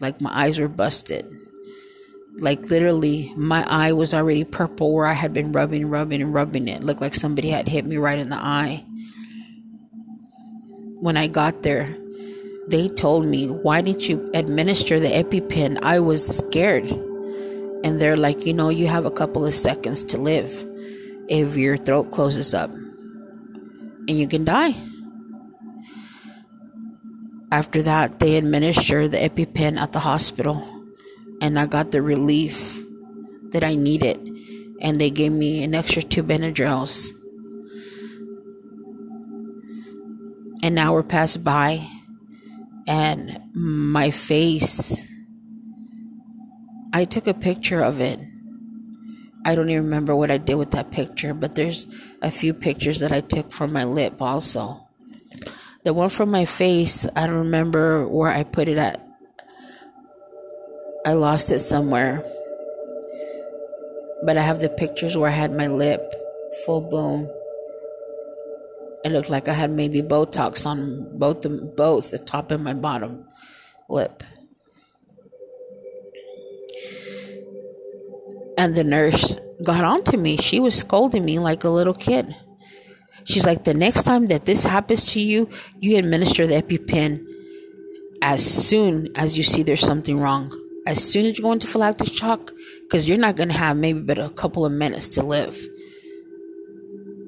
like 0.00 0.20
my 0.20 0.30
eyes 0.32 0.58
were 0.58 0.68
busted. 0.68 1.26
Like 2.38 2.68
literally, 2.70 3.32
my 3.36 3.64
eye 3.68 3.92
was 3.92 4.12
already 4.12 4.42
purple 4.42 4.92
where 4.92 5.06
I 5.06 5.12
had 5.12 5.32
been 5.32 5.52
rubbing, 5.52 5.86
rubbing, 5.86 6.20
and 6.20 6.34
rubbing 6.34 6.66
it. 6.66 6.78
it 6.78 6.84
looked 6.84 7.00
like 7.00 7.14
somebody 7.14 7.50
had 7.50 7.68
hit 7.68 7.86
me 7.86 7.96
right 7.96 8.18
in 8.18 8.30
the 8.30 8.36
eye. 8.36 8.84
When 10.98 11.16
I 11.16 11.28
got 11.28 11.62
there, 11.62 11.96
they 12.66 12.88
told 12.88 13.26
me, 13.26 13.48
Why 13.48 13.82
didn't 13.82 14.08
you 14.08 14.30
administer 14.34 14.98
the 14.98 15.08
EpiPen? 15.08 15.78
I 15.82 16.00
was 16.00 16.38
scared 16.38 16.88
and 17.84 18.00
they're 18.00 18.16
like, 18.16 18.46
you 18.46 18.54
know, 18.54 18.70
you 18.70 18.88
have 18.88 19.04
a 19.04 19.10
couple 19.10 19.44
of 19.44 19.52
seconds 19.52 20.02
to 20.04 20.18
live 20.18 20.66
if 21.28 21.54
your 21.54 21.76
throat 21.76 22.10
closes 22.10 22.54
up 22.54 22.70
and 22.72 24.10
you 24.10 24.26
can 24.26 24.44
die. 24.44 24.74
After 27.52 27.82
that, 27.82 28.18
they 28.18 28.36
administered 28.36 29.10
the 29.12 29.18
EpiPen 29.18 29.78
at 29.78 29.92
the 29.92 30.00
hospital 30.00 30.66
and 31.42 31.58
I 31.58 31.66
got 31.66 31.92
the 31.92 32.00
relief 32.00 32.82
that 33.50 33.62
I 33.62 33.74
needed 33.74 34.16
and 34.80 34.98
they 34.98 35.10
gave 35.10 35.32
me 35.32 35.62
an 35.62 35.74
extra 35.74 36.02
two 36.02 36.22
Benadryls. 36.22 37.10
An 40.62 40.78
hour 40.78 41.02
passed 41.02 41.44
by 41.44 41.86
and 42.86 43.38
my 43.52 44.10
face 44.10 45.06
I 46.94 47.02
took 47.02 47.26
a 47.26 47.34
picture 47.34 47.82
of 47.82 48.00
it. 48.00 48.20
I 49.44 49.56
don't 49.56 49.68
even 49.68 49.82
remember 49.82 50.14
what 50.14 50.30
I 50.30 50.38
did 50.38 50.54
with 50.54 50.70
that 50.70 50.92
picture, 50.92 51.34
but 51.34 51.56
there's 51.56 51.86
a 52.22 52.30
few 52.30 52.54
pictures 52.54 53.00
that 53.00 53.10
I 53.10 53.20
took 53.20 53.50
from 53.50 53.72
my 53.72 53.82
lip 53.82 54.22
also. 54.22 54.86
The 55.82 55.92
one 55.92 56.08
from 56.08 56.30
my 56.30 56.44
face, 56.44 57.04
I 57.16 57.26
don't 57.26 57.50
remember 57.50 58.06
where 58.06 58.30
I 58.30 58.44
put 58.44 58.68
it 58.68 58.78
at. 58.78 59.04
I 61.04 61.14
lost 61.14 61.50
it 61.50 61.58
somewhere. 61.58 62.24
But 64.24 64.38
I 64.38 64.42
have 64.42 64.60
the 64.60 64.70
pictures 64.70 65.18
where 65.18 65.28
I 65.28 65.34
had 65.34 65.50
my 65.50 65.66
lip 65.66 66.14
full 66.64 66.80
blown. 66.80 67.28
It 69.04 69.10
looked 69.10 69.30
like 69.30 69.48
I 69.48 69.52
had 69.52 69.72
maybe 69.72 70.00
Botox 70.00 70.64
on 70.64 71.18
both 71.18 71.42
the 71.42 71.50
both 71.50 72.12
the 72.12 72.18
top 72.18 72.52
and 72.52 72.62
my 72.62 72.72
bottom 72.72 73.26
lip. 73.88 74.22
And 78.56 78.74
the 78.74 78.84
nurse 78.84 79.38
got 79.64 79.84
on 79.84 80.04
to 80.04 80.16
me. 80.16 80.36
She 80.36 80.60
was 80.60 80.74
scolding 80.74 81.24
me 81.24 81.38
like 81.38 81.64
a 81.64 81.68
little 81.68 81.94
kid. 81.94 82.34
She's 83.24 83.46
like, 83.46 83.64
the 83.64 83.74
next 83.74 84.02
time 84.02 84.26
that 84.26 84.44
this 84.44 84.64
happens 84.64 85.12
to 85.12 85.20
you, 85.20 85.48
you 85.80 85.96
administer 85.96 86.46
the 86.46 86.62
EpiPen 86.62 87.24
as 88.22 88.44
soon 88.44 89.08
as 89.16 89.36
you 89.36 89.42
see 89.42 89.62
there's 89.62 89.80
something 89.80 90.18
wrong. 90.18 90.52
As 90.86 91.02
soon 91.02 91.24
as 91.24 91.38
you 91.38 91.44
go 91.44 91.52
into 91.52 91.66
phylactic 91.66 92.08
shock, 92.08 92.52
because 92.82 93.08
you're 93.08 93.18
not 93.18 93.36
going 93.36 93.48
to 93.48 93.56
have 93.56 93.76
maybe 93.76 94.00
but 94.00 94.18
a 94.18 94.28
couple 94.28 94.66
of 94.66 94.72
minutes 94.72 95.08
to 95.10 95.22
live. 95.22 95.58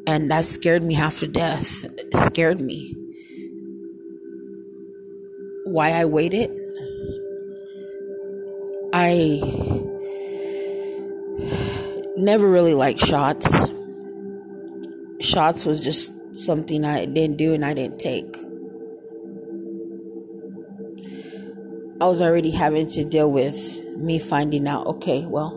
And 0.07 0.31
that 0.31 0.45
scared 0.45 0.83
me 0.83 0.95
half 0.95 1.20
to 1.20 1.27
death. 1.27 1.85
It 1.85 2.14
scared 2.14 2.61
me. 2.61 2.95
Why 5.64 5.93
I 5.93 6.05
waited? 6.05 6.51
I 8.93 9.41
never 12.17 12.49
really 12.49 12.75
liked 12.75 13.01
shots. 13.01 13.73
Shots 15.21 15.67
was 15.67 15.81
just 15.81 16.12
something 16.35 16.85
I 16.85 17.07
didn't 17.07 17.37
do 17.37 17.55
and 17.55 17.64
I 17.64 17.75
didn't 17.75 17.99
take. 17.99 18.37
I 21.99 22.07
was 22.07 22.21
already 22.21 22.51
having 22.51 22.91
to 22.91 23.05
deal 23.05 23.31
with 23.31 23.83
me 23.97 24.19
finding 24.19 24.69
out, 24.69 24.87
okay, 24.87 25.25
well, 25.27 25.53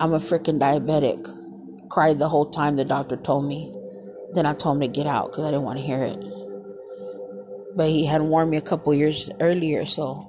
I'm 0.00 0.12
a 0.14 0.18
freaking 0.18 0.58
diabetic. 0.58 1.34
Cried 1.90 2.18
the 2.18 2.28
whole 2.28 2.46
time 2.46 2.76
the 2.76 2.84
doctor 2.84 3.16
told 3.16 3.46
me. 3.46 3.74
Then 4.32 4.46
I 4.46 4.54
told 4.54 4.76
him 4.76 4.82
to 4.82 4.88
get 4.88 5.06
out 5.06 5.30
because 5.30 5.44
I 5.44 5.50
didn't 5.50 5.64
want 5.64 5.78
to 5.78 5.84
hear 5.84 6.02
it. 6.02 6.18
But 7.76 7.88
he 7.88 8.06
had 8.06 8.22
warned 8.22 8.50
me 8.50 8.56
a 8.56 8.62
couple 8.62 8.94
years 8.94 9.30
earlier, 9.40 9.84
so 9.84 10.27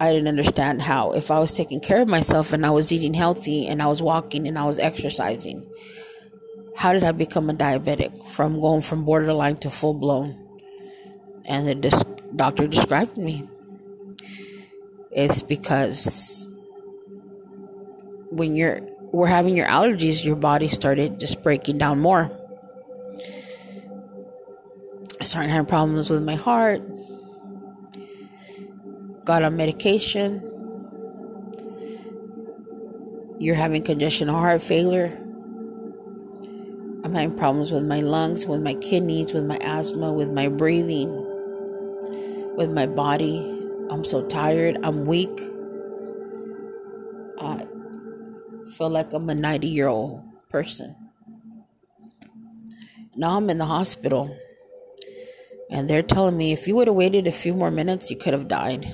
I 0.00 0.12
didn't 0.12 0.28
understand 0.28 0.80
how. 0.80 1.12
If 1.12 1.30
I 1.30 1.38
was 1.38 1.54
taking 1.54 1.78
care 1.80 2.00
of 2.00 2.08
myself 2.08 2.54
and 2.54 2.64
I 2.64 2.70
was 2.70 2.90
eating 2.90 3.12
healthy 3.12 3.66
and 3.66 3.82
I 3.82 3.86
was 3.86 4.02
walking 4.02 4.48
and 4.48 4.58
I 4.58 4.64
was 4.64 4.78
exercising, 4.78 5.70
how 6.74 6.94
did 6.94 7.04
I 7.04 7.12
become 7.12 7.50
a 7.50 7.54
diabetic 7.54 8.26
from 8.28 8.60
going 8.60 8.80
from 8.80 9.04
borderline 9.04 9.56
to 9.56 9.70
full 9.70 9.92
blown? 9.92 10.38
And 11.44 11.68
the 11.68 11.74
disc- 11.74 12.06
doctor 12.34 12.66
described 12.66 13.18
me. 13.18 13.46
It's 15.10 15.42
because 15.42 16.48
when 18.30 18.56
you're 18.56 18.80
we're 19.12 19.26
having 19.26 19.56
your 19.56 19.66
allergies, 19.66 20.24
your 20.24 20.36
body 20.36 20.68
started 20.68 21.20
just 21.20 21.42
breaking 21.42 21.78
down 21.78 22.00
more. 22.00 22.30
I 25.20 25.24
started 25.24 25.50
having 25.50 25.66
problems 25.66 26.08
with 26.08 26.22
my 26.22 26.36
heart. 26.36 26.80
Got 29.24 29.42
on 29.42 29.56
medication. 29.56 30.42
You're 33.38 33.54
having 33.54 33.82
congestional 33.82 34.32
heart 34.32 34.62
failure. 34.62 35.16
I'm 37.02 37.14
having 37.14 37.36
problems 37.36 37.72
with 37.72 37.84
my 37.84 38.00
lungs, 38.00 38.46
with 38.46 38.62
my 38.62 38.74
kidneys, 38.74 39.32
with 39.32 39.44
my 39.44 39.56
asthma, 39.62 40.12
with 40.12 40.30
my 40.30 40.48
breathing, 40.48 41.10
with 42.56 42.70
my 42.70 42.86
body. 42.86 43.38
I'm 43.90 44.04
so 44.04 44.26
tired. 44.26 44.78
I'm 44.82 45.06
weak. 45.06 45.40
I 47.40 47.66
feel 48.76 48.90
like 48.90 49.12
I'm 49.12 49.28
a 49.30 49.34
90 49.34 49.68
year 49.68 49.88
old 49.88 50.22
person. 50.48 50.94
Now 53.16 53.36
I'm 53.36 53.50
in 53.50 53.58
the 53.58 53.66
hospital. 53.66 54.36
And 55.70 55.88
they're 55.88 56.02
telling 56.02 56.36
me 56.36 56.52
if 56.52 56.66
you 56.66 56.74
would 56.76 56.88
have 56.88 56.96
waited 56.96 57.26
a 57.26 57.32
few 57.32 57.54
more 57.54 57.70
minutes, 57.70 58.10
you 58.10 58.16
could 58.16 58.32
have 58.32 58.48
died. 58.48 58.90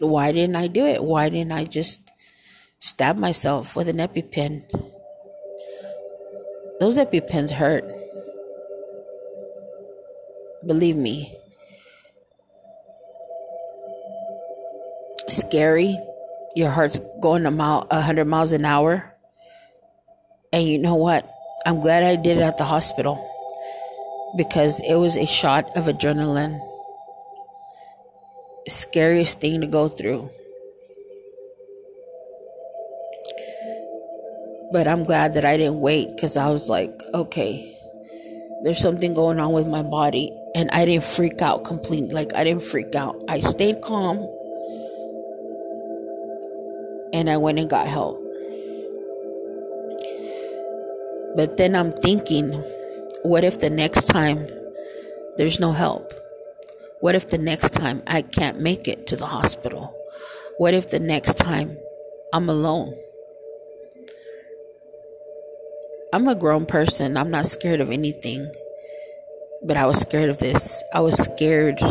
Why 0.00 0.32
didn't 0.32 0.56
I 0.56 0.66
do 0.66 0.84
it? 0.84 1.04
Why 1.04 1.28
didn't 1.28 1.52
I 1.52 1.64
just 1.64 2.10
stab 2.80 3.16
myself 3.16 3.76
with 3.76 3.88
an 3.88 3.98
EpiPen? 3.98 4.64
Those 6.80 6.98
EpiPens 6.98 7.52
hurt. 7.52 7.84
Believe 10.66 10.96
me. 10.96 11.38
Scary. 15.28 15.96
Your 16.56 16.70
heart's 16.70 17.00
going 17.20 17.46
a 17.46 17.50
mile, 17.50 17.86
a 17.90 18.00
hundred 18.00 18.26
miles 18.26 18.52
an 18.52 18.64
hour. 18.64 19.14
And 20.52 20.68
you 20.68 20.78
know 20.78 20.94
what? 20.96 21.33
I'm 21.66 21.80
glad 21.80 22.02
I 22.02 22.16
did 22.16 22.36
it 22.36 22.42
at 22.42 22.58
the 22.58 22.64
hospital 22.64 23.16
because 24.36 24.82
it 24.82 24.96
was 24.96 25.16
a 25.16 25.24
shot 25.24 25.74
of 25.76 25.84
adrenaline. 25.84 26.60
Scariest 28.68 29.40
thing 29.40 29.62
to 29.62 29.66
go 29.66 29.88
through. 29.88 30.30
But 34.72 34.88
I'm 34.88 35.04
glad 35.04 35.34
that 35.34 35.44
I 35.44 35.56
didn't 35.56 35.80
wait 35.80 36.14
because 36.14 36.36
I 36.36 36.48
was 36.48 36.68
like, 36.68 37.00
okay, 37.14 37.78
there's 38.62 38.80
something 38.80 39.14
going 39.14 39.38
on 39.38 39.52
with 39.52 39.66
my 39.66 39.82
body. 39.82 40.30
And 40.54 40.70
I 40.70 40.84
didn't 40.84 41.04
freak 41.04 41.40
out 41.40 41.64
completely. 41.64 42.10
Like, 42.10 42.34
I 42.34 42.44
didn't 42.44 42.62
freak 42.62 42.94
out. 42.94 43.16
I 43.28 43.40
stayed 43.40 43.80
calm 43.82 44.18
and 47.12 47.30
I 47.30 47.36
went 47.36 47.58
and 47.58 47.70
got 47.70 47.86
help. 47.86 48.23
But 51.34 51.56
then 51.56 51.74
I'm 51.74 51.90
thinking, 51.90 52.52
what 53.22 53.42
if 53.42 53.58
the 53.58 53.70
next 53.70 54.06
time 54.06 54.46
there's 55.36 55.58
no 55.58 55.72
help? 55.72 56.12
What 57.00 57.14
if 57.14 57.28
the 57.28 57.38
next 57.38 57.74
time 57.74 58.02
I 58.06 58.22
can't 58.22 58.60
make 58.60 58.86
it 58.86 59.06
to 59.08 59.16
the 59.16 59.26
hospital? 59.26 59.94
What 60.58 60.74
if 60.74 60.90
the 60.90 61.00
next 61.00 61.34
time 61.34 61.76
I'm 62.32 62.48
alone? 62.48 62.96
I'm 66.12 66.28
a 66.28 66.34
grown 66.36 66.66
person. 66.66 67.16
I'm 67.16 67.30
not 67.30 67.46
scared 67.46 67.80
of 67.80 67.90
anything. 67.90 68.52
But 69.62 69.76
I 69.76 69.86
was 69.86 70.00
scared 70.00 70.30
of 70.30 70.38
this. 70.38 70.84
I 70.94 71.00
was 71.00 71.16
scared 71.16 71.82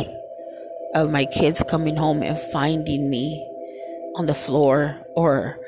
of 0.96 1.12
my 1.12 1.26
kids 1.26 1.62
coming 1.68 1.98
home 1.98 2.24
and 2.24 2.40
finding 2.54 3.10
me 3.10 3.46
on 4.16 4.28
the 4.28 4.34
floor 4.34 5.02
or 5.16 5.60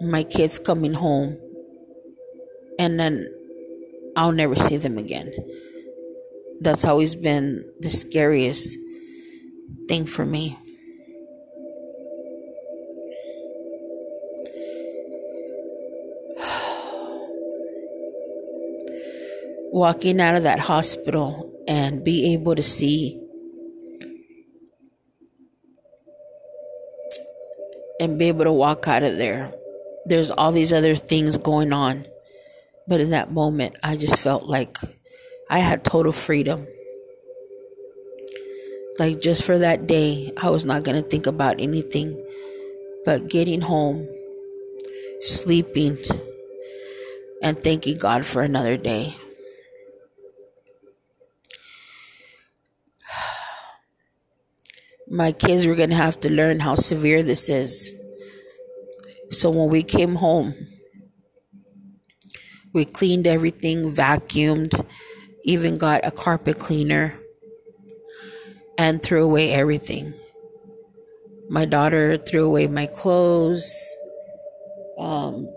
my 0.00 0.22
kids 0.22 0.58
coming 0.58 0.94
home 0.94 1.38
and 2.78 3.00
then 3.00 3.32
I'll 4.16 4.32
never 4.32 4.54
see 4.54 4.76
them 4.76 4.98
again. 4.98 5.32
That's 6.60 6.84
always 6.84 7.14
been 7.14 7.64
the 7.80 7.90
scariest 7.90 8.78
thing 9.88 10.06
for 10.06 10.24
me. 10.24 10.56
Walking 19.72 20.20
out 20.20 20.34
of 20.34 20.44
that 20.44 20.60
hospital 20.60 21.52
and 21.68 22.02
be 22.02 22.32
able 22.32 22.54
to 22.54 22.62
see 22.62 23.20
and 28.00 28.18
be 28.18 28.28
able 28.28 28.44
to 28.44 28.52
walk 28.52 28.88
out 28.88 29.02
of 29.02 29.18
there. 29.18 29.52
There's 30.06 30.30
all 30.30 30.52
these 30.52 30.72
other 30.72 30.94
things 30.94 31.36
going 31.36 31.72
on 31.72 32.06
but 32.88 33.00
in 33.00 33.10
that 33.10 33.32
moment, 33.32 33.76
I 33.82 33.96
just 33.96 34.18
felt 34.18 34.44
like 34.44 34.78
I 35.50 35.58
had 35.58 35.84
total 35.84 36.12
freedom. 36.12 36.66
Like 38.98 39.20
just 39.20 39.44
for 39.44 39.58
that 39.58 39.86
day, 39.86 40.32
I 40.40 40.50
was 40.50 40.64
not 40.64 40.82
going 40.82 41.02
to 41.02 41.08
think 41.08 41.26
about 41.26 41.60
anything 41.60 42.18
but 43.04 43.28
getting 43.28 43.60
home, 43.60 44.08
sleeping, 45.20 45.98
and 47.40 47.62
thanking 47.62 47.98
God 47.98 48.26
for 48.26 48.42
another 48.42 48.76
day. 48.76 49.14
My 55.08 55.30
kids 55.30 55.66
were 55.66 55.76
going 55.76 55.90
to 55.90 55.96
have 55.96 56.18
to 56.20 56.32
learn 56.32 56.60
how 56.60 56.74
severe 56.74 57.22
this 57.22 57.48
is. 57.48 57.94
So 59.30 59.50
when 59.50 59.68
we 59.68 59.84
came 59.84 60.16
home, 60.16 60.54
we 62.76 62.84
cleaned 62.84 63.26
everything, 63.26 63.90
vacuumed, 63.90 64.84
even 65.44 65.76
got 65.76 66.04
a 66.04 66.10
carpet 66.10 66.58
cleaner, 66.58 67.18
and 68.76 69.02
threw 69.02 69.24
away 69.24 69.50
everything. 69.50 70.12
My 71.48 71.64
daughter 71.64 72.18
threw 72.18 72.44
away 72.44 72.66
my 72.66 72.84
clothes. 72.84 73.74
Um, 74.98 75.48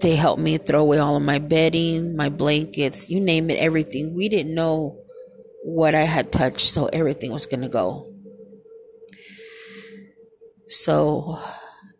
they 0.00 0.16
helped 0.16 0.40
me 0.40 0.56
throw 0.56 0.80
away 0.80 0.96
all 0.96 1.16
of 1.16 1.22
my 1.22 1.38
bedding, 1.38 2.16
my 2.16 2.30
blankets, 2.30 3.10
you 3.10 3.20
name 3.20 3.50
it, 3.50 3.58
everything. 3.58 4.14
We 4.14 4.30
didn't 4.30 4.54
know 4.54 4.98
what 5.62 5.94
I 5.94 6.04
had 6.04 6.32
touched, 6.32 6.60
so 6.60 6.86
everything 6.86 7.32
was 7.32 7.44
going 7.44 7.62
to 7.62 7.68
go. 7.68 8.10
So 10.68 11.38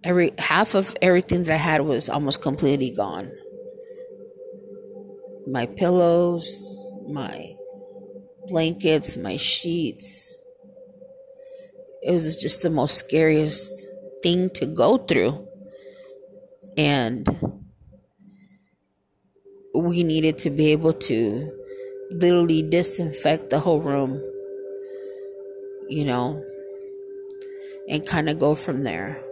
every 0.02 0.32
half 0.38 0.74
of 0.74 0.96
everything 1.02 1.42
that 1.42 1.52
I 1.52 1.58
had 1.58 1.82
was 1.82 2.08
almost 2.08 2.40
completely 2.40 2.90
gone 2.90 3.30
my 5.46 5.66
pillows, 5.66 6.90
my 7.08 7.54
blankets, 8.48 9.16
my 9.16 9.36
sheets. 9.36 10.36
It 12.02 12.12
was 12.12 12.36
just 12.36 12.62
the 12.62 12.70
most 12.70 12.98
scariest 12.98 13.88
thing 14.22 14.50
to 14.50 14.66
go 14.66 14.98
through. 14.98 15.46
And 16.76 17.26
we 19.74 20.02
needed 20.02 20.38
to 20.38 20.50
be 20.50 20.72
able 20.72 20.92
to 20.92 21.52
literally 22.10 22.62
disinfect 22.62 23.50
the 23.50 23.58
whole 23.58 23.80
room, 23.80 24.22
you 25.88 26.04
know, 26.04 26.42
and 27.88 28.06
kind 28.06 28.28
of 28.28 28.38
go 28.38 28.54
from 28.54 28.82
there. 28.82 29.25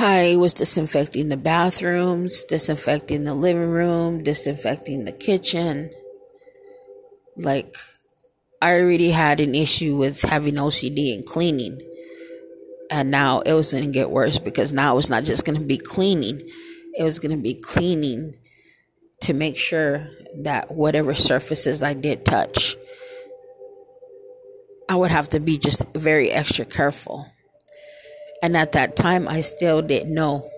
I 0.00 0.36
was 0.36 0.54
disinfecting 0.54 1.26
the 1.26 1.36
bathrooms, 1.36 2.44
disinfecting 2.44 3.24
the 3.24 3.34
living 3.34 3.68
room, 3.68 4.22
disinfecting 4.22 5.04
the 5.04 5.12
kitchen. 5.12 5.90
Like, 7.36 7.74
I 8.62 8.74
already 8.74 9.10
had 9.10 9.40
an 9.40 9.56
issue 9.56 9.96
with 9.96 10.22
having 10.22 10.54
OCD 10.54 11.14
and 11.14 11.26
cleaning. 11.26 11.80
And 12.92 13.10
now 13.10 13.40
it 13.40 13.52
was 13.52 13.72
going 13.72 13.84
to 13.84 13.90
get 13.90 14.10
worse 14.10 14.38
because 14.38 14.70
now 14.70 14.98
it's 14.98 15.08
not 15.08 15.24
just 15.24 15.44
going 15.44 15.58
to 15.58 15.64
be 15.64 15.78
cleaning, 15.78 16.48
it 16.96 17.02
was 17.02 17.18
going 17.18 17.36
to 17.36 17.42
be 17.42 17.54
cleaning 17.54 18.36
to 19.22 19.34
make 19.34 19.56
sure 19.56 20.06
that 20.42 20.70
whatever 20.70 21.12
surfaces 21.12 21.82
I 21.82 21.94
did 21.94 22.24
touch, 22.24 22.76
I 24.88 24.94
would 24.94 25.10
have 25.10 25.28
to 25.30 25.40
be 25.40 25.58
just 25.58 25.84
very 25.94 26.30
extra 26.30 26.64
careful. 26.64 27.26
And 28.42 28.56
at 28.56 28.72
that 28.72 28.96
time, 28.96 29.26
I 29.26 29.40
still 29.40 29.82
didn't 29.82 30.14
know 30.14 30.48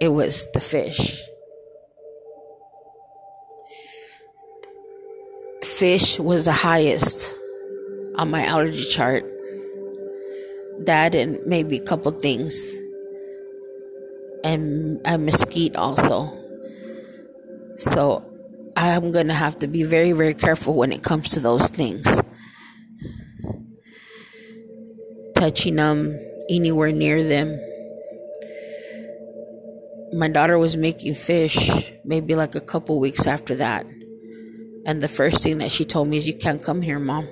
it 0.00 0.08
was 0.08 0.46
the 0.52 0.60
fish. 0.60 1.22
Fish 5.62 6.18
was 6.18 6.44
the 6.44 6.52
highest 6.52 7.34
on 8.16 8.30
my 8.30 8.44
allergy 8.44 8.84
chart. 8.84 9.24
That 10.80 11.14
and 11.14 11.38
maybe 11.46 11.76
a 11.76 11.82
couple 11.82 12.10
things. 12.12 12.76
And 14.42 15.00
a 15.04 15.16
mesquite 15.16 15.76
also. 15.76 16.32
So 17.78 18.24
I'm 18.76 19.12
going 19.12 19.28
to 19.28 19.34
have 19.34 19.58
to 19.60 19.68
be 19.68 19.84
very, 19.84 20.12
very 20.12 20.34
careful 20.34 20.74
when 20.74 20.92
it 20.92 21.02
comes 21.02 21.30
to 21.30 21.40
those 21.40 21.68
things. 21.68 22.06
Touching 25.34 25.76
them 25.76 26.18
anywhere 26.48 26.92
near 26.92 27.22
them. 27.22 27.60
My 30.12 30.28
daughter 30.28 30.58
was 30.58 30.76
making 30.76 31.14
fish 31.16 31.92
maybe 32.04 32.34
like 32.34 32.54
a 32.54 32.60
couple 32.60 33.00
weeks 33.00 33.26
after 33.26 33.54
that. 33.56 33.86
And 34.86 35.00
the 35.00 35.08
first 35.08 35.42
thing 35.42 35.58
that 35.58 35.72
she 35.72 35.84
told 35.84 36.08
me 36.08 36.18
is, 36.18 36.26
You 36.28 36.34
can't 36.34 36.62
come 36.62 36.82
here, 36.82 36.98
mom. 36.98 37.28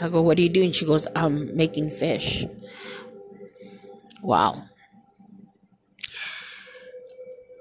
I 0.00 0.08
go, 0.08 0.22
What 0.22 0.38
are 0.38 0.42
you 0.42 0.48
doing? 0.48 0.72
She 0.72 0.86
goes, 0.86 1.06
I'm 1.14 1.54
making 1.56 1.90
fish. 1.90 2.44
Wow. 4.22 4.64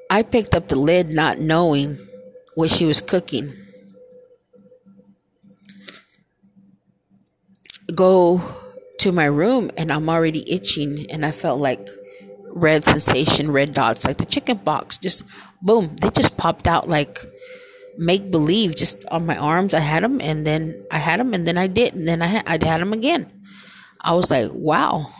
I 0.09 0.23
picked 0.23 0.55
up 0.55 0.69
the 0.69 0.77
lid 0.77 1.09
not 1.09 1.39
knowing 1.39 1.99
what 2.55 2.71
she 2.71 2.85
was 2.85 3.01
cooking. 3.01 3.53
Go 7.93 8.41
to 8.99 9.11
my 9.11 9.25
room 9.25 9.71
and 9.77 9.91
I'm 9.91 10.09
already 10.09 10.49
itching 10.51 11.05
and 11.09 11.25
I 11.25 11.31
felt 11.31 11.59
like 11.59 11.87
red 12.49 12.83
sensation, 12.83 13.51
red 13.51 13.73
dots, 13.73 14.05
like 14.05 14.17
the 14.17 14.25
chicken 14.25 14.59
pox, 14.59 14.97
Just 14.97 15.23
boom, 15.61 15.95
they 16.01 16.09
just 16.09 16.37
popped 16.37 16.67
out 16.67 16.87
like 16.87 17.19
make 17.97 18.31
believe 18.31 18.75
just 18.75 19.05
on 19.11 19.25
my 19.25 19.37
arms. 19.37 19.73
I 19.73 19.79
had 19.79 20.03
them 20.03 20.21
and 20.21 20.45
then 20.45 20.83
I 20.91 20.97
had 20.97 21.19
them 21.19 21.33
and 21.33 21.45
then 21.47 21.57
I 21.57 21.67
did 21.67 21.93
and 21.93 22.07
then 22.07 22.21
I 22.21 22.27
had, 22.27 22.63
I 22.63 22.65
had 22.65 22.81
them 22.81 22.93
again. 22.93 23.31
I 24.01 24.13
was 24.13 24.31
like, 24.31 24.51
wow. 24.53 25.11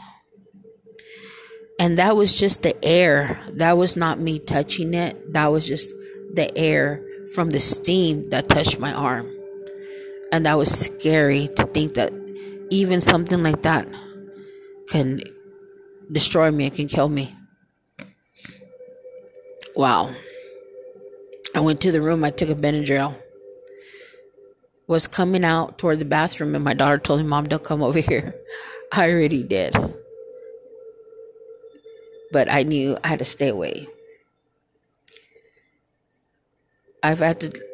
And 1.80 1.98
that 1.98 2.16
was 2.16 2.40
just 2.40 2.64
the 2.64 2.84
air. 2.86 3.40
That 3.54 3.78
was 3.78 3.98
not 3.98 4.20
me 4.20 4.40
touching 4.40 4.94
it. 4.94 5.34
That 5.34 5.48
was 5.48 5.68
just 5.68 5.94
the 6.34 6.50
air 6.58 7.04
from 7.34 7.50
the 7.50 7.60
steam 7.60 8.28
that 8.28 8.48
touched 8.48 8.80
my 8.80 8.94
arm. 8.94 9.30
And 10.32 10.46
that 10.46 10.58
was 10.58 10.72
scary 10.72 11.50
to 11.56 11.66
think 11.66 11.96
that 11.96 12.14
even 12.70 13.02
something 13.02 13.44
like 13.44 13.62
that 13.64 13.88
can 14.90 15.22
destroy 16.12 16.52
me, 16.52 16.66
it 16.68 16.76
can 16.76 16.88
kill 16.88 17.10
me. 17.10 17.36
Wow. 19.76 20.16
I 21.54 21.60
went 21.60 21.82
to 21.82 21.92
the 21.92 22.02
room, 22.02 22.24
I 22.24 22.32
took 22.32 22.50
a 22.50 22.56
Benadryl. 22.56 23.16
Was 24.88 25.08
coming 25.08 25.44
out 25.44 25.80
toward 25.80 26.00
the 26.00 26.06
bathroom, 26.06 26.54
and 26.54 26.64
my 26.64 26.76
daughter 26.76 27.00
told 27.00 27.22
me, 27.22 27.26
Mom, 27.28 27.46
don't 27.46 27.64
come 27.64 27.82
over 27.82 28.00
here. 28.00 28.36
I 28.92 29.12
already 29.12 29.42
did. 29.42 29.76
But 32.32 32.52
I 32.52 32.64
knew 32.64 32.98
I 33.04 33.08
had 33.08 33.20
to 33.20 33.26
stay 33.26 33.48
away. 33.48 33.88
I've 37.02 37.20
had 37.20 37.40
to 37.42 37.66